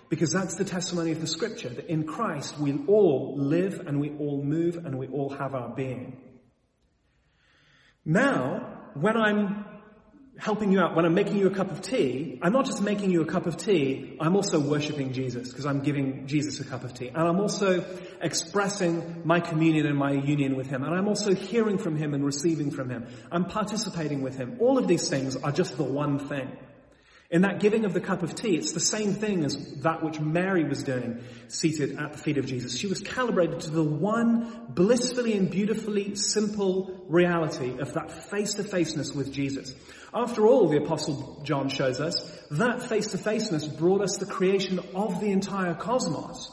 Because 0.09 0.31
that's 0.31 0.55
the 0.55 0.65
testimony 0.65 1.11
of 1.11 1.21
the 1.21 1.27
scripture, 1.27 1.69
that 1.69 1.87
in 1.87 2.05
Christ 2.05 2.57
we 2.59 2.77
all 2.87 3.35
live 3.37 3.85
and 3.85 3.99
we 3.99 4.11
all 4.17 4.43
move 4.43 4.77
and 4.85 4.97
we 4.97 5.07
all 5.07 5.29
have 5.29 5.53
our 5.53 5.69
being. 5.69 6.17
Now, 8.05 8.91
when 8.93 9.17
I'm 9.17 9.65
helping 10.37 10.71
you 10.71 10.79
out, 10.79 10.95
when 10.95 11.05
I'm 11.05 11.13
making 11.13 11.37
you 11.37 11.47
a 11.47 11.53
cup 11.53 11.71
of 11.71 11.81
tea, 11.81 12.39
I'm 12.41 12.53
not 12.53 12.65
just 12.65 12.81
making 12.81 13.11
you 13.11 13.21
a 13.21 13.25
cup 13.25 13.45
of 13.45 13.57
tea, 13.57 14.17
I'm 14.19 14.35
also 14.35 14.59
worshipping 14.59 15.13
Jesus 15.13 15.49
because 15.49 15.65
I'm 15.65 15.81
giving 15.81 16.27
Jesus 16.27 16.59
a 16.59 16.65
cup 16.65 16.83
of 16.83 16.93
tea. 16.93 17.07
And 17.07 17.17
I'm 17.17 17.39
also 17.39 17.85
expressing 18.21 19.21
my 19.25 19.39
communion 19.39 19.85
and 19.85 19.97
my 19.97 20.11
union 20.11 20.55
with 20.55 20.67
Him. 20.67 20.83
And 20.83 20.93
I'm 20.93 21.07
also 21.07 21.33
hearing 21.33 21.77
from 21.77 21.95
Him 21.95 22.13
and 22.13 22.25
receiving 22.25 22.71
from 22.71 22.89
Him. 22.89 23.07
I'm 23.31 23.45
participating 23.45 24.21
with 24.21 24.37
Him. 24.37 24.57
All 24.59 24.77
of 24.77 24.87
these 24.87 25.09
things 25.09 25.35
are 25.35 25.51
just 25.51 25.77
the 25.77 25.83
one 25.83 26.19
thing. 26.19 26.51
In 27.29 27.41
that 27.41 27.59
giving 27.59 27.83
of 27.83 27.93
the 27.93 27.99
cup 27.99 28.23
of 28.23 28.35
tea, 28.35 28.55
it's 28.55 28.71
the 28.71 28.79
same 28.79 29.13
thing 29.13 29.43
as 29.43 29.57
that 29.81 30.01
which 30.01 30.17
Mary 30.17 30.63
was 30.63 30.83
doing, 30.83 31.21
seated 31.49 31.99
at 31.99 32.13
the 32.13 32.17
feet 32.17 32.37
of 32.37 32.45
Jesus. 32.45 32.77
She 32.77 32.87
was 32.87 33.01
calibrated 33.01 33.59
to 33.61 33.71
the 33.71 33.83
one 33.83 34.67
blissfully 34.69 35.33
and 35.33 35.51
beautifully 35.51 36.15
simple 36.15 37.03
reality 37.09 37.79
of 37.79 37.93
that 37.95 38.11
face-to-faceness 38.11 39.13
with 39.13 39.33
Jesus. 39.33 39.75
After 40.13 40.47
all, 40.47 40.69
the 40.69 40.77
apostle 40.77 41.41
John 41.43 41.67
shows 41.67 41.99
us, 41.99 42.15
that 42.51 42.83
face-to-faceness 42.83 43.65
brought 43.65 44.01
us 44.01 44.15
the 44.15 44.25
creation 44.25 44.79
of 44.95 45.19
the 45.19 45.31
entire 45.31 45.73
cosmos. 45.73 46.49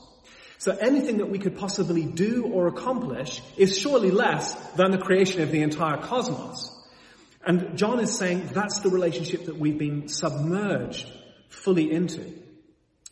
So 0.59 0.77
anything 0.77 1.19
that 1.19 1.31
we 1.31 1.39
could 1.39 1.57
possibly 1.57 2.05
do 2.05 2.47
or 2.53 2.67
accomplish 2.67 3.43
is 3.57 3.79
surely 3.79 4.11
less 4.11 4.55
than 4.73 4.91
the 4.91 4.99
creation 4.99 5.43
of 5.43 5.53
the 5.53 5.63
entire 5.63 5.99
cosmos. 5.99 6.74
And 7.47 7.77
John 7.77 8.01
is 8.01 8.17
saying 8.17 8.49
that's 8.53 8.81
the 8.81 8.91
relationship 8.91 9.47
that 9.47 9.57
we've 9.57 9.79
been 9.79 10.09
submerged 10.09 11.11
fully 11.49 11.91
into. 11.93 12.33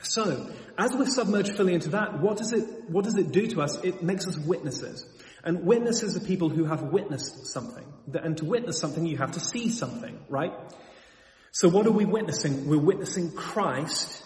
So, 0.02 0.50
as 0.78 0.92
we're 0.94 1.06
submerged 1.06 1.56
fully 1.56 1.74
into 1.74 1.90
that, 1.90 2.20
what 2.20 2.36
does 2.36 2.52
it, 2.52 2.90
what 2.90 3.04
does 3.04 3.16
it 3.16 3.30
do 3.30 3.46
to 3.48 3.62
us? 3.62 3.82
It 3.84 4.02
makes 4.02 4.26
us 4.26 4.36
witnesses. 4.36 5.06
And 5.44 5.64
witnesses 5.64 6.16
are 6.16 6.20
people 6.20 6.48
who 6.48 6.64
have 6.64 6.82
witnessed 6.82 7.46
something. 7.46 7.84
And 8.14 8.36
to 8.38 8.44
witness 8.44 8.78
something, 8.78 9.06
you 9.06 9.18
have 9.18 9.32
to 9.32 9.40
see 9.40 9.68
something, 9.68 10.18
right? 10.28 10.52
So 11.50 11.68
what 11.68 11.86
are 11.86 11.92
we 11.92 12.04
witnessing? 12.04 12.66
We're 12.66 12.78
witnessing 12.78 13.32
Christ 13.32 14.24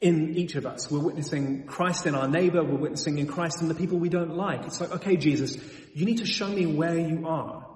in 0.00 0.36
each 0.36 0.56
of 0.56 0.66
us. 0.66 0.90
We're 0.90 1.00
witnessing 1.00 1.66
Christ 1.66 2.06
in 2.06 2.14
our 2.14 2.28
neighbor. 2.28 2.62
We're 2.62 2.76
witnessing 2.76 3.18
in 3.18 3.26
Christ 3.26 3.62
in 3.62 3.68
the 3.68 3.74
people 3.74 3.98
we 3.98 4.08
don't 4.08 4.36
like. 4.36 4.66
It's 4.66 4.80
like, 4.80 4.90
okay, 4.92 5.16
Jesus, 5.16 5.56
you 5.94 6.04
need 6.04 6.18
to 6.18 6.26
show 6.26 6.48
me 6.48 6.66
where 6.66 6.98
you 6.98 7.26
are. 7.26 7.71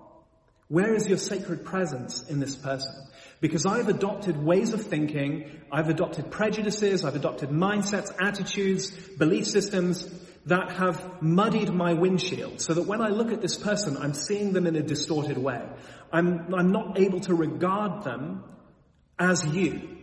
Where 0.69 0.95
is 0.95 1.09
your 1.09 1.19
sacred 1.19 1.65
presence 1.65 2.29
in 2.29 2.41
this 2.41 2.57
person? 2.57 2.93
Because 3.41 3.67
I've 3.67 3.89
adopted 3.89 4.37
ways 4.37 4.73
of 4.73 4.83
thinking, 4.83 5.51
I've 5.71 5.89
adopted 5.89 6.31
prejudices, 6.31 7.05
I've 7.05 7.15
adopted 7.15 7.51
mindsets, 7.51 8.13
attitudes, 8.21 8.91
belief 8.91 9.47
systems 9.47 10.09
that 10.47 10.73
have 10.73 11.23
muddied 11.23 11.73
my 11.73 11.93
windshield 11.95 12.61
so 12.61 12.75
that 12.75 12.83
when 12.83 13.01
I 13.01 13.09
look 13.09 13.33
at 13.33 13.41
this 13.41 13.57
person, 13.57 13.97
I'm 13.97 14.15
seeing 14.15 14.53
them 14.53 14.67
in 14.67 14.75
a 14.75 14.83
distorted 14.83 15.39
way. 15.39 15.63
I'm, 16.13 16.53
I'm 16.55 16.73
not 16.73 16.99
able 16.99 17.21
to 17.21 17.35
regard 17.35 18.05
them 18.05 18.43
as 19.19 19.45
you. 19.45 19.96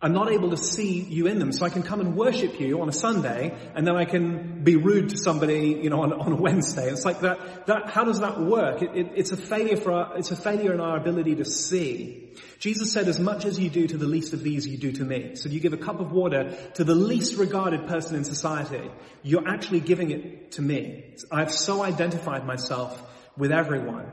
I'm 0.00 0.12
not 0.12 0.30
able 0.30 0.50
to 0.50 0.56
see 0.56 1.00
you 1.00 1.26
in 1.26 1.40
them. 1.40 1.50
So 1.50 1.66
I 1.66 1.70
can 1.70 1.82
come 1.82 1.98
and 1.98 2.14
worship 2.14 2.60
you 2.60 2.80
on 2.80 2.88
a 2.88 2.92
Sunday 2.92 3.56
and 3.74 3.84
then 3.84 3.96
I 3.96 4.04
can 4.04 4.62
be 4.62 4.76
rude 4.76 5.08
to 5.08 5.18
somebody, 5.18 5.80
you 5.82 5.90
know, 5.90 6.02
on, 6.02 6.12
on 6.12 6.32
a 6.32 6.36
Wednesday. 6.40 6.88
It's 6.88 7.04
like 7.04 7.20
that, 7.20 7.66
that, 7.66 7.90
how 7.90 8.04
does 8.04 8.20
that 8.20 8.40
work? 8.40 8.80
It, 8.80 8.94
it, 8.94 9.12
it's 9.16 9.32
a 9.32 9.36
failure 9.36 9.76
for 9.76 9.90
our, 9.90 10.16
it's 10.16 10.30
a 10.30 10.36
failure 10.36 10.72
in 10.72 10.78
our 10.78 10.96
ability 10.96 11.34
to 11.36 11.44
see. 11.44 12.32
Jesus 12.60 12.92
said, 12.92 13.08
as 13.08 13.18
much 13.18 13.44
as 13.44 13.58
you 13.58 13.70
do 13.70 13.88
to 13.88 13.96
the 13.96 14.06
least 14.06 14.34
of 14.34 14.44
these, 14.44 14.68
you 14.68 14.78
do 14.78 14.92
to 14.92 15.04
me. 15.04 15.34
So 15.34 15.48
you 15.48 15.58
give 15.58 15.72
a 15.72 15.78
cup 15.78 15.98
of 15.98 16.12
water 16.12 16.56
to 16.74 16.84
the 16.84 16.94
least 16.94 17.36
regarded 17.36 17.88
person 17.88 18.14
in 18.14 18.24
society. 18.24 18.88
You're 19.24 19.48
actually 19.48 19.80
giving 19.80 20.12
it 20.12 20.52
to 20.52 20.62
me. 20.62 21.16
I've 21.32 21.50
so 21.52 21.82
identified 21.82 22.46
myself 22.46 23.02
with 23.36 23.50
everyone. 23.50 24.12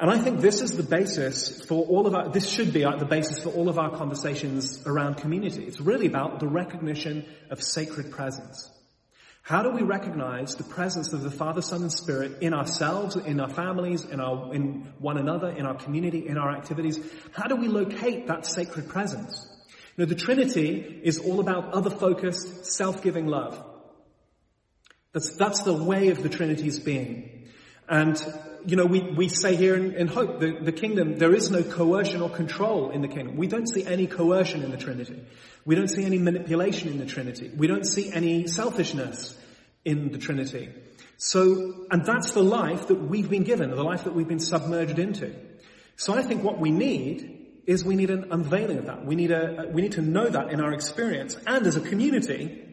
And 0.00 0.10
I 0.10 0.18
think 0.18 0.40
this 0.40 0.60
is 0.60 0.76
the 0.76 0.84
basis 0.84 1.64
for 1.64 1.84
all 1.84 2.06
of 2.06 2.14
our, 2.14 2.28
this 2.28 2.48
should 2.48 2.72
be 2.72 2.82
the 2.82 3.06
basis 3.08 3.42
for 3.42 3.50
all 3.50 3.68
of 3.68 3.78
our 3.78 3.96
conversations 3.96 4.86
around 4.86 5.16
community. 5.16 5.64
It's 5.64 5.80
really 5.80 6.06
about 6.06 6.38
the 6.38 6.46
recognition 6.46 7.26
of 7.50 7.60
sacred 7.62 8.12
presence. 8.12 8.70
How 9.42 9.62
do 9.62 9.70
we 9.70 9.82
recognize 9.82 10.54
the 10.54 10.64
presence 10.64 11.12
of 11.12 11.22
the 11.22 11.30
Father, 11.30 11.62
Son, 11.62 11.82
and 11.82 11.92
Spirit 11.92 12.42
in 12.42 12.54
ourselves, 12.54 13.16
in 13.16 13.40
our 13.40 13.48
families, 13.48 14.04
in 14.04 14.20
our, 14.20 14.54
in 14.54 14.92
one 14.98 15.18
another, 15.18 15.48
in 15.48 15.66
our 15.66 15.74
community, 15.74 16.28
in 16.28 16.38
our 16.38 16.54
activities? 16.54 17.00
How 17.32 17.48
do 17.48 17.56
we 17.56 17.66
locate 17.66 18.26
that 18.28 18.46
sacred 18.46 18.88
presence? 18.88 19.46
Know, 19.96 20.04
the 20.04 20.14
Trinity 20.14 21.00
is 21.02 21.18
all 21.18 21.40
about 21.40 21.72
other-focused, 21.72 22.66
self-giving 22.66 23.26
love. 23.26 23.60
That's, 25.12 25.30
that's 25.30 25.62
the 25.62 25.74
way 25.74 26.10
of 26.10 26.22
the 26.22 26.28
Trinity's 26.28 26.78
being. 26.78 27.48
And 27.88 28.16
you 28.66 28.76
know, 28.76 28.86
we, 28.86 29.00
we 29.00 29.28
say 29.28 29.56
here 29.56 29.74
in, 29.74 29.94
in 29.94 30.06
Hope, 30.08 30.40
the, 30.40 30.58
the 30.60 30.72
kingdom, 30.72 31.18
there 31.18 31.34
is 31.34 31.50
no 31.50 31.62
coercion 31.62 32.22
or 32.22 32.30
control 32.30 32.90
in 32.90 33.02
the 33.02 33.08
kingdom. 33.08 33.36
We 33.36 33.46
don't 33.46 33.66
see 33.66 33.84
any 33.86 34.06
coercion 34.06 34.62
in 34.62 34.70
the 34.70 34.76
Trinity. 34.76 35.22
We 35.64 35.74
don't 35.74 35.88
see 35.88 36.04
any 36.04 36.18
manipulation 36.18 36.88
in 36.88 36.98
the 36.98 37.06
Trinity. 37.06 37.50
We 37.56 37.66
don't 37.66 37.86
see 37.86 38.12
any 38.12 38.46
selfishness 38.46 39.38
in 39.84 40.12
the 40.12 40.18
Trinity. 40.18 40.70
So, 41.16 41.86
and 41.90 42.04
that's 42.04 42.32
the 42.32 42.42
life 42.42 42.88
that 42.88 42.94
we've 42.94 43.28
been 43.28 43.42
given, 43.42 43.70
the 43.70 43.82
life 43.82 44.04
that 44.04 44.14
we've 44.14 44.28
been 44.28 44.38
submerged 44.40 44.98
into. 44.98 45.34
So 45.96 46.14
I 46.14 46.22
think 46.22 46.44
what 46.44 46.60
we 46.60 46.70
need 46.70 47.62
is 47.66 47.84
we 47.84 47.96
need 47.96 48.10
an 48.10 48.28
unveiling 48.30 48.78
of 48.78 48.86
that. 48.86 49.04
We 49.04 49.16
need 49.16 49.30
a, 49.30 49.68
we 49.70 49.82
need 49.82 49.92
to 49.92 50.02
know 50.02 50.28
that 50.28 50.50
in 50.50 50.60
our 50.60 50.72
experience. 50.72 51.36
And 51.46 51.66
as 51.66 51.76
a 51.76 51.80
community, 51.80 52.64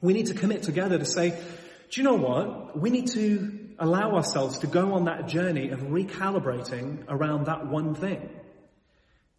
we 0.00 0.12
need 0.12 0.26
to 0.26 0.34
commit 0.34 0.62
together 0.62 0.98
to 0.98 1.04
say, 1.04 1.30
do 1.90 2.00
you 2.00 2.02
know 2.02 2.14
what? 2.14 2.78
We 2.78 2.88
need 2.90 3.08
to 3.08 3.61
allow 3.82 4.14
ourselves 4.14 4.58
to 4.58 4.68
go 4.68 4.94
on 4.94 5.06
that 5.06 5.26
journey 5.26 5.70
of 5.70 5.80
recalibrating 5.80 7.04
around 7.08 7.46
that 7.46 7.66
one 7.66 7.94
thing. 7.94 8.30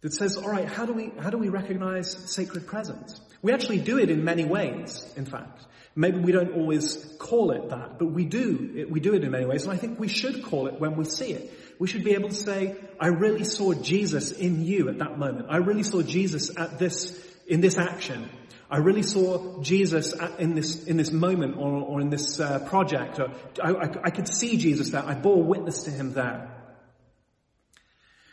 That 0.02 0.12
says, 0.12 0.36
alright, 0.36 0.68
how 0.68 0.84
do 0.84 0.92
we, 0.92 1.12
how 1.18 1.30
do 1.30 1.38
we 1.38 1.48
recognize 1.48 2.10
sacred 2.30 2.66
presence? 2.66 3.18
We 3.40 3.52
actually 3.52 3.78
do 3.78 3.98
it 3.98 4.10
in 4.10 4.22
many 4.22 4.44
ways, 4.44 5.10
in 5.16 5.24
fact. 5.24 5.64
Maybe 5.96 6.18
we 6.18 6.32
don't 6.32 6.52
always 6.52 7.16
call 7.18 7.52
it 7.52 7.70
that, 7.70 7.98
but 7.98 8.06
we 8.06 8.26
do, 8.26 8.86
we 8.90 9.00
do 9.00 9.14
it 9.14 9.24
in 9.24 9.30
many 9.30 9.46
ways, 9.46 9.64
and 9.64 9.72
I 9.72 9.76
think 9.76 9.98
we 9.98 10.08
should 10.08 10.44
call 10.44 10.66
it 10.66 10.78
when 10.78 10.96
we 10.96 11.06
see 11.06 11.32
it. 11.32 11.50
We 11.78 11.88
should 11.88 12.04
be 12.04 12.12
able 12.12 12.28
to 12.28 12.34
say, 12.34 12.76
I 13.00 13.08
really 13.08 13.44
saw 13.44 13.72
Jesus 13.72 14.30
in 14.30 14.64
you 14.64 14.90
at 14.90 14.98
that 14.98 15.18
moment. 15.18 15.46
I 15.48 15.56
really 15.58 15.84
saw 15.84 16.02
Jesus 16.02 16.50
at 16.54 16.78
this, 16.78 17.18
in 17.46 17.62
this 17.62 17.78
action. 17.78 18.28
I 18.70 18.78
really 18.78 19.02
saw 19.02 19.60
Jesus 19.60 20.14
in 20.38 20.54
this, 20.54 20.84
in 20.84 20.96
this 20.96 21.12
moment 21.12 21.56
or, 21.56 21.82
or 21.82 22.00
in 22.00 22.10
this 22.10 22.40
uh, 22.40 22.60
project. 22.60 23.20
Or 23.20 23.30
I, 23.62 23.72
I, 23.72 23.88
I 24.04 24.10
could 24.10 24.28
see 24.28 24.56
Jesus 24.56 24.90
there. 24.90 25.04
I 25.04 25.14
bore 25.14 25.42
witness 25.42 25.84
to 25.84 25.90
him 25.90 26.12
there. 26.12 26.50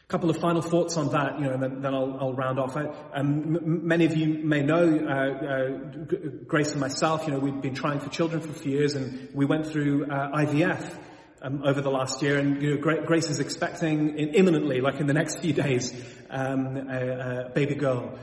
A 0.03 0.07
couple 0.07 0.29
of 0.29 0.37
final 0.37 0.61
thoughts 0.61 0.97
on 0.97 1.09
that, 1.11 1.39
you 1.39 1.45
know, 1.45 1.53
and 1.53 1.63
then, 1.63 1.81
then 1.81 1.93
I'll, 1.93 2.17
I'll, 2.19 2.33
round 2.33 2.59
off. 2.59 2.75
I, 2.75 2.85
um, 3.13 3.55
m- 3.55 3.87
many 3.87 4.05
of 4.05 4.15
you 4.15 4.39
may 4.43 4.61
know 4.61 4.85
uh, 4.85 5.45
uh, 5.45 6.09
Grace 6.45 6.71
and 6.71 6.81
myself. 6.81 7.27
You 7.27 7.33
know, 7.33 7.39
we've 7.39 7.61
been 7.61 7.75
trying 7.75 7.99
for 7.99 8.09
children 8.09 8.41
for 8.41 8.49
a 8.49 8.53
few 8.53 8.73
years, 8.73 8.95
and 8.95 9.29
we 9.33 9.45
went 9.45 9.67
through 9.67 10.05
uh, 10.05 10.37
IVF 10.37 10.97
um, 11.41 11.63
over 11.65 11.81
the 11.81 11.89
last 11.89 12.21
year, 12.21 12.37
and 12.37 12.61
you 12.61 12.75
know, 12.75 12.81
Grace 12.81 13.29
is 13.29 13.39
expecting 13.39 14.17
in, 14.17 14.33
imminently, 14.33 14.81
like 14.81 14.99
in 14.99 15.07
the 15.07 15.13
next 15.13 15.39
few 15.39 15.53
days, 15.53 15.93
um, 16.29 16.77
a, 16.77 17.47
a, 17.47 17.49
baby 17.53 17.75
girl. 17.75 18.17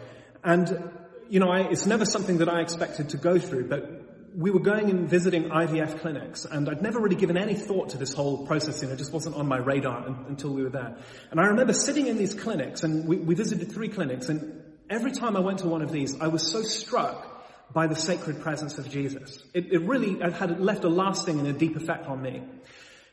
And 0.44 0.90
you 1.28 1.40
know, 1.40 1.50
I, 1.50 1.68
it's 1.68 1.86
never 1.86 2.04
something 2.04 2.38
that 2.38 2.48
I 2.48 2.60
expected 2.60 3.10
to 3.10 3.16
go 3.16 3.38
through, 3.38 3.68
but 3.68 4.08
we 4.34 4.50
were 4.50 4.60
going 4.60 4.90
and 4.90 5.08
visiting 5.08 5.44
IVF 5.44 6.00
clinics, 6.00 6.44
and 6.44 6.68
I'd 6.68 6.82
never 6.82 7.00
really 7.00 7.16
given 7.16 7.36
any 7.36 7.54
thought 7.54 7.90
to 7.90 7.98
this 7.98 8.12
whole 8.12 8.46
process. 8.46 8.80
You 8.82 8.88
know, 8.88 8.94
it 8.94 8.98
just 8.98 9.12
wasn't 9.12 9.36
on 9.36 9.46
my 9.46 9.58
radar 9.58 10.06
until 10.28 10.50
we 10.50 10.62
were 10.62 10.70
there. 10.70 10.96
And 11.30 11.40
I 11.40 11.46
remember 11.46 11.72
sitting 11.72 12.06
in 12.06 12.18
these 12.18 12.34
clinics, 12.34 12.82
and 12.82 13.06
we, 13.06 13.16
we 13.16 13.34
visited 13.34 13.72
three 13.72 13.88
clinics, 13.88 14.28
and 14.28 14.62
every 14.90 15.12
time 15.12 15.36
I 15.36 15.40
went 15.40 15.60
to 15.60 15.68
one 15.68 15.82
of 15.82 15.90
these, 15.90 16.20
I 16.20 16.28
was 16.28 16.50
so 16.50 16.62
struck 16.62 17.38
by 17.72 17.86
the 17.86 17.96
sacred 17.96 18.40
presence 18.40 18.78
of 18.78 18.88
Jesus. 18.88 19.42
It, 19.52 19.72
it 19.72 19.82
really 19.82 20.18
had 20.32 20.60
left 20.60 20.84
a 20.84 20.88
lasting 20.88 21.38
and 21.38 21.48
a 21.48 21.52
deep 21.52 21.76
effect 21.76 22.06
on 22.06 22.22
me. 22.22 22.42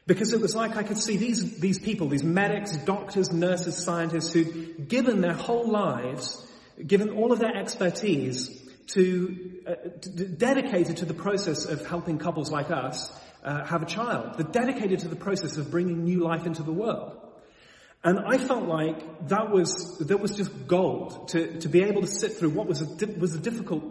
Because 0.08 0.34
it 0.34 0.40
was 0.40 0.56
like 0.56 0.78
I 0.78 0.84
could 0.84 1.00
see 1.00 1.18
these, 1.18 1.60
these 1.60 1.80
people, 1.80 2.08
these 2.08 2.24
medics, 2.24 2.78
doctors, 2.78 3.32
nurses, 3.32 3.76
scientists 3.76 4.32
who'd 4.32 4.88
given 4.88 5.22
their 5.22 5.34
whole 5.34 5.68
lives, 5.68 6.45
given 6.86 7.10
all 7.12 7.32
of 7.32 7.40
their 7.40 7.56
expertise 7.56 8.62
to, 8.88 9.62
uh, 9.68 9.74
dedicated 10.38 10.98
to 10.98 11.06
the 11.06 11.14
process 11.14 11.66
of 11.66 11.86
helping 11.88 12.18
couples 12.18 12.52
like 12.52 12.72
us 12.72 13.12
uh, 13.44 13.66
have 13.66 13.84
a 13.84 13.86
child. 13.86 14.38
They're 14.38 14.64
dedicated 14.64 15.00
to 15.00 15.08
the 15.08 15.16
process 15.16 15.58
of 15.58 15.72
bringing 15.72 16.04
new 16.04 16.20
life 16.24 16.46
into 16.46 16.64
the 16.64 16.74
world. 16.74 17.18
And 18.04 18.20
I 18.20 18.38
felt 18.38 18.66
like 18.66 19.30
that 19.30 19.50
was, 19.50 19.98
that 20.00 20.20
was 20.20 20.38
just 20.38 20.68
gold 20.68 21.30
to, 21.30 21.60
to 21.62 21.68
be 21.68 21.82
able 21.84 22.02
to 22.02 22.08
sit 22.08 22.34
through 22.34 22.52
what 22.52 22.68
was 22.68 22.82
a, 22.82 23.08
was 23.18 23.34
a 23.34 23.40
difficult 23.40 23.84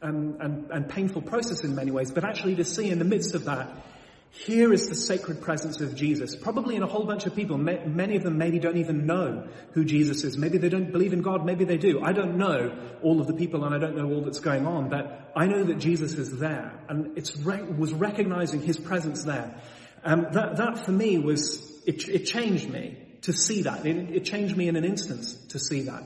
and, 0.00 0.40
and, 0.40 0.70
and 0.70 0.88
painful 0.88 1.22
process 1.22 1.64
in 1.64 1.74
many 1.74 1.90
ways, 1.90 2.12
but 2.12 2.24
actually 2.24 2.54
to 2.56 2.64
see 2.64 2.90
in 2.90 2.98
the 2.98 3.04
midst 3.04 3.34
of 3.34 3.44
that 3.46 3.68
here 4.38 4.70
is 4.72 4.88
the 4.88 4.94
sacred 4.94 5.40
presence 5.40 5.80
of 5.80 5.94
Jesus. 5.94 6.36
Probably 6.36 6.76
in 6.76 6.82
a 6.82 6.86
whole 6.86 7.04
bunch 7.04 7.24
of 7.24 7.34
people. 7.34 7.56
Many 7.56 8.16
of 8.16 8.22
them 8.22 8.36
maybe 8.36 8.58
don't 8.58 8.76
even 8.76 9.06
know 9.06 9.48
who 9.72 9.82
Jesus 9.84 10.24
is. 10.24 10.36
Maybe 10.36 10.58
they 10.58 10.68
don't 10.68 10.92
believe 10.92 11.14
in 11.14 11.22
God. 11.22 11.46
Maybe 11.46 11.64
they 11.64 11.78
do. 11.78 12.02
I 12.02 12.12
don't 12.12 12.36
know 12.36 12.76
all 13.02 13.20
of 13.20 13.28
the 13.28 13.32
people 13.32 13.64
and 13.64 13.74
I 13.74 13.78
don't 13.78 13.96
know 13.96 14.12
all 14.12 14.20
that's 14.20 14.40
going 14.40 14.66
on, 14.66 14.90
but 14.90 15.32
I 15.34 15.46
know 15.46 15.64
that 15.64 15.78
Jesus 15.78 16.14
is 16.14 16.38
there 16.38 16.78
and 16.88 17.16
it 17.16 17.34
was 17.78 17.94
recognizing 17.94 18.60
his 18.60 18.78
presence 18.78 19.24
there. 19.24 19.58
Um, 20.04 20.26
that, 20.32 20.58
that 20.58 20.84
for 20.84 20.92
me 20.92 21.18
was, 21.18 21.82
it, 21.86 22.06
it 22.06 22.26
changed 22.26 22.68
me 22.68 22.98
to 23.22 23.32
see 23.32 23.62
that. 23.62 23.86
It, 23.86 24.16
it, 24.16 24.24
changed 24.26 24.54
me 24.54 24.68
in 24.68 24.76
an 24.76 24.84
instant 24.84 25.24
to 25.48 25.58
see 25.58 25.82
that. 25.82 26.04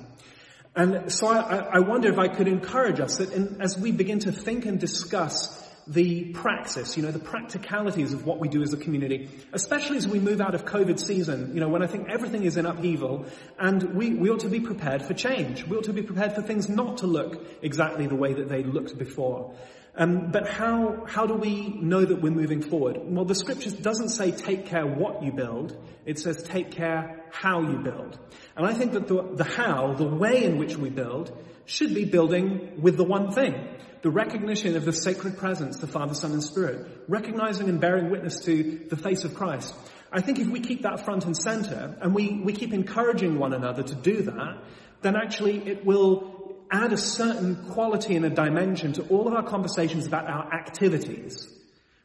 And 0.76 1.12
so 1.12 1.26
I, 1.26 1.56
I 1.72 1.78
wonder 1.80 2.08
if 2.08 2.18
I 2.18 2.28
could 2.28 2.46
encourage 2.46 3.00
us 3.00 3.16
that 3.16 3.32
in, 3.32 3.60
as 3.60 3.76
we 3.76 3.90
begin 3.90 4.20
to 4.20 4.32
think 4.32 4.66
and 4.66 4.78
discuss 4.78 5.59
the 5.86 6.26
praxis, 6.32 6.96
you 6.96 7.02
know, 7.02 7.10
the 7.10 7.18
practicalities 7.18 8.12
of 8.12 8.24
what 8.26 8.38
we 8.38 8.48
do 8.48 8.62
as 8.62 8.72
a 8.72 8.76
community, 8.76 9.28
especially 9.52 9.96
as 9.96 10.06
we 10.06 10.18
move 10.20 10.40
out 10.40 10.54
of 10.54 10.64
COVID 10.64 10.98
season, 10.98 11.54
you 11.54 11.60
know, 11.60 11.68
when 11.68 11.82
I 11.82 11.86
think 11.86 12.08
everything 12.08 12.44
is 12.44 12.56
in 12.56 12.66
upheaval 12.66 13.26
and 13.58 13.94
we, 13.94 14.14
we 14.14 14.30
ought 14.30 14.40
to 14.40 14.48
be 14.48 14.60
prepared 14.60 15.02
for 15.02 15.14
change. 15.14 15.64
We 15.64 15.76
ought 15.76 15.84
to 15.84 15.92
be 15.92 16.02
prepared 16.02 16.34
for 16.34 16.42
things 16.42 16.68
not 16.68 16.98
to 16.98 17.06
look 17.06 17.44
exactly 17.62 18.06
the 18.06 18.14
way 18.14 18.34
that 18.34 18.48
they 18.48 18.62
looked 18.62 18.96
before. 18.98 19.54
Um, 19.96 20.30
but 20.30 20.48
how, 20.48 21.04
how 21.06 21.26
do 21.26 21.34
we 21.34 21.68
know 21.68 22.04
that 22.04 22.22
we're 22.22 22.30
moving 22.30 22.62
forward? 22.62 22.98
Well, 23.02 23.24
the 23.24 23.34
scriptures 23.34 23.72
doesn't 23.72 24.10
say 24.10 24.30
take 24.30 24.66
care 24.66 24.86
what 24.86 25.22
you 25.22 25.32
build. 25.32 25.76
It 26.06 26.18
says 26.18 26.42
take 26.42 26.70
care 26.70 27.24
how 27.32 27.62
you 27.62 27.78
build. 27.78 28.18
And 28.56 28.66
I 28.66 28.72
think 28.72 28.92
that 28.92 29.08
the, 29.08 29.22
the 29.34 29.44
how, 29.44 29.94
the 29.94 30.04
way 30.04 30.44
in 30.44 30.58
which 30.58 30.76
we 30.76 30.90
build, 30.90 31.36
should 31.64 31.94
be 31.94 32.04
building 32.04 32.80
with 32.80 32.96
the 32.96 33.04
one 33.04 33.32
thing 33.32 33.54
the 34.02 34.10
recognition 34.10 34.76
of 34.76 34.84
the 34.84 34.92
sacred 34.92 35.36
presence, 35.36 35.78
the 35.78 35.86
Father, 35.86 36.14
Son, 36.14 36.32
and 36.32 36.42
Spirit, 36.42 37.04
recognizing 37.08 37.68
and 37.68 37.80
bearing 37.80 38.10
witness 38.10 38.40
to 38.44 38.86
the 38.88 38.96
face 38.96 39.24
of 39.24 39.34
Christ. 39.34 39.74
I 40.12 40.20
think 40.20 40.38
if 40.38 40.48
we 40.48 40.60
keep 40.60 40.82
that 40.82 41.04
front 41.04 41.24
and 41.24 41.36
center 41.36 41.96
and 42.00 42.14
we, 42.14 42.40
we 42.42 42.52
keep 42.52 42.72
encouraging 42.72 43.38
one 43.38 43.52
another 43.52 43.82
to 43.82 43.94
do 43.94 44.22
that, 44.22 44.58
then 45.02 45.16
actually 45.16 45.68
it 45.68 45.84
will 45.84 46.56
add 46.70 46.92
a 46.92 46.96
certain 46.96 47.56
quality 47.70 48.16
and 48.16 48.24
a 48.24 48.30
dimension 48.30 48.92
to 48.94 49.02
all 49.08 49.26
of 49.28 49.34
our 49.34 49.42
conversations 49.42 50.06
about 50.06 50.28
our 50.28 50.52
activities 50.52 51.48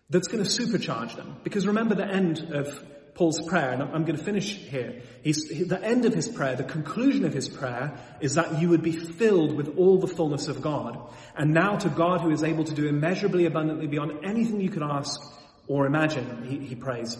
that's 0.09 0.27
going 0.27 0.43
to 0.43 0.49
supercharge 0.49 1.15
them. 1.15 1.37
Because 1.43 1.65
remember 1.67 1.95
the 1.95 2.07
end 2.07 2.51
of 2.51 2.83
Paul's 3.15 3.41
prayer, 3.41 3.71
and 3.71 3.81
I'm 3.81 4.03
going 4.03 4.17
to 4.17 4.23
finish 4.23 4.57
here. 4.57 5.01
He's, 5.23 5.47
the 5.47 5.81
end 5.81 6.03
of 6.03 6.13
his 6.13 6.27
prayer, 6.27 6.57
the 6.57 6.65
conclusion 6.65 7.23
of 7.23 7.33
his 7.33 7.47
prayer, 7.47 7.97
is 8.19 8.35
that 8.35 8.59
you 8.61 8.69
would 8.69 8.83
be 8.83 8.91
filled 8.91 9.55
with 9.55 9.77
all 9.77 9.97
the 9.97 10.07
fullness 10.07 10.49
of 10.49 10.61
God. 10.61 10.99
And 11.35 11.53
now 11.53 11.77
to 11.77 11.89
God 11.89 12.19
who 12.19 12.31
is 12.31 12.43
able 12.43 12.65
to 12.65 12.73
do 12.73 12.87
immeasurably 12.87 13.45
abundantly 13.45 13.87
beyond 13.87 14.25
anything 14.25 14.59
you 14.59 14.69
could 14.69 14.83
ask 14.83 15.19
or 15.67 15.85
imagine, 15.85 16.45
he, 16.45 16.59
he 16.59 16.75
prays. 16.75 17.17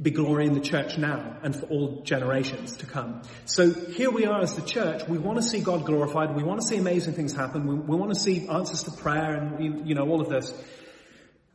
Be 0.00 0.10
glory 0.10 0.46
in 0.46 0.54
the 0.54 0.60
church 0.60 0.98
now 0.98 1.38
and 1.42 1.54
for 1.54 1.66
all 1.66 2.02
generations 2.02 2.76
to 2.78 2.86
come. 2.86 3.22
So 3.46 3.72
here 3.72 4.10
we 4.10 4.26
are 4.26 4.40
as 4.40 4.54
the 4.54 4.62
church. 4.62 5.08
We 5.08 5.18
want 5.18 5.38
to 5.38 5.42
see 5.42 5.60
God 5.60 5.84
glorified. 5.86 6.36
We 6.36 6.44
want 6.44 6.60
to 6.60 6.66
see 6.66 6.76
amazing 6.76 7.14
things 7.14 7.34
happen. 7.34 7.66
We, 7.66 7.74
we 7.74 7.96
want 7.96 8.14
to 8.14 8.20
see 8.20 8.46
answers 8.48 8.84
to 8.84 8.92
prayer 8.92 9.34
and, 9.34 9.88
you 9.88 9.96
know, 9.96 10.08
all 10.08 10.20
of 10.20 10.28
this. 10.28 10.52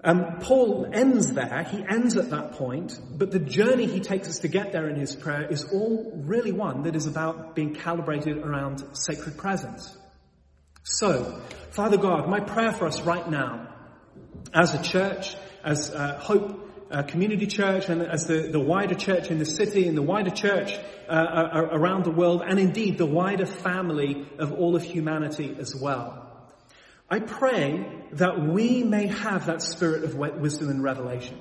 Um, 0.06 0.39
Paul 0.41 0.89
ends 0.91 1.32
there, 1.32 1.64
he 1.64 1.84
ends 1.89 2.18
at 2.18 2.30
that 2.32 2.54
point, 2.54 2.99
but 3.18 3.32
the 3.32 3.39
journey 3.39 3.86
he 3.86 4.01
takes 4.01 4.28
us 4.28 4.39
to 4.39 4.49
get 4.49 4.74
there 4.74 4.89
in 4.89 4.97
his 4.97 5.16
prayer 5.16 5.47
is 5.49 5.64
all 5.72 6.12
really 6.26 6.51
one 6.51 6.84
that 6.84 6.95
is 6.95 7.06
about 7.06 7.56
being 7.56 7.74
calibrated 7.74 8.38
around 8.38 8.84
sacred 8.93 9.38
presence. 9.38 9.97
So, 10.84 11.41
Father 11.72 11.95
God, 11.95 12.28
my 12.28 12.41
prayer 12.41 12.74
for 12.74 12.86
us 12.86 13.01
right 13.01 13.30
now, 13.30 13.74
as 14.54 14.74
a 14.74 14.84
church, 14.84 15.38
as 15.64 15.89
uh, 15.91 16.20
Hope 16.20 16.60
uh, 16.91 17.04
Community 17.04 17.47
Church, 17.47 17.88
and 17.88 18.01
as 18.01 18.28
the, 18.28 18.49
the 18.51 18.60
wider 18.60 18.95
church 18.95 19.32
in 19.32 19.39
the 19.39 19.45
city, 19.45 19.88
and 19.88 19.97
the 19.97 20.01
wider 20.01 20.32
church 20.32 20.78
uh, 21.08 21.68
around 21.72 22.04
the 22.04 22.12
world, 22.12 22.43
and 22.45 22.60
indeed 22.60 22.97
the 22.97 23.06
wider 23.06 23.45
family 23.45 24.28
of 24.38 24.51
all 24.51 24.76
of 24.76 24.84
humanity 24.84 25.56
as 25.58 25.74
well. 25.74 26.22
I 27.10 27.20
pray 27.20 27.86
that 28.14 28.39
we 28.41 28.84
may 28.84 29.08
have 29.08 29.47
that 29.47 29.62
spirit 29.62 30.04
of 30.04 30.16
wisdom 30.16 30.70
and 30.70 30.84
revelation. 30.84 31.38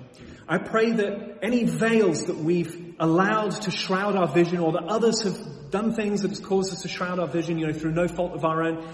I 0.49 0.59
pray 0.59 0.93
that 0.93 1.39
any 1.43 1.65
veils 1.65 2.25
that 2.25 2.37
we've 2.37 2.95
allowed 2.99 3.53
to 3.63 3.71
shroud 3.71 4.17
our 4.17 4.29
vision 4.29 4.59
or 4.59 4.73
that 4.73 4.85
others 4.85 5.23
have 5.23 5.71
done 5.71 5.95
things 5.95 6.23
that 6.23 6.29
has 6.29 6.41
caused 6.41 6.73
us 6.73 6.83
to 6.83 6.89
shroud 6.89 7.19
our 7.19 7.29
vision, 7.29 7.59
you 7.59 7.67
know, 7.67 7.73
through 7.73 7.93
no 7.93 8.09
fault 8.09 8.33
of 8.33 8.45
our 8.45 8.63
own, 8.63 8.87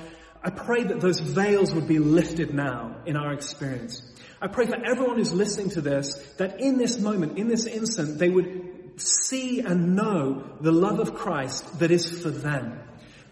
I 0.42 0.50
pray 0.50 0.84
that 0.84 1.00
those 1.00 1.18
veils 1.18 1.74
would 1.74 1.88
be 1.88 1.98
lifted 1.98 2.54
now 2.54 3.02
in 3.06 3.16
our 3.16 3.32
experience. 3.32 4.02
I 4.40 4.46
pray 4.46 4.66
for 4.66 4.76
everyone 4.76 5.16
who's 5.16 5.32
listening 5.32 5.70
to 5.70 5.80
this 5.80 6.14
that 6.36 6.60
in 6.60 6.78
this 6.78 7.00
moment, 7.00 7.38
in 7.38 7.48
this 7.48 7.66
instant, 7.66 8.18
they 8.18 8.28
would 8.28 9.00
see 9.00 9.60
and 9.60 9.96
know 9.96 10.56
the 10.60 10.72
love 10.72 11.00
of 11.00 11.14
Christ 11.14 11.80
that 11.80 11.90
is 11.90 12.22
for 12.22 12.30
them. 12.30 12.80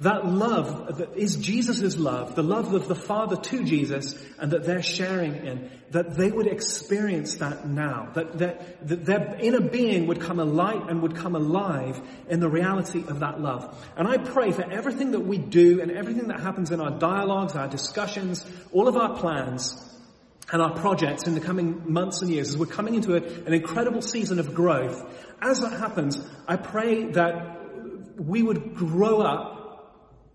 That 0.00 0.26
love 0.26 0.98
that 0.98 1.16
is 1.16 1.36
Jesus' 1.36 1.96
love, 1.96 2.34
the 2.34 2.42
love 2.42 2.74
of 2.74 2.86
the 2.86 2.94
Father 2.94 3.36
to 3.36 3.64
Jesus, 3.64 4.14
and 4.38 4.52
that 4.52 4.64
they're 4.64 4.82
sharing 4.82 5.34
in, 5.36 5.70
that 5.92 6.16
they 6.16 6.30
would 6.30 6.46
experience 6.46 7.36
that 7.36 7.66
now. 7.66 8.10
That, 8.14 8.36
that, 8.38 8.88
that 8.88 9.06
their 9.06 9.36
inner 9.40 9.62
being 9.62 10.06
would 10.08 10.20
come 10.20 10.38
alight 10.38 10.90
and 10.90 11.00
would 11.00 11.16
come 11.16 11.34
alive 11.34 11.98
in 12.28 12.40
the 12.40 12.48
reality 12.48 13.04
of 13.08 13.20
that 13.20 13.40
love. 13.40 13.74
And 13.96 14.06
I 14.06 14.18
pray 14.18 14.52
for 14.52 14.70
everything 14.70 15.12
that 15.12 15.20
we 15.20 15.38
do 15.38 15.80
and 15.80 15.90
everything 15.90 16.28
that 16.28 16.40
happens 16.40 16.70
in 16.70 16.80
our 16.80 16.98
dialogues, 16.98 17.54
our 17.54 17.68
discussions, 17.68 18.44
all 18.72 18.88
of 18.88 18.96
our 18.96 19.16
plans, 19.16 19.82
and 20.52 20.60
our 20.60 20.74
projects 20.74 21.26
in 21.26 21.34
the 21.34 21.40
coming 21.40 21.90
months 21.90 22.20
and 22.20 22.30
years 22.30 22.50
as 22.50 22.58
we're 22.58 22.66
coming 22.66 22.94
into 22.94 23.14
a, 23.14 23.22
an 23.46 23.54
incredible 23.54 24.02
season 24.02 24.38
of 24.38 24.54
growth. 24.54 25.02
As 25.40 25.60
that 25.60 25.72
happens, 25.72 26.20
I 26.46 26.56
pray 26.56 27.04
that 27.12 28.20
we 28.20 28.42
would 28.42 28.74
grow 28.74 29.20
up 29.22 29.55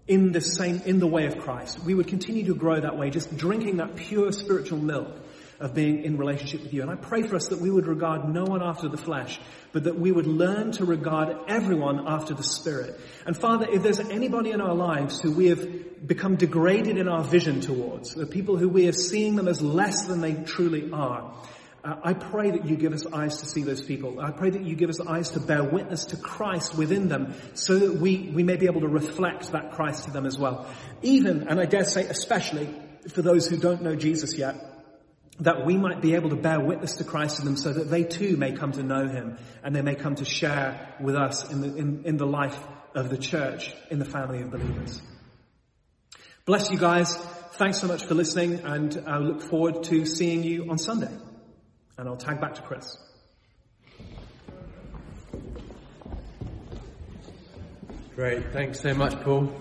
in 0.08 0.32
the 0.32 0.42
same, 0.42 0.82
in 0.86 1.00
the 1.00 1.08
way 1.08 1.26
of 1.26 1.38
Christ. 1.38 1.84
We 1.84 1.94
would 1.94 2.08
continue 2.08 2.46
to 2.46 2.56
grow 2.56 2.80
that 2.80 2.98
way, 2.98 3.10
just 3.10 3.36
drinking 3.38 3.78
that 3.78 3.96
pure 3.96 4.32
spiritual 4.32 4.80
milk 4.80 5.18
of 5.60 5.76
being 5.76 6.04
in 6.04 6.18
relationship 6.18 6.64
with 6.64 6.74
you. 6.74 6.82
And 6.82 6.90
I 6.90 6.96
pray 6.96 7.22
for 7.22 7.36
us 7.36 7.48
that 7.50 7.60
we 7.60 7.70
would 7.70 7.86
regard 7.86 8.28
no 8.28 8.44
one 8.44 8.64
after 8.64 8.90
the 8.90 8.98
flesh, 8.98 9.40
but 9.72 9.84
that 9.84 9.98
we 9.98 10.12
would 10.12 10.26
learn 10.26 10.72
to 10.74 10.86
regard 10.86 11.38
everyone 11.48 12.08
after 12.08 12.34
the 12.34 12.44
Spirit. 12.44 13.00
And 13.28 13.38
Father, 13.38 13.68
if 13.70 13.84
there's 13.84 14.00
anybody 14.00 14.52
in 14.52 14.60
our 14.60 14.74
lives 14.74 15.22
who 15.22 15.32
we 15.32 15.48
have 15.50 16.08
become 16.08 16.36
degraded 16.36 16.98
in 16.98 17.08
our 17.08 17.24
vision 17.24 17.62
towards, 17.62 18.16
the 18.16 18.26
people 18.26 18.58
who 18.58 18.68
we 18.68 18.88
are 18.88 18.94
seeing 18.94 19.36
them 19.36 19.48
as 19.48 19.62
less 19.62 20.08
than 20.08 20.20
they 20.20 20.34
truly 20.34 20.90
are, 20.92 21.32
uh, 21.84 21.96
I 22.04 22.14
pray 22.14 22.52
that 22.52 22.66
you 22.66 22.76
give 22.76 22.94
us 22.94 23.08
eyes 23.08 23.40
to 23.40 23.46
see 23.46 23.64
those 23.64 23.82
people. 23.82 24.20
I 24.20 24.32
pray 24.32 24.52
that 24.52 24.64
you 24.64 24.76
give 24.76 24.90
us 24.90 25.00
eyes 25.00 25.32
to 25.32 25.40
bear 25.40 25.64
witness 25.64 26.06
to 26.06 26.18
Christ 26.18 26.78
within 26.78 27.08
them 27.08 27.34
so 27.56 27.80
that 27.80 27.94
we, 27.94 28.32
we 28.34 28.44
may 28.44 28.56
be 28.56 28.68
able 28.68 28.82
to 28.82 28.88
reflect 28.88 29.52
that 29.52 29.72
Christ 29.72 30.06
to 30.06 30.12
them 30.12 30.26
as 30.26 30.38
well. 30.38 30.68
Even, 31.02 31.48
and 31.48 31.60
I 31.60 31.66
dare 31.66 31.84
say 31.84 32.06
especially, 32.06 32.70
for 33.10 33.24
those 33.24 33.48
who 33.48 33.58
don't 33.58 33.82
know 33.82 33.96
Jesus 33.96 34.38
yet, 34.38 34.56
that 35.40 35.66
we 35.66 35.76
might 35.76 36.02
be 36.02 36.14
able 36.14 36.30
to 36.30 36.36
bear 36.36 36.60
witness 36.60 36.98
to 36.98 37.04
Christ 37.04 37.40
in 37.40 37.46
them 37.46 37.58
so 37.58 37.74
that 37.74 37.90
they 37.90 38.04
too 38.04 38.38
may 38.38 38.52
come 38.52 38.74
to 38.74 38.84
know 38.84 39.08
him 39.08 39.40
and 39.64 39.76
they 39.76 39.82
may 39.82 39.96
come 39.96 40.14
to 40.16 40.26
share 40.26 40.96
with 41.02 41.16
us 41.16 41.50
in 41.50 41.62
the, 41.62 41.76
in, 41.76 42.04
in 42.06 42.18
the 42.18 42.28
life 42.28 42.60
of 42.94 43.10
the 43.10 43.18
church, 43.18 43.74
in 43.90 43.98
the 43.98 44.06
family 44.06 44.42
of 44.42 44.52
believers. 44.52 45.02
Bless 46.46 46.70
you 46.70 46.78
guys. 46.78 47.16
Thanks 47.54 47.80
so 47.80 47.88
much 47.88 48.06
for 48.06 48.14
listening 48.14 48.60
and 48.60 49.04
I 49.08 49.18
look 49.18 49.42
forward 49.42 49.84
to 49.86 50.06
seeing 50.06 50.44
you 50.44 50.70
on 50.70 50.78
Sunday. 50.78 51.12
And 51.98 52.08
I'll 52.08 52.18
tag 52.18 52.42
back 52.42 52.56
to 52.56 52.62
Chris. 52.62 52.98
Great, 58.16 58.52
thanks 58.52 58.80
so 58.80 58.94
much, 58.94 59.20
Paul. 59.22 59.52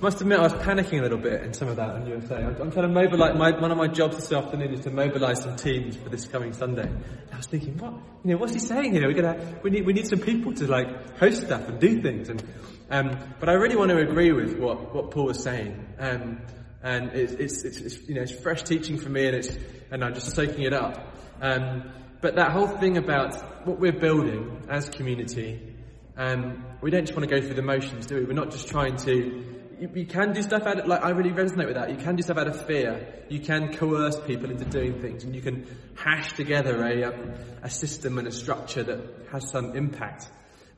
Must 0.00 0.20
admit, 0.20 0.38
I 0.38 0.42
was 0.42 0.52
panicking 0.52 0.98
a 0.98 1.02
little 1.02 1.16
bit 1.16 1.42
in 1.42 1.54
some 1.54 1.68
of 1.68 1.76
that 1.76 2.06
were 2.06 2.20
saying. 2.20 2.44
I'm, 2.44 2.60
I'm 2.60 2.70
trying 2.72 2.88
to 2.88 2.92
mobilise. 2.92 3.38
My, 3.38 3.52
one 3.58 3.70
of 3.70 3.78
my 3.78 3.88
jobs 3.88 4.16
this 4.16 4.30
afternoon 4.32 4.74
is 4.74 4.80
to 4.80 4.90
mobilise 4.90 5.40
some 5.40 5.56
teams 5.56 5.96
for 5.96 6.10
this 6.10 6.26
coming 6.26 6.52
Sunday. 6.52 6.90
I 7.32 7.36
was 7.36 7.46
thinking, 7.46 7.78
what? 7.78 7.94
You 8.22 8.32
know, 8.32 8.36
what's 8.36 8.52
he 8.52 8.58
saying 8.58 8.92
here? 8.92 9.06
We're 9.06 9.14
gonna, 9.14 9.58
we 9.62 9.70
need, 9.70 9.86
we 9.86 9.94
need 9.94 10.06
some 10.06 10.18
people 10.18 10.52
to 10.54 10.66
like 10.66 11.18
host 11.18 11.46
stuff 11.46 11.68
and 11.68 11.80
do 11.80 12.02
things. 12.02 12.28
And, 12.28 12.42
um, 12.90 13.18
but 13.40 13.48
I 13.48 13.52
really 13.54 13.76
want 13.76 13.92
to 13.92 13.98
agree 13.98 14.32
with 14.32 14.58
what, 14.58 14.94
what 14.94 15.10
Paul 15.10 15.26
was 15.26 15.42
saying. 15.42 15.86
Um, 15.98 16.42
and 16.82 17.12
it's, 17.12 17.32
it's, 17.32 17.64
it's, 17.64 17.78
it's, 17.78 18.08
you 18.08 18.14
know, 18.14 18.22
it's 18.22 18.32
fresh 18.32 18.62
teaching 18.62 18.98
for 18.98 19.08
me, 19.08 19.26
and 19.26 19.36
it's, 19.36 19.56
and 19.90 20.04
I'm 20.04 20.12
just 20.12 20.34
soaking 20.34 20.64
it 20.64 20.74
up. 20.74 21.13
Um, 21.40 21.90
but 22.20 22.36
that 22.36 22.52
whole 22.52 22.68
thing 22.68 22.96
about 22.96 23.66
what 23.66 23.78
we're 23.78 23.92
building 23.92 24.66
as 24.68 24.88
community, 24.88 25.74
um, 26.16 26.64
we 26.80 26.90
don't 26.90 27.04
just 27.04 27.16
want 27.16 27.28
to 27.28 27.34
go 27.34 27.44
through 27.44 27.56
the 27.56 27.62
motions, 27.62 28.06
do 28.06 28.16
we? 28.16 28.24
We're 28.24 28.32
not 28.32 28.50
just 28.50 28.68
trying 28.68 28.96
to 28.98 29.54
you, 29.80 29.90
you, 29.94 30.06
can 30.06 30.32
do 30.32 30.42
stuff 30.42 30.62
out 30.62 30.78
of, 30.80 30.86
like, 30.86 31.04
I 31.04 31.10
really 31.10 31.30
resonate 31.30 31.66
with 31.66 31.74
that. 31.74 31.90
You 31.90 31.96
can 31.96 32.16
do 32.16 32.22
stuff 32.22 32.38
out 32.38 32.46
of 32.46 32.66
fear. 32.66 33.24
You 33.28 33.40
can 33.40 33.74
coerce 33.74 34.18
people 34.20 34.50
into 34.50 34.64
doing 34.64 35.00
things 35.00 35.24
and 35.24 35.34
you 35.34 35.42
can 35.42 35.66
hash 35.96 36.32
together 36.32 36.84
a, 36.84 37.04
um, 37.04 37.34
a 37.62 37.70
system 37.70 38.18
and 38.18 38.28
a 38.28 38.32
structure 38.32 38.82
that 38.82 39.28
has 39.32 39.50
some 39.50 39.76
impact. 39.76 40.28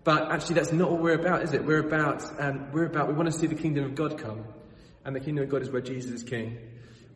But 0.05 0.31
actually 0.31 0.55
that's 0.55 0.73
not 0.73 0.91
what 0.91 1.03
we're 1.03 1.21
about, 1.21 1.43
is 1.43 1.53
it? 1.53 1.65
We're 1.65 1.87
about, 1.87 2.25
um, 2.41 2.71
we're 2.73 2.87
about, 2.87 3.09
we 3.09 3.15
want 3.15 3.31
to 3.31 3.39
see 3.39 3.47
the 3.47 3.55
kingdom 3.55 3.85
of 3.85 3.95
God 3.95 4.19
come. 4.19 4.45
And 5.05 5.15
the 5.15 5.21
kingdom 5.21 5.45
of 5.45 5.51
God 5.51 5.63
is 5.63 5.71
where 5.71 5.83
Jesus 5.83 6.11
is 6.11 6.23
king. 6.23 6.59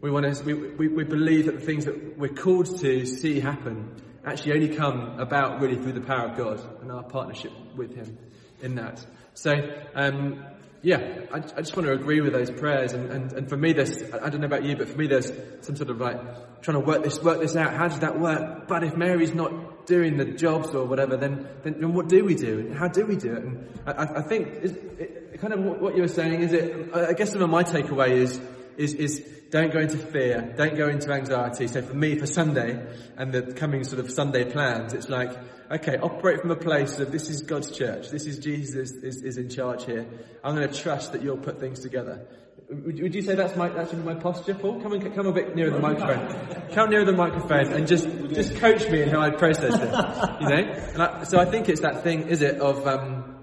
We 0.01 0.11
want 0.11 0.35
to, 0.35 0.45
we, 0.45 0.55
we, 0.55 0.89
we 0.89 1.05
believe 1.05 1.47
that 1.47 1.61
the 1.61 1.67
things 1.67 1.85
that 1.85 2.19
we're 2.19 2.29
called 2.29 2.79
to 2.81 3.05
see 3.05 3.39
happen 3.39 4.01
actually 4.25 4.55
only 4.55 4.75
come 4.75 5.21
about 5.21 5.61
really 5.61 5.77
through 5.77 5.93
the 5.93 6.01
power 6.01 6.29
of 6.29 6.37
God 6.37 6.61
and 6.81 6.91
our 6.91 7.03
partnership 7.03 7.53
with 7.77 7.95
Him 7.95 8.17
in 8.63 8.77
that. 8.77 9.05
So, 9.35 9.53
um, 9.95 10.45
yeah, 10.83 11.27
I, 11.33 11.37
I, 11.37 11.61
just 11.61 11.77
want 11.77 11.87
to 11.87 11.93
agree 11.93 12.23
with 12.23 12.33
those 12.33 12.51
prayers. 12.51 12.95
And, 12.95 13.11
and, 13.11 13.33
and 13.35 13.49
for 13.49 13.57
me, 13.59 13.75
there's, 13.75 14.03
I 14.15 14.31
don't 14.31 14.41
know 14.41 14.47
about 14.47 14.65
you, 14.65 14.77
but 14.77 14.89
for 14.89 14.97
me, 14.97 15.07
there's 15.07 15.31
some 15.61 15.77
sort 15.77 15.91
of 15.91 16.01
like 16.01 16.63
trying 16.63 16.81
to 16.81 16.87
work 16.87 17.05
this, 17.05 17.23
work 17.23 17.41
this 17.41 17.55
out. 17.55 17.75
How 17.75 17.89
does 17.89 18.01
that 18.01 18.19
work? 18.19 18.69
But 18.69 18.85
if 18.85 18.97
Mary's 18.97 19.35
not 19.35 19.87
doing 19.87 20.17
the 20.17 20.25
jobs 20.25 20.75
or 20.75 20.87
whatever, 20.87 21.19
then, 21.19 21.47
then, 21.63 21.81
then 21.81 21.93
what 21.93 22.09
do 22.09 22.25
we 22.25 22.35
do? 22.35 22.73
How 22.73 22.89
do 22.89 23.05
we 23.05 23.17
do 23.17 23.35
it? 23.35 23.45
And 23.45 23.69
I, 23.87 24.21
I 24.21 24.23
think 24.23 24.49
it, 24.49 25.41
kind 25.41 25.53
of 25.53 25.61
what 25.61 25.95
you 25.95 26.03
were 26.03 26.09
saying 26.09 26.43
is 26.43 26.53
it, 26.55 26.95
I 26.95 27.13
guess 27.13 27.33
some 27.33 27.43
of 27.43 27.51
my 27.51 27.65
takeaway 27.65 28.13
is, 28.13 28.41
is, 28.77 28.95
is 28.95 29.40
don't 29.51 29.73
go 29.73 29.81
into 29.81 29.99
fear. 29.99 30.55
Don't 30.57 30.77
go 30.77 30.89
into 30.89 31.13
anxiety. 31.13 31.67
So 31.67 31.83
for 31.83 31.95
me, 31.95 32.17
for 32.17 32.27
Sunday 32.27 32.87
and 33.17 33.33
the 33.33 33.43
coming 33.43 33.85
sort 33.85 33.99
of 33.99 34.11
Sunday 34.11 34.51
plans, 34.51 34.93
it's 34.93 35.09
like, 35.09 35.37
okay, 35.71 35.99
operate 35.99 36.41
from 36.41 36.53
a 36.53 36.57
place 36.57 36.99
of 37.01 37.11
this 37.11 37.29
is 37.29 37.43
God's 37.43 37.77
church. 37.77 38.11
This 38.11 38.27
is 38.27 38.39
Jesus 38.39 38.93
is, 38.93 39.23
is 39.23 39.39
in 39.39 39.49
charge 39.49 39.85
here. 39.85 40.07
I'm 40.45 40.55
going 40.55 40.69
to 40.69 40.75
trust 40.75 41.13
that 41.13 41.23
you'll 41.23 41.37
put 41.37 41.59
things 41.59 41.81
together. 41.81 42.27
Would, 42.69 43.03
would 43.03 43.15
you 43.15 43.23
say 43.23 43.35
that's 43.35 43.57
my, 43.57 43.69
that's 43.69 43.93
my 43.93 44.15
posture, 44.15 44.55
Paul? 44.55 44.81
Come 44.81 44.93
and 44.93 45.15
come 45.15 45.27
a 45.27 45.33
bit 45.33 45.57
nearer 45.57 45.71
the 45.71 45.81
microphone. 45.81 46.71
Come 46.73 46.91
nearer 46.91 47.05
the 47.05 47.13
microphone 47.13 47.73
and 47.73 47.89
just, 47.89 48.07
just 48.29 48.55
coach 48.57 48.89
me 48.89 49.03
in 49.03 49.09
how 49.09 49.21
I 49.21 49.31
process 49.31 49.75
it. 49.75 50.43
You 50.43 50.49
know? 50.49 51.05
I, 51.05 51.25
so 51.25 51.41
I 51.41 51.45
think 51.45 51.69
it's 51.69 51.81
that 51.81 52.05
thing, 52.05 52.29
is 52.29 52.43
it, 52.43 52.61
of, 52.61 52.87
um, 52.87 53.37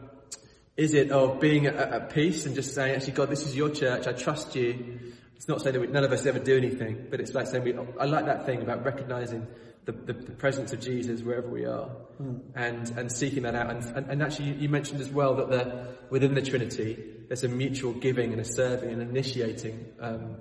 is 0.77 0.93
it 0.93 1.11
of 1.11 1.41
being 1.41 1.65
at, 1.65 1.75
at 1.75 2.13
peace 2.13 2.45
and 2.45 2.55
just 2.55 2.73
saying, 2.73 2.95
actually, 2.95 3.13
God, 3.13 3.29
this 3.29 3.45
is 3.45 3.53
your 3.53 3.69
church. 3.69 4.07
I 4.07 4.13
trust 4.13 4.55
you. 4.55 4.99
It's 5.37 5.47
not 5.47 5.61
saying 5.61 5.73
that 5.73 5.79
we, 5.79 5.87
none 5.87 6.03
of 6.03 6.11
us 6.11 6.25
ever 6.25 6.39
do 6.39 6.57
anything, 6.57 7.07
but 7.09 7.21
it's 7.21 7.33
like 7.33 7.47
saying 7.47 7.63
we, 7.63 7.73
I 7.99 8.05
like 8.05 8.25
that 8.25 8.45
thing 8.45 8.61
about 8.61 8.83
recognizing 8.83 9.47
the, 9.85 9.93
the, 9.93 10.13
the, 10.13 10.31
presence 10.31 10.73
of 10.73 10.81
Jesus 10.81 11.21
wherever 11.21 11.47
we 11.47 11.65
are 11.65 11.89
mm. 12.21 12.41
and, 12.55 12.89
and 12.97 13.11
seeking 13.11 13.43
that 13.43 13.55
out. 13.55 13.69
And, 13.69 13.83
and, 13.95 14.09
and 14.09 14.23
actually, 14.23 14.49
you, 14.49 14.53
you, 14.55 14.69
mentioned 14.69 14.99
as 14.99 15.09
well 15.09 15.35
that 15.35 15.49
the, 15.49 15.87
within 16.09 16.33
the 16.33 16.41
Trinity, 16.41 16.97
there's 17.27 17.45
a 17.45 17.47
mutual 17.47 17.93
giving 17.93 18.33
and 18.33 18.41
a 18.41 18.45
serving 18.45 18.91
and 18.91 19.01
initiating 19.01 19.85
um, 20.01 20.35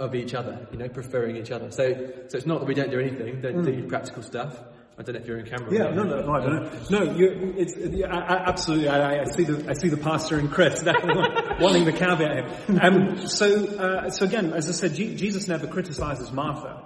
of 0.00 0.14
each 0.16 0.34
other, 0.34 0.66
you 0.72 0.78
know, 0.78 0.88
preferring 0.88 1.36
each 1.36 1.52
other. 1.52 1.70
So, 1.70 1.94
so 2.26 2.36
it's 2.36 2.46
not 2.46 2.60
that 2.60 2.66
we 2.66 2.74
don't 2.74 2.90
do 2.90 2.98
anything, 2.98 3.40
don't 3.40 3.62
mm. 3.62 3.64
do 3.64 3.86
practical 3.86 4.22
stuff. 4.22 4.58
I 4.98 5.02
don't 5.02 5.14
know 5.14 5.20
if 5.20 5.26
you're 5.26 5.38
in 5.38 5.46
camera. 5.46 5.72
Yeah, 5.72 5.90
no, 5.94 6.04
no, 6.04 6.22
no, 6.22 6.32
I 6.32 6.40
don't 6.40 6.90
know. 6.90 7.04
No, 7.04 7.12
you, 7.12 7.54
it's, 7.58 7.76
I, 7.76 8.08
I, 8.08 8.48
absolutely. 8.48 8.88
I, 8.88 9.20
I, 9.20 9.24
see 9.24 9.44
the 9.44 9.70
I 9.70 9.74
see 9.74 9.88
the 9.90 9.98
pastor 9.98 10.38
and 10.38 10.50
Chris 10.50 10.82
wanting 11.60 11.84
the 11.84 11.92
caveat 11.92 12.66
here. 12.66 12.80
Um, 12.80 13.28
so, 13.28 13.66
uh, 13.66 14.10
so 14.10 14.24
again, 14.24 14.54
as 14.54 14.70
I 14.70 14.72
said, 14.72 14.94
G- 14.94 15.14
Jesus 15.14 15.48
never 15.48 15.66
criticizes 15.66 16.32
Martha. 16.32 16.82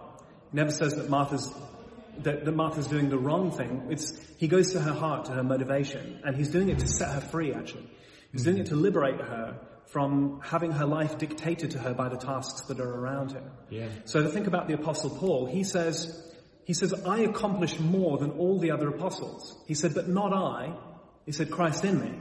He 0.50 0.56
never 0.56 0.72
says 0.72 0.96
that 0.96 1.08
Martha's 1.08 1.52
that, 2.18 2.44
that 2.44 2.52
Martha's 2.52 2.86
doing 2.86 3.08
the 3.08 3.18
wrong 3.18 3.50
thing. 3.50 3.86
It's, 3.90 4.12
he 4.38 4.48
goes 4.48 4.72
to 4.72 4.80
her 4.80 4.92
heart, 4.92 5.26
to 5.26 5.32
her 5.32 5.42
motivation, 5.42 6.20
and 6.24 6.36
he's 6.36 6.50
doing 6.50 6.68
it 6.68 6.78
to 6.80 6.88
set 6.88 7.12
her 7.14 7.20
free, 7.20 7.52
actually. 7.52 7.88
He's 8.32 8.44
doing 8.44 8.58
it 8.58 8.66
to 8.66 8.76
liberate 8.76 9.20
her 9.20 9.58
from 9.86 10.40
having 10.42 10.70
her 10.70 10.86
life 10.86 11.18
dictated 11.18 11.72
to 11.72 11.78
her 11.78 11.94
by 11.94 12.08
the 12.08 12.16
tasks 12.16 12.62
that 12.62 12.78
are 12.80 12.94
around 12.94 13.32
her. 13.32 13.50
Yeah. 13.70 13.88
So 14.04 14.22
to 14.22 14.28
think 14.28 14.46
about 14.46 14.68
the 14.68 14.74
apostle 14.74 15.10
Paul, 15.10 15.46
he 15.46 15.64
says, 15.64 16.29
he 16.70 16.74
says, 16.74 16.94
I 17.04 17.22
accomplished 17.22 17.80
more 17.80 18.16
than 18.16 18.30
all 18.30 18.60
the 18.60 18.70
other 18.70 18.88
apostles. 18.88 19.60
He 19.66 19.74
said, 19.74 19.92
but 19.92 20.08
not 20.08 20.32
I. 20.32 20.72
He 21.26 21.32
said, 21.32 21.50
Christ 21.50 21.84
in 21.84 22.00
me. 22.00 22.12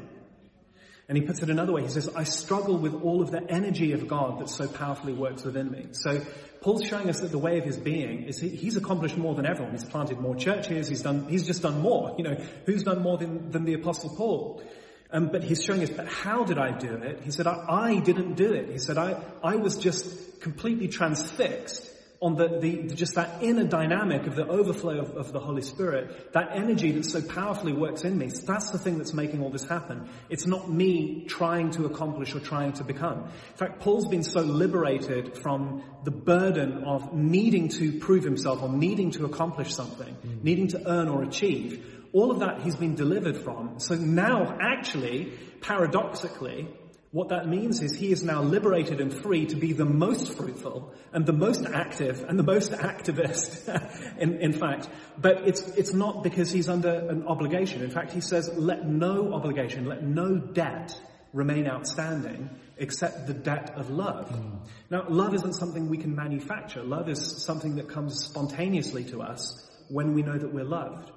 And 1.08 1.16
he 1.16 1.24
puts 1.24 1.44
it 1.44 1.52
another 1.52 1.72
way. 1.72 1.84
He 1.84 1.90
says, 1.90 2.10
I 2.16 2.24
struggle 2.24 2.80
with 2.80 2.96
all 2.96 3.22
of 3.22 3.30
the 3.30 3.44
energy 3.48 3.92
of 3.92 4.08
God 4.08 4.40
that 4.40 4.50
so 4.50 4.68
powerfully 4.68 5.14
works 5.14 5.44
within 5.44 5.70
me. 5.70 5.90
So 5.92 6.26
Paul's 6.62 6.84
showing 6.84 7.12
us 7.12 7.20
that 7.20 7.30
the 7.30 7.38
way 7.38 7.60
of 7.60 7.64
his 7.64 7.78
being 7.78 8.24
is 8.24 8.40
he, 8.40 8.50
he's 8.50 8.76
accomplished 8.76 9.18
more 9.18 9.36
than 9.36 9.46
everyone. 9.46 9.72
He's 9.72 9.86
planted 9.86 10.20
more 10.20 10.36
churches. 10.36 10.88
He's 10.88 11.04
done, 11.04 11.28
he's 11.30 11.46
just 11.46 11.62
done 11.62 11.82
more. 11.82 12.16
You 12.18 12.24
know, 12.24 12.44
who's 12.66 12.82
done 12.82 13.04
more 13.04 13.20
than, 13.20 13.52
than 13.52 13.66
the 13.66 13.76
apostle 13.76 14.16
Paul? 14.18 14.64
Um, 15.12 15.30
but 15.32 15.44
he's 15.44 15.64
showing 15.64 15.84
us, 15.84 15.92
but 15.92 16.08
how 16.08 16.44
did 16.44 16.58
I 16.58 16.76
do 16.76 16.96
it? 16.96 17.22
He 17.24 17.30
said, 17.30 17.46
I, 17.46 17.66
I 17.70 18.00
didn't 18.00 18.34
do 18.34 18.52
it. 18.52 18.72
He 18.72 18.80
said, 18.80 18.98
I, 18.98 19.22
I 19.44 19.58
was 19.58 19.78
just 19.78 20.42
completely 20.42 20.88
transfixed 20.88 21.86
on 22.22 22.36
the, 22.36 22.60
the, 22.60 22.96
just 22.96 23.16
that 23.16 23.42
inner 23.42 23.64
dynamic 23.64 24.28
of 24.28 24.36
the 24.36 24.46
overflow 24.46 25.00
of, 25.00 25.16
of, 25.16 25.32
the 25.32 25.40
Holy 25.40 25.62
Spirit, 25.62 26.34
that 26.34 26.50
energy 26.54 26.92
that 26.92 27.06
so 27.06 27.22
powerfully 27.22 27.72
works 27.72 28.04
in 28.04 28.18
me. 28.18 28.28
That's 28.28 28.72
the 28.72 28.78
thing 28.78 28.98
that's 28.98 29.14
making 29.14 29.42
all 29.42 29.50
this 29.50 29.66
happen. 29.66 30.10
It's 30.30 30.46
not 30.46 30.70
me 30.70 31.26
trying 31.30 31.72
to 31.72 31.86
accomplish 31.86 32.36
or 32.36 32.42
trying 32.42 32.74
to 32.74 32.84
become. 32.84 33.24
In 33.24 33.56
fact, 33.56 33.80
Paul's 33.80 34.08
been 34.08 34.24
so 34.24 34.42
liberated 34.42 35.38
from 35.38 35.84
the 36.04 36.12
burden 36.12 36.84
of 36.84 37.14
needing 37.14 37.70
to 37.70 38.00
prove 38.00 38.26
himself 38.26 38.62
or 38.62 38.70
needing 38.70 39.12
to 39.12 39.24
accomplish 39.24 39.74
something, 39.74 40.14
mm. 40.14 40.44
needing 40.44 40.68
to 40.70 40.90
earn 40.90 41.08
or 41.08 41.24
achieve. 41.24 41.86
All 42.12 42.32
of 42.32 42.40
that 42.40 42.62
he's 42.64 42.76
been 42.76 42.96
delivered 42.96 43.38
from. 43.38 43.80
So 43.80 43.96
now, 43.96 44.58
actually, 44.60 45.32
paradoxically, 45.62 46.68
what 47.12 47.30
that 47.30 47.48
means 47.48 47.82
is 47.82 47.96
he 47.96 48.12
is 48.12 48.24
now 48.24 48.44
liberated 48.44 49.02
and 49.02 49.12
free 49.12 49.48
to 49.48 49.56
be 49.56 49.74
the 49.74 49.86
most 49.86 50.38
fruitful 50.38 50.94
and 51.12 51.26
the 51.26 51.34
most 51.34 51.66
active 51.66 52.24
and 52.24 52.38
the 52.38 52.44
most 52.44 52.72
activist, 52.72 53.68
in, 54.20 54.40
in 54.40 54.54
fact. 54.54 54.88
But 55.18 55.48
it's, 55.48 55.68
it's 55.70 55.94
not 55.94 56.24
because 56.24 56.52
he's 56.52 56.70
under 56.70 57.10
an 57.10 57.26
obligation. 57.26 57.82
In 57.82 57.90
fact, 57.90 58.12
he 58.12 58.22
says, 58.22 58.52
let 58.56 58.88
no 58.88 59.34
obligation, 59.34 59.86
let 59.86 60.04
no 60.04 60.38
debt 60.38 61.00
remain 61.34 61.68
outstanding 61.68 62.50
except 62.78 63.26
the 63.26 63.34
debt 63.34 63.74
of 63.76 63.90
love. 63.90 64.30
Mm. 64.30 64.60
Now, 64.92 65.06
love 65.10 65.34
isn't 65.34 65.54
something 65.54 65.90
we 65.90 65.98
can 65.98 66.16
manufacture. 66.16 66.84
Love 66.84 67.10
is 67.10 67.44
something 67.44 67.76
that 67.76 67.90
comes 67.90 68.24
spontaneously 68.24 69.04
to 69.06 69.22
us 69.22 69.68
when 69.90 70.14
we 70.14 70.22
know 70.22 70.38
that 70.38 70.54
we're 70.54 70.64
loved. 70.64 71.10
Mm. 71.10 71.14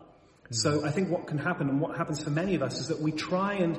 So 0.51 0.85
I 0.87 0.91
think 0.91 1.11
what 1.11 1.27
can 1.27 1.39
happen 1.39 1.69
and 1.69 1.81
what 1.81 1.99
happens 1.99 2.23
for 2.23 2.31
many 2.31 2.55
of 2.55 2.63
us 2.63 2.81
is 2.81 2.89
that 2.89 3.01
we 3.01 3.13
try 3.13 3.55
and 3.55 3.79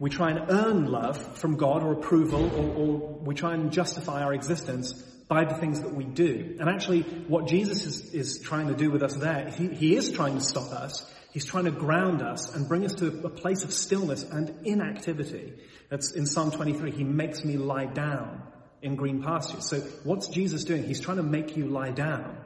we 0.00 0.08
try 0.08 0.30
and 0.30 0.50
earn 0.50 0.90
love 0.90 1.38
from 1.38 1.56
God 1.56 1.82
or 1.82 1.92
approval, 1.92 2.50
or, 2.56 2.74
or, 2.74 3.18
we 3.22 3.34
try 3.34 3.52
and 3.52 3.70
justify 3.70 4.22
our 4.22 4.32
existence 4.32 4.94
by 5.28 5.44
the 5.44 5.54
things 5.54 5.82
that 5.82 5.94
we 5.94 6.04
do. 6.04 6.56
And 6.58 6.70
actually, 6.70 7.02
what 7.02 7.46
Jesus 7.46 7.84
is, 7.84 8.14
is 8.14 8.38
trying 8.40 8.68
to 8.68 8.74
do 8.74 8.90
with 8.90 9.02
us 9.02 9.14
there, 9.14 9.50
he, 9.50 9.68
he 9.68 9.94
is 9.94 10.10
trying 10.10 10.34
to 10.34 10.40
stop 10.40 10.72
us. 10.72 11.08
He's 11.32 11.44
trying 11.44 11.66
to 11.66 11.70
ground 11.70 12.22
us 12.22 12.52
and 12.54 12.66
bring 12.66 12.84
us 12.86 12.94
to 12.94 13.08
a 13.24 13.28
place 13.28 13.62
of 13.62 13.72
stillness 13.72 14.24
and 14.24 14.66
inactivity. 14.66 15.52
That's 15.90 16.12
in 16.12 16.26
Psalm 16.26 16.50
23. 16.50 16.90
He 16.92 17.04
makes 17.04 17.44
me 17.44 17.58
lie 17.58 17.84
down 17.84 18.42
in 18.82 18.96
green 18.96 19.22
pastures. 19.22 19.68
So 19.68 19.80
what's 20.02 20.28
Jesus 20.28 20.64
doing? 20.64 20.82
He's 20.82 21.00
trying 21.00 21.18
to 21.18 21.22
make 21.22 21.56
you 21.58 21.66
lie 21.66 21.90
down. 21.90 22.38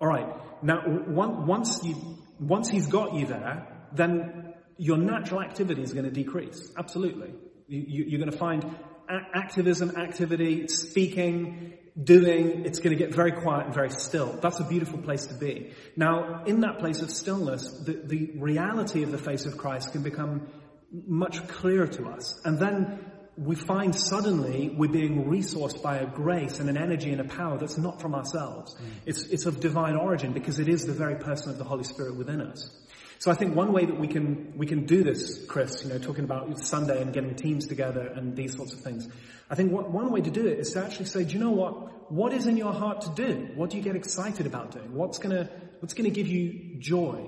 All 0.00 0.08
right. 0.08 0.28
Now, 0.62 0.84
once 0.86 1.80
you, 1.82 1.96
once 2.38 2.70
he's 2.70 2.86
got 2.86 3.14
you 3.14 3.26
there, 3.26 3.66
then 3.92 4.54
your 4.78 4.98
natural 4.98 5.40
activity 5.40 5.82
is 5.82 5.92
going 5.92 6.04
to 6.04 6.10
decrease. 6.10 6.72
Absolutely. 6.76 7.32
You, 7.68 8.16
are 8.16 8.18
going 8.18 8.30
to 8.30 8.36
find 8.36 8.64
activism, 9.08 9.96
activity, 9.96 10.68
speaking, 10.68 11.74
doing, 12.00 12.64
it's 12.66 12.78
going 12.78 12.96
to 12.96 13.02
get 13.02 13.14
very 13.14 13.32
quiet 13.32 13.66
and 13.66 13.74
very 13.74 13.90
still. 13.90 14.38
That's 14.42 14.60
a 14.60 14.64
beautiful 14.64 14.98
place 14.98 15.26
to 15.26 15.34
be. 15.34 15.72
Now, 15.96 16.44
in 16.44 16.60
that 16.60 16.78
place 16.78 17.00
of 17.00 17.10
stillness, 17.10 17.70
the, 17.84 17.94
the 18.04 18.32
reality 18.36 19.02
of 19.02 19.12
the 19.12 19.18
face 19.18 19.46
of 19.46 19.56
Christ 19.56 19.92
can 19.92 20.02
become 20.02 20.48
much 20.92 21.46
clearer 21.48 21.86
to 21.86 22.08
us. 22.08 22.38
And 22.44 22.58
then 22.58 23.00
we 23.36 23.54
find 23.54 23.94
suddenly 23.94 24.70
we're 24.70 24.90
being 24.90 25.24
resourced 25.26 25.82
by 25.82 25.98
a 25.98 26.06
grace 26.06 26.58
and 26.58 26.70
an 26.70 26.76
energy 26.76 27.12
and 27.12 27.20
a 27.20 27.24
power 27.24 27.58
that's 27.58 27.76
not 27.76 28.00
from 28.00 28.14
ourselves. 28.14 28.74
Mm. 28.74 28.86
It's, 29.04 29.26
it's 29.26 29.46
of 29.46 29.60
divine 29.60 29.96
origin 29.96 30.32
because 30.32 30.58
it 30.58 30.68
is 30.68 30.86
the 30.86 30.94
very 30.94 31.16
person 31.16 31.50
of 31.50 31.58
the 31.58 31.64
Holy 31.64 31.84
Spirit 31.84 32.16
within 32.16 32.40
us. 32.40 32.70
So 33.18 33.30
I 33.30 33.34
think 33.34 33.54
one 33.54 33.72
way 33.72 33.84
that 33.84 33.98
we 33.98 34.08
can, 34.08 34.52
we 34.56 34.66
can 34.66 34.84
do 34.86 35.02
this, 35.02 35.44
Chris, 35.46 35.82
you 35.82 35.90
know, 35.90 35.98
talking 35.98 36.24
about 36.24 36.58
Sunday 36.58 37.00
and 37.00 37.12
getting 37.12 37.34
teams 37.34 37.66
together 37.66 38.06
and 38.06 38.36
these 38.36 38.54
sorts 38.54 38.74
of 38.74 38.80
things. 38.80 39.08
I 39.48 39.54
think 39.54 39.72
one 39.72 40.10
way 40.10 40.20
to 40.20 40.30
do 40.30 40.46
it 40.46 40.58
is 40.58 40.72
to 40.72 40.84
actually 40.84 41.06
say, 41.06 41.24
do 41.24 41.34
you 41.34 41.40
know 41.40 41.50
what? 41.50 42.10
What 42.12 42.32
is 42.32 42.46
in 42.46 42.56
your 42.56 42.72
heart 42.72 43.02
to 43.02 43.10
do? 43.14 43.48
What 43.54 43.70
do 43.70 43.76
you 43.76 43.82
get 43.82 43.96
excited 43.96 44.46
about 44.46 44.72
doing? 44.72 44.94
What's 44.94 45.18
gonna, 45.18 45.48
what's 45.80 45.94
gonna 45.94 46.10
give 46.10 46.28
you 46.28 46.76
joy? 46.78 47.26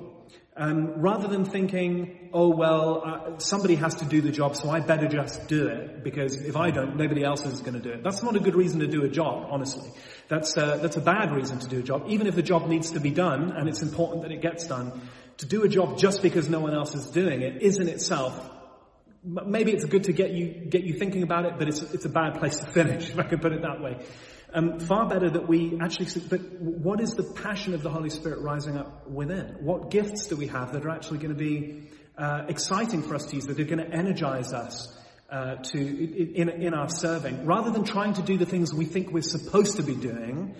Um, 0.60 1.00
rather 1.00 1.28
than 1.28 1.44
thinking, 1.44 2.30
oh 2.32 2.48
well, 2.48 3.02
uh, 3.04 3.38
somebody 3.38 3.76
has 3.76 3.94
to 3.96 4.04
do 4.04 4.20
the 4.20 4.32
job, 4.32 4.56
so 4.56 4.68
I 4.68 4.80
better 4.80 5.06
just 5.06 5.46
do 5.46 5.68
it 5.68 6.02
because 6.02 6.34
if 6.34 6.56
I 6.56 6.72
don't, 6.72 6.96
nobody 6.96 7.22
else 7.22 7.46
is 7.46 7.60
going 7.60 7.74
to 7.74 7.80
do 7.80 7.90
it. 7.90 8.02
That's 8.02 8.24
not 8.24 8.34
a 8.34 8.40
good 8.40 8.56
reason 8.56 8.80
to 8.80 8.88
do 8.88 9.04
a 9.04 9.08
job, 9.08 9.46
honestly. 9.50 9.88
That's 10.26 10.56
uh, 10.56 10.78
that's 10.78 10.96
a 10.96 11.00
bad 11.00 11.30
reason 11.30 11.60
to 11.60 11.68
do 11.68 11.78
a 11.78 11.82
job. 11.82 12.06
Even 12.08 12.26
if 12.26 12.34
the 12.34 12.42
job 12.42 12.66
needs 12.66 12.90
to 12.90 12.98
be 12.98 13.10
done 13.12 13.52
and 13.52 13.68
it's 13.68 13.82
important 13.82 14.22
that 14.22 14.32
it 14.32 14.42
gets 14.42 14.66
done, 14.66 15.00
to 15.38 15.46
do 15.46 15.64
a 15.64 15.68
job 15.68 15.98
just 15.98 16.22
because 16.22 16.48
no 16.48 16.60
one 16.60 16.74
else 16.74 16.94
is 16.94 17.06
doing 17.10 17.42
it 17.42 17.62
is 17.62 17.78
in 17.78 17.88
itself 17.88 18.48
maybe 19.24 19.72
it's 19.72 19.84
good 19.84 20.04
to 20.04 20.12
get 20.12 20.30
you 20.32 20.48
get 20.48 20.84
you 20.84 20.94
thinking 20.94 21.22
about 21.22 21.44
it, 21.44 21.54
but 21.58 21.68
it's 21.68 21.82
it's 21.82 22.04
a 22.04 22.08
bad 22.08 22.38
place 22.38 22.56
to 22.58 22.66
finish, 22.66 23.10
if 23.10 23.18
I 23.18 23.24
can 23.24 23.40
put 23.40 23.52
it 23.52 23.62
that 23.62 23.80
way. 23.80 23.98
Um, 24.52 24.80
far 24.80 25.06
better 25.06 25.28
that 25.28 25.46
we 25.46 25.78
actually, 25.78 26.22
but 26.28 26.40
what 26.60 27.00
is 27.00 27.14
the 27.14 27.22
passion 27.22 27.74
of 27.74 27.82
the 27.82 27.90
Holy 27.90 28.08
Spirit 28.08 28.40
rising 28.40 28.78
up 28.78 29.06
within? 29.06 29.56
What 29.60 29.90
gifts 29.90 30.26
do 30.28 30.36
we 30.36 30.46
have 30.46 30.72
that 30.72 30.86
are 30.86 30.90
actually 30.90 31.18
going 31.18 31.36
to 31.36 31.38
be 31.38 31.82
uh, 32.16 32.46
exciting 32.48 33.02
for 33.02 33.14
us 33.14 33.26
to 33.26 33.36
use, 33.36 33.44
that 33.46 33.60
are 33.60 33.64
going 33.64 33.84
to 33.84 33.94
energize 33.94 34.54
us 34.54 34.96
uh, 35.30 35.56
to 35.56 36.34
in, 36.34 36.48
in 36.48 36.72
our 36.72 36.88
serving, 36.88 37.44
rather 37.44 37.70
than 37.70 37.84
trying 37.84 38.14
to 38.14 38.22
do 38.22 38.38
the 38.38 38.46
things 38.46 38.72
we 38.72 38.86
think 38.86 39.10
we're 39.12 39.20
supposed 39.20 39.76
to 39.76 39.82
be 39.82 39.94
doing? 39.94 40.54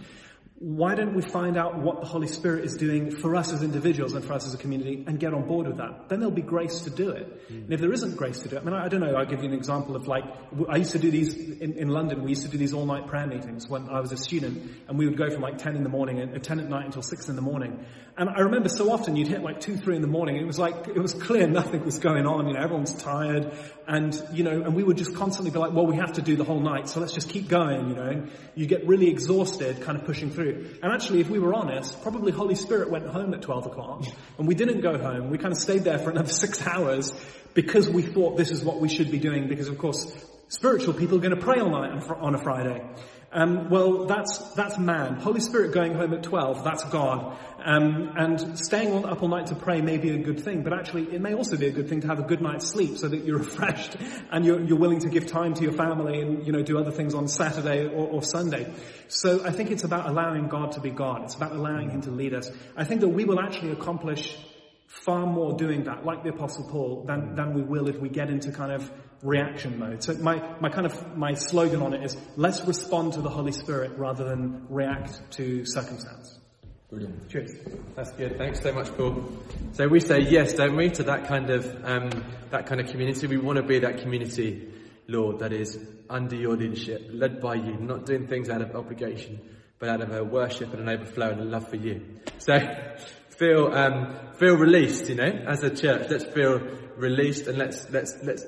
Why 0.61 0.97
don't 0.97 1.15
we 1.15 1.23
find 1.23 1.57
out 1.57 1.79
what 1.79 2.01
the 2.01 2.07
Holy 2.07 2.27
Spirit 2.27 2.65
is 2.65 2.77
doing 2.77 3.13
for 3.13 3.37
us 3.37 3.53
as 3.53 3.63
individuals 3.63 4.15
and 4.15 4.25
for 4.25 4.33
us 4.33 4.45
as 4.45 4.55
a 4.55 4.57
community 4.57 5.05
and 5.07 5.21
get 5.21 5.33
on 5.33 5.47
board 5.47 5.69
with 5.69 5.77
that? 5.77 6.09
Then 6.09 6.19
there'll 6.19 6.35
be 6.35 6.43
grace 6.43 6.81
to 6.81 6.91
do 6.91 7.11
it. 7.11 7.49
Mm. 7.49 7.65
And 7.65 7.73
if 7.73 7.81
there 7.81 7.93
isn't 7.93 8.17
grace 8.17 8.41
to 8.41 8.49
do 8.49 8.57
it, 8.57 8.63
I 8.63 8.65
mean, 8.65 8.75
I, 8.75 8.89
don't 8.89 9.01
know, 9.01 9.15
I'll 9.15 9.25
give 9.25 9.45
you 9.45 9.49
an 9.49 9.55
example 9.55 9.95
of 9.95 10.09
like, 10.09 10.25
I 10.69 10.79
used 10.79 10.91
to 10.93 10.99
do 10.99 11.13
these 11.13 11.37
in, 11.37 11.75
in, 11.75 11.89
London, 11.89 12.25
we 12.25 12.31
used 12.31 12.43
to 12.43 12.49
do 12.49 12.59
these 12.59 12.75
all-night 12.75 13.07
prayer 13.07 13.29
meetings 13.29 13.69
when 13.69 13.89
I 13.89 14.01
was 14.01 14.11
a 14.11 14.17
student, 14.17 14.69
and 14.89 14.99
we 14.99 15.07
would 15.07 15.17
go 15.17 15.31
from 15.31 15.43
like 15.43 15.59
10 15.59 15.77
in 15.77 15.85
the 15.85 15.89
morning 15.89 16.19
and 16.19 16.43
10 16.43 16.59
at 16.59 16.69
night 16.69 16.87
until 16.87 17.03
6 17.03 17.29
in 17.29 17.37
the 17.37 17.43
morning. 17.43 17.85
And 18.17 18.29
I 18.29 18.41
remember 18.41 18.69
so 18.69 18.91
often 18.91 19.15
you'd 19.15 19.29
hit 19.29 19.43
like 19.43 19.61
2, 19.61 19.77
3 19.77 19.95
in 19.95 20.03
the 20.03 20.09
morning, 20.09 20.37
and 20.37 20.43
it 20.43 20.49
was 20.49 20.59
like, 20.59 20.89
it 20.89 20.99
was 20.99 21.15
clear 21.15 21.47
nothing 21.47 21.85
was 21.85 22.01
going 22.01 22.27
on, 22.27 22.49
you 22.49 22.55
know, 22.55 22.61
everyone's 22.61 22.95
tired, 22.95 23.53
and, 23.87 24.21
you 24.33 24.43
know, 24.43 24.63
and 24.63 24.75
we 24.75 24.83
would 24.83 24.97
just 24.97 25.15
constantly 25.15 25.53
be 25.53 25.59
like, 25.61 25.73
well, 25.73 25.87
we 25.87 25.97
have 25.97 26.15
to 26.15 26.23
do 26.23 26.35
the 26.35 26.43
whole 26.43 26.61
night, 26.61 26.89
so 26.89 26.99
let's 26.99 27.13
just 27.13 27.29
keep 27.29 27.49
going, 27.49 27.91
you 27.91 27.95
know, 27.95 28.09
and 28.09 28.31
you 28.57 28.67
get 28.67 28.85
really 28.89 29.09
exhausted 29.09 29.81
kind 29.83 29.97
of 29.97 30.05
pushing 30.05 30.31
through. 30.31 30.48
And 30.55 30.93
actually, 30.93 31.21
if 31.21 31.31
we 31.31 31.39
were 31.39 31.55
honest, 31.55 32.03
probably 32.03 32.33
Holy 32.33 32.55
Spirit 32.55 32.91
went 32.91 33.07
home 33.07 33.35
at 33.35 33.43
12 33.43 33.67
o'clock, 33.67 34.05
and 34.39 34.47
we 34.47 34.55
didn't 34.55 34.81
go 34.81 34.99
home. 34.99 35.31
We 35.31 35.39
kind 35.39 35.53
of 35.53 35.59
stayed 35.59 35.85
there 35.85 35.99
for 35.99 36.11
another 36.11 36.33
six 36.33 36.67
hours 36.67 37.13
because 37.55 37.89
we 37.89 38.03
thought 38.03 38.37
this 38.37 38.51
is 38.51 38.63
what 38.63 38.81
we 38.81 38.89
should 38.89 39.11
be 39.11 39.19
doing, 39.19 39.49
because 39.49 39.69
of 39.69 39.79
course, 39.79 40.13
spiritual 40.49 40.95
people 40.95 41.19
are 41.19 41.21
going 41.21 41.35
to 41.35 41.43
pray 41.43 41.61
all 41.61 41.71
night 41.71 42.03
on 42.11 42.35
a 42.35 42.39
Friday. 42.39 42.83
Um, 43.31 43.69
well, 43.69 44.07
that's 44.07 44.39
that's 44.55 44.79
man. 44.79 45.17
Holy 45.17 45.41
Spirit 45.41 45.75
going 45.75 45.95
home 45.95 46.15
at 46.15 46.23
twelve, 46.23 46.65
that's 46.65 46.83
God. 46.85 47.37
Um, 47.65 48.13
and 48.17 48.59
staying 48.59 49.05
up 49.05 49.23
all 49.23 49.29
night 49.29 49.47
to 49.47 49.55
pray 49.55 49.81
may 49.81 49.99
be 49.99 50.11
a 50.11 50.19
good 50.19 50.45
thing, 50.45 50.63
but 50.63 50.73
actually 50.73 51.13
it 51.15 51.21
may 51.21 51.35
also 51.35 51.57
be 51.57 51.67
a 51.67 51.73
good 51.73 51.89
thing 51.89 52.01
to 52.03 52.07
have 52.07 52.21
a 52.21 52.23
good 52.23 52.41
night's 52.41 52.69
sleep 52.69 52.97
so 52.99 53.09
that 53.09 53.25
you're 53.25 53.39
refreshed 53.45 53.97
and 54.31 54.45
you're, 54.45 54.61
you're 54.63 54.79
willing 54.79 55.01
to 55.01 55.09
give 55.09 55.27
time 55.27 55.55
to 55.55 55.63
your 55.63 55.73
family 55.73 56.21
and 56.21 56.47
you 56.47 56.53
know 56.53 56.63
do 56.63 56.79
other 56.79 56.93
things 56.93 57.15
on 57.15 57.27
Saturday 57.27 57.87
or, 57.87 58.07
or 58.09 58.23
Sunday. 58.23 58.73
So 59.09 59.45
I 59.45 59.51
think 59.51 59.71
it's 59.71 59.85
about 59.85 60.09
allowing 60.09 60.49
God 60.49 60.73
to 60.73 60.81
be 60.81 60.91
God. 60.91 61.25
It's 61.25 61.35
about 61.35 61.53
allowing 61.53 61.91
Him 61.91 62.03
to 62.03 62.11
lead 62.11 62.35
us. 62.35 62.51
I 62.77 62.85
think 62.85 63.01
that 63.01 63.09
we 63.09 63.25
will 63.25 63.41
actually 63.41 63.73
accomplish 63.73 64.37
far 64.87 65.27
more 65.27 65.57
doing 65.57 65.85
that, 65.85 66.05
like 66.05 66.23
the 66.23 66.31
Apostle 66.31 66.69
Paul, 66.71 67.05
than, 67.07 67.35
than 67.35 67.55
we 67.55 67.63
will 67.63 67.89
if 67.89 67.99
we 67.99 68.09
get 68.09 68.31
into 68.31 68.51
kind 68.53 68.73
of 68.73 68.91
reaction 69.23 69.79
mode. 69.79 70.03
So 70.03 70.15
my, 70.15 70.43
my 70.61 70.71
kind 70.71 70.87
of, 70.87 71.17
my 71.17 71.35
slogan 71.35 71.83
on 71.83 71.93
it 71.93 72.05
is, 72.05 72.17
let's 72.37 72.65
respond 72.65 73.15
to 73.15 73.21
the 73.21 73.29
Holy 73.29 73.53
Spirit 73.53 73.99
rather 73.99 74.25
than 74.25 74.67
react 74.69 75.31
to 75.33 75.65
circumstance. 75.67 76.38
Brilliant. 76.91 77.29
Cheers. 77.29 77.53
That's 77.97 78.13
good. 78.13 78.39
Thanks 78.39 78.63
so 78.63 78.73
much, 78.73 78.89
Paul. 78.97 79.23
So 79.73 79.87
we 79.89 80.01
say 80.01 80.21
yes, 80.21 80.55
don't 80.55 80.75
we, 80.75 80.89
to 80.91 81.03
that 81.03 81.29
kind 81.29 81.51
of, 81.51 81.85
um, 81.85 82.09
that 82.51 82.65
kind 82.65 82.81
of 82.81 82.89
community. 82.89 83.27
We 83.27 83.37
want 83.37 83.59
to 83.59 83.63
be 83.63 83.81
that 83.81 83.99
community, 83.99 84.73
Lord, 85.07 85.41
that 85.41 85.53
is 85.53 85.79
under 86.09 86.35
your 86.35 86.57
leadership, 86.57 87.11
led 87.13 87.43
by 87.43 87.57
you, 87.57 87.75
not 87.75 88.07
doing 88.07 88.27
things 88.27 88.49
out 88.49 88.63
of 88.63 88.75
obligation, 88.75 89.39
but 89.79 89.91
out 89.91 90.01
of 90.01 90.13
a 90.13 90.25
worship 90.25 90.73
and 90.73 90.81
an 90.81 90.89
overflow 90.89 91.29
and 91.29 91.43
a 91.43 91.45
love 91.45 91.69
for 91.69 91.77
you. 91.77 92.21
So, 92.39 92.59
feel, 93.29 93.67
um, 93.67 94.19
feel 94.39 94.57
released, 94.57 95.11
you 95.11 95.17
know, 95.17 95.45
as 95.47 95.63
a 95.63 95.69
church. 95.69 96.09
Let's 96.09 96.25
feel 96.25 96.59
released 96.97 97.49
and 97.49 97.59
let's, 97.59 97.91
let's, 97.91 98.17
let's 98.23 98.47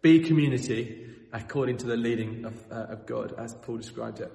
be 0.00 0.20
community 0.20 1.10
according 1.30 1.76
to 1.78 1.86
the 1.86 1.96
leading 1.96 2.46
of, 2.46 2.54
uh, 2.70 2.94
of 2.94 3.04
God 3.04 3.34
as 3.38 3.54
Paul 3.54 3.76
described 3.76 4.20
it. 4.20 4.32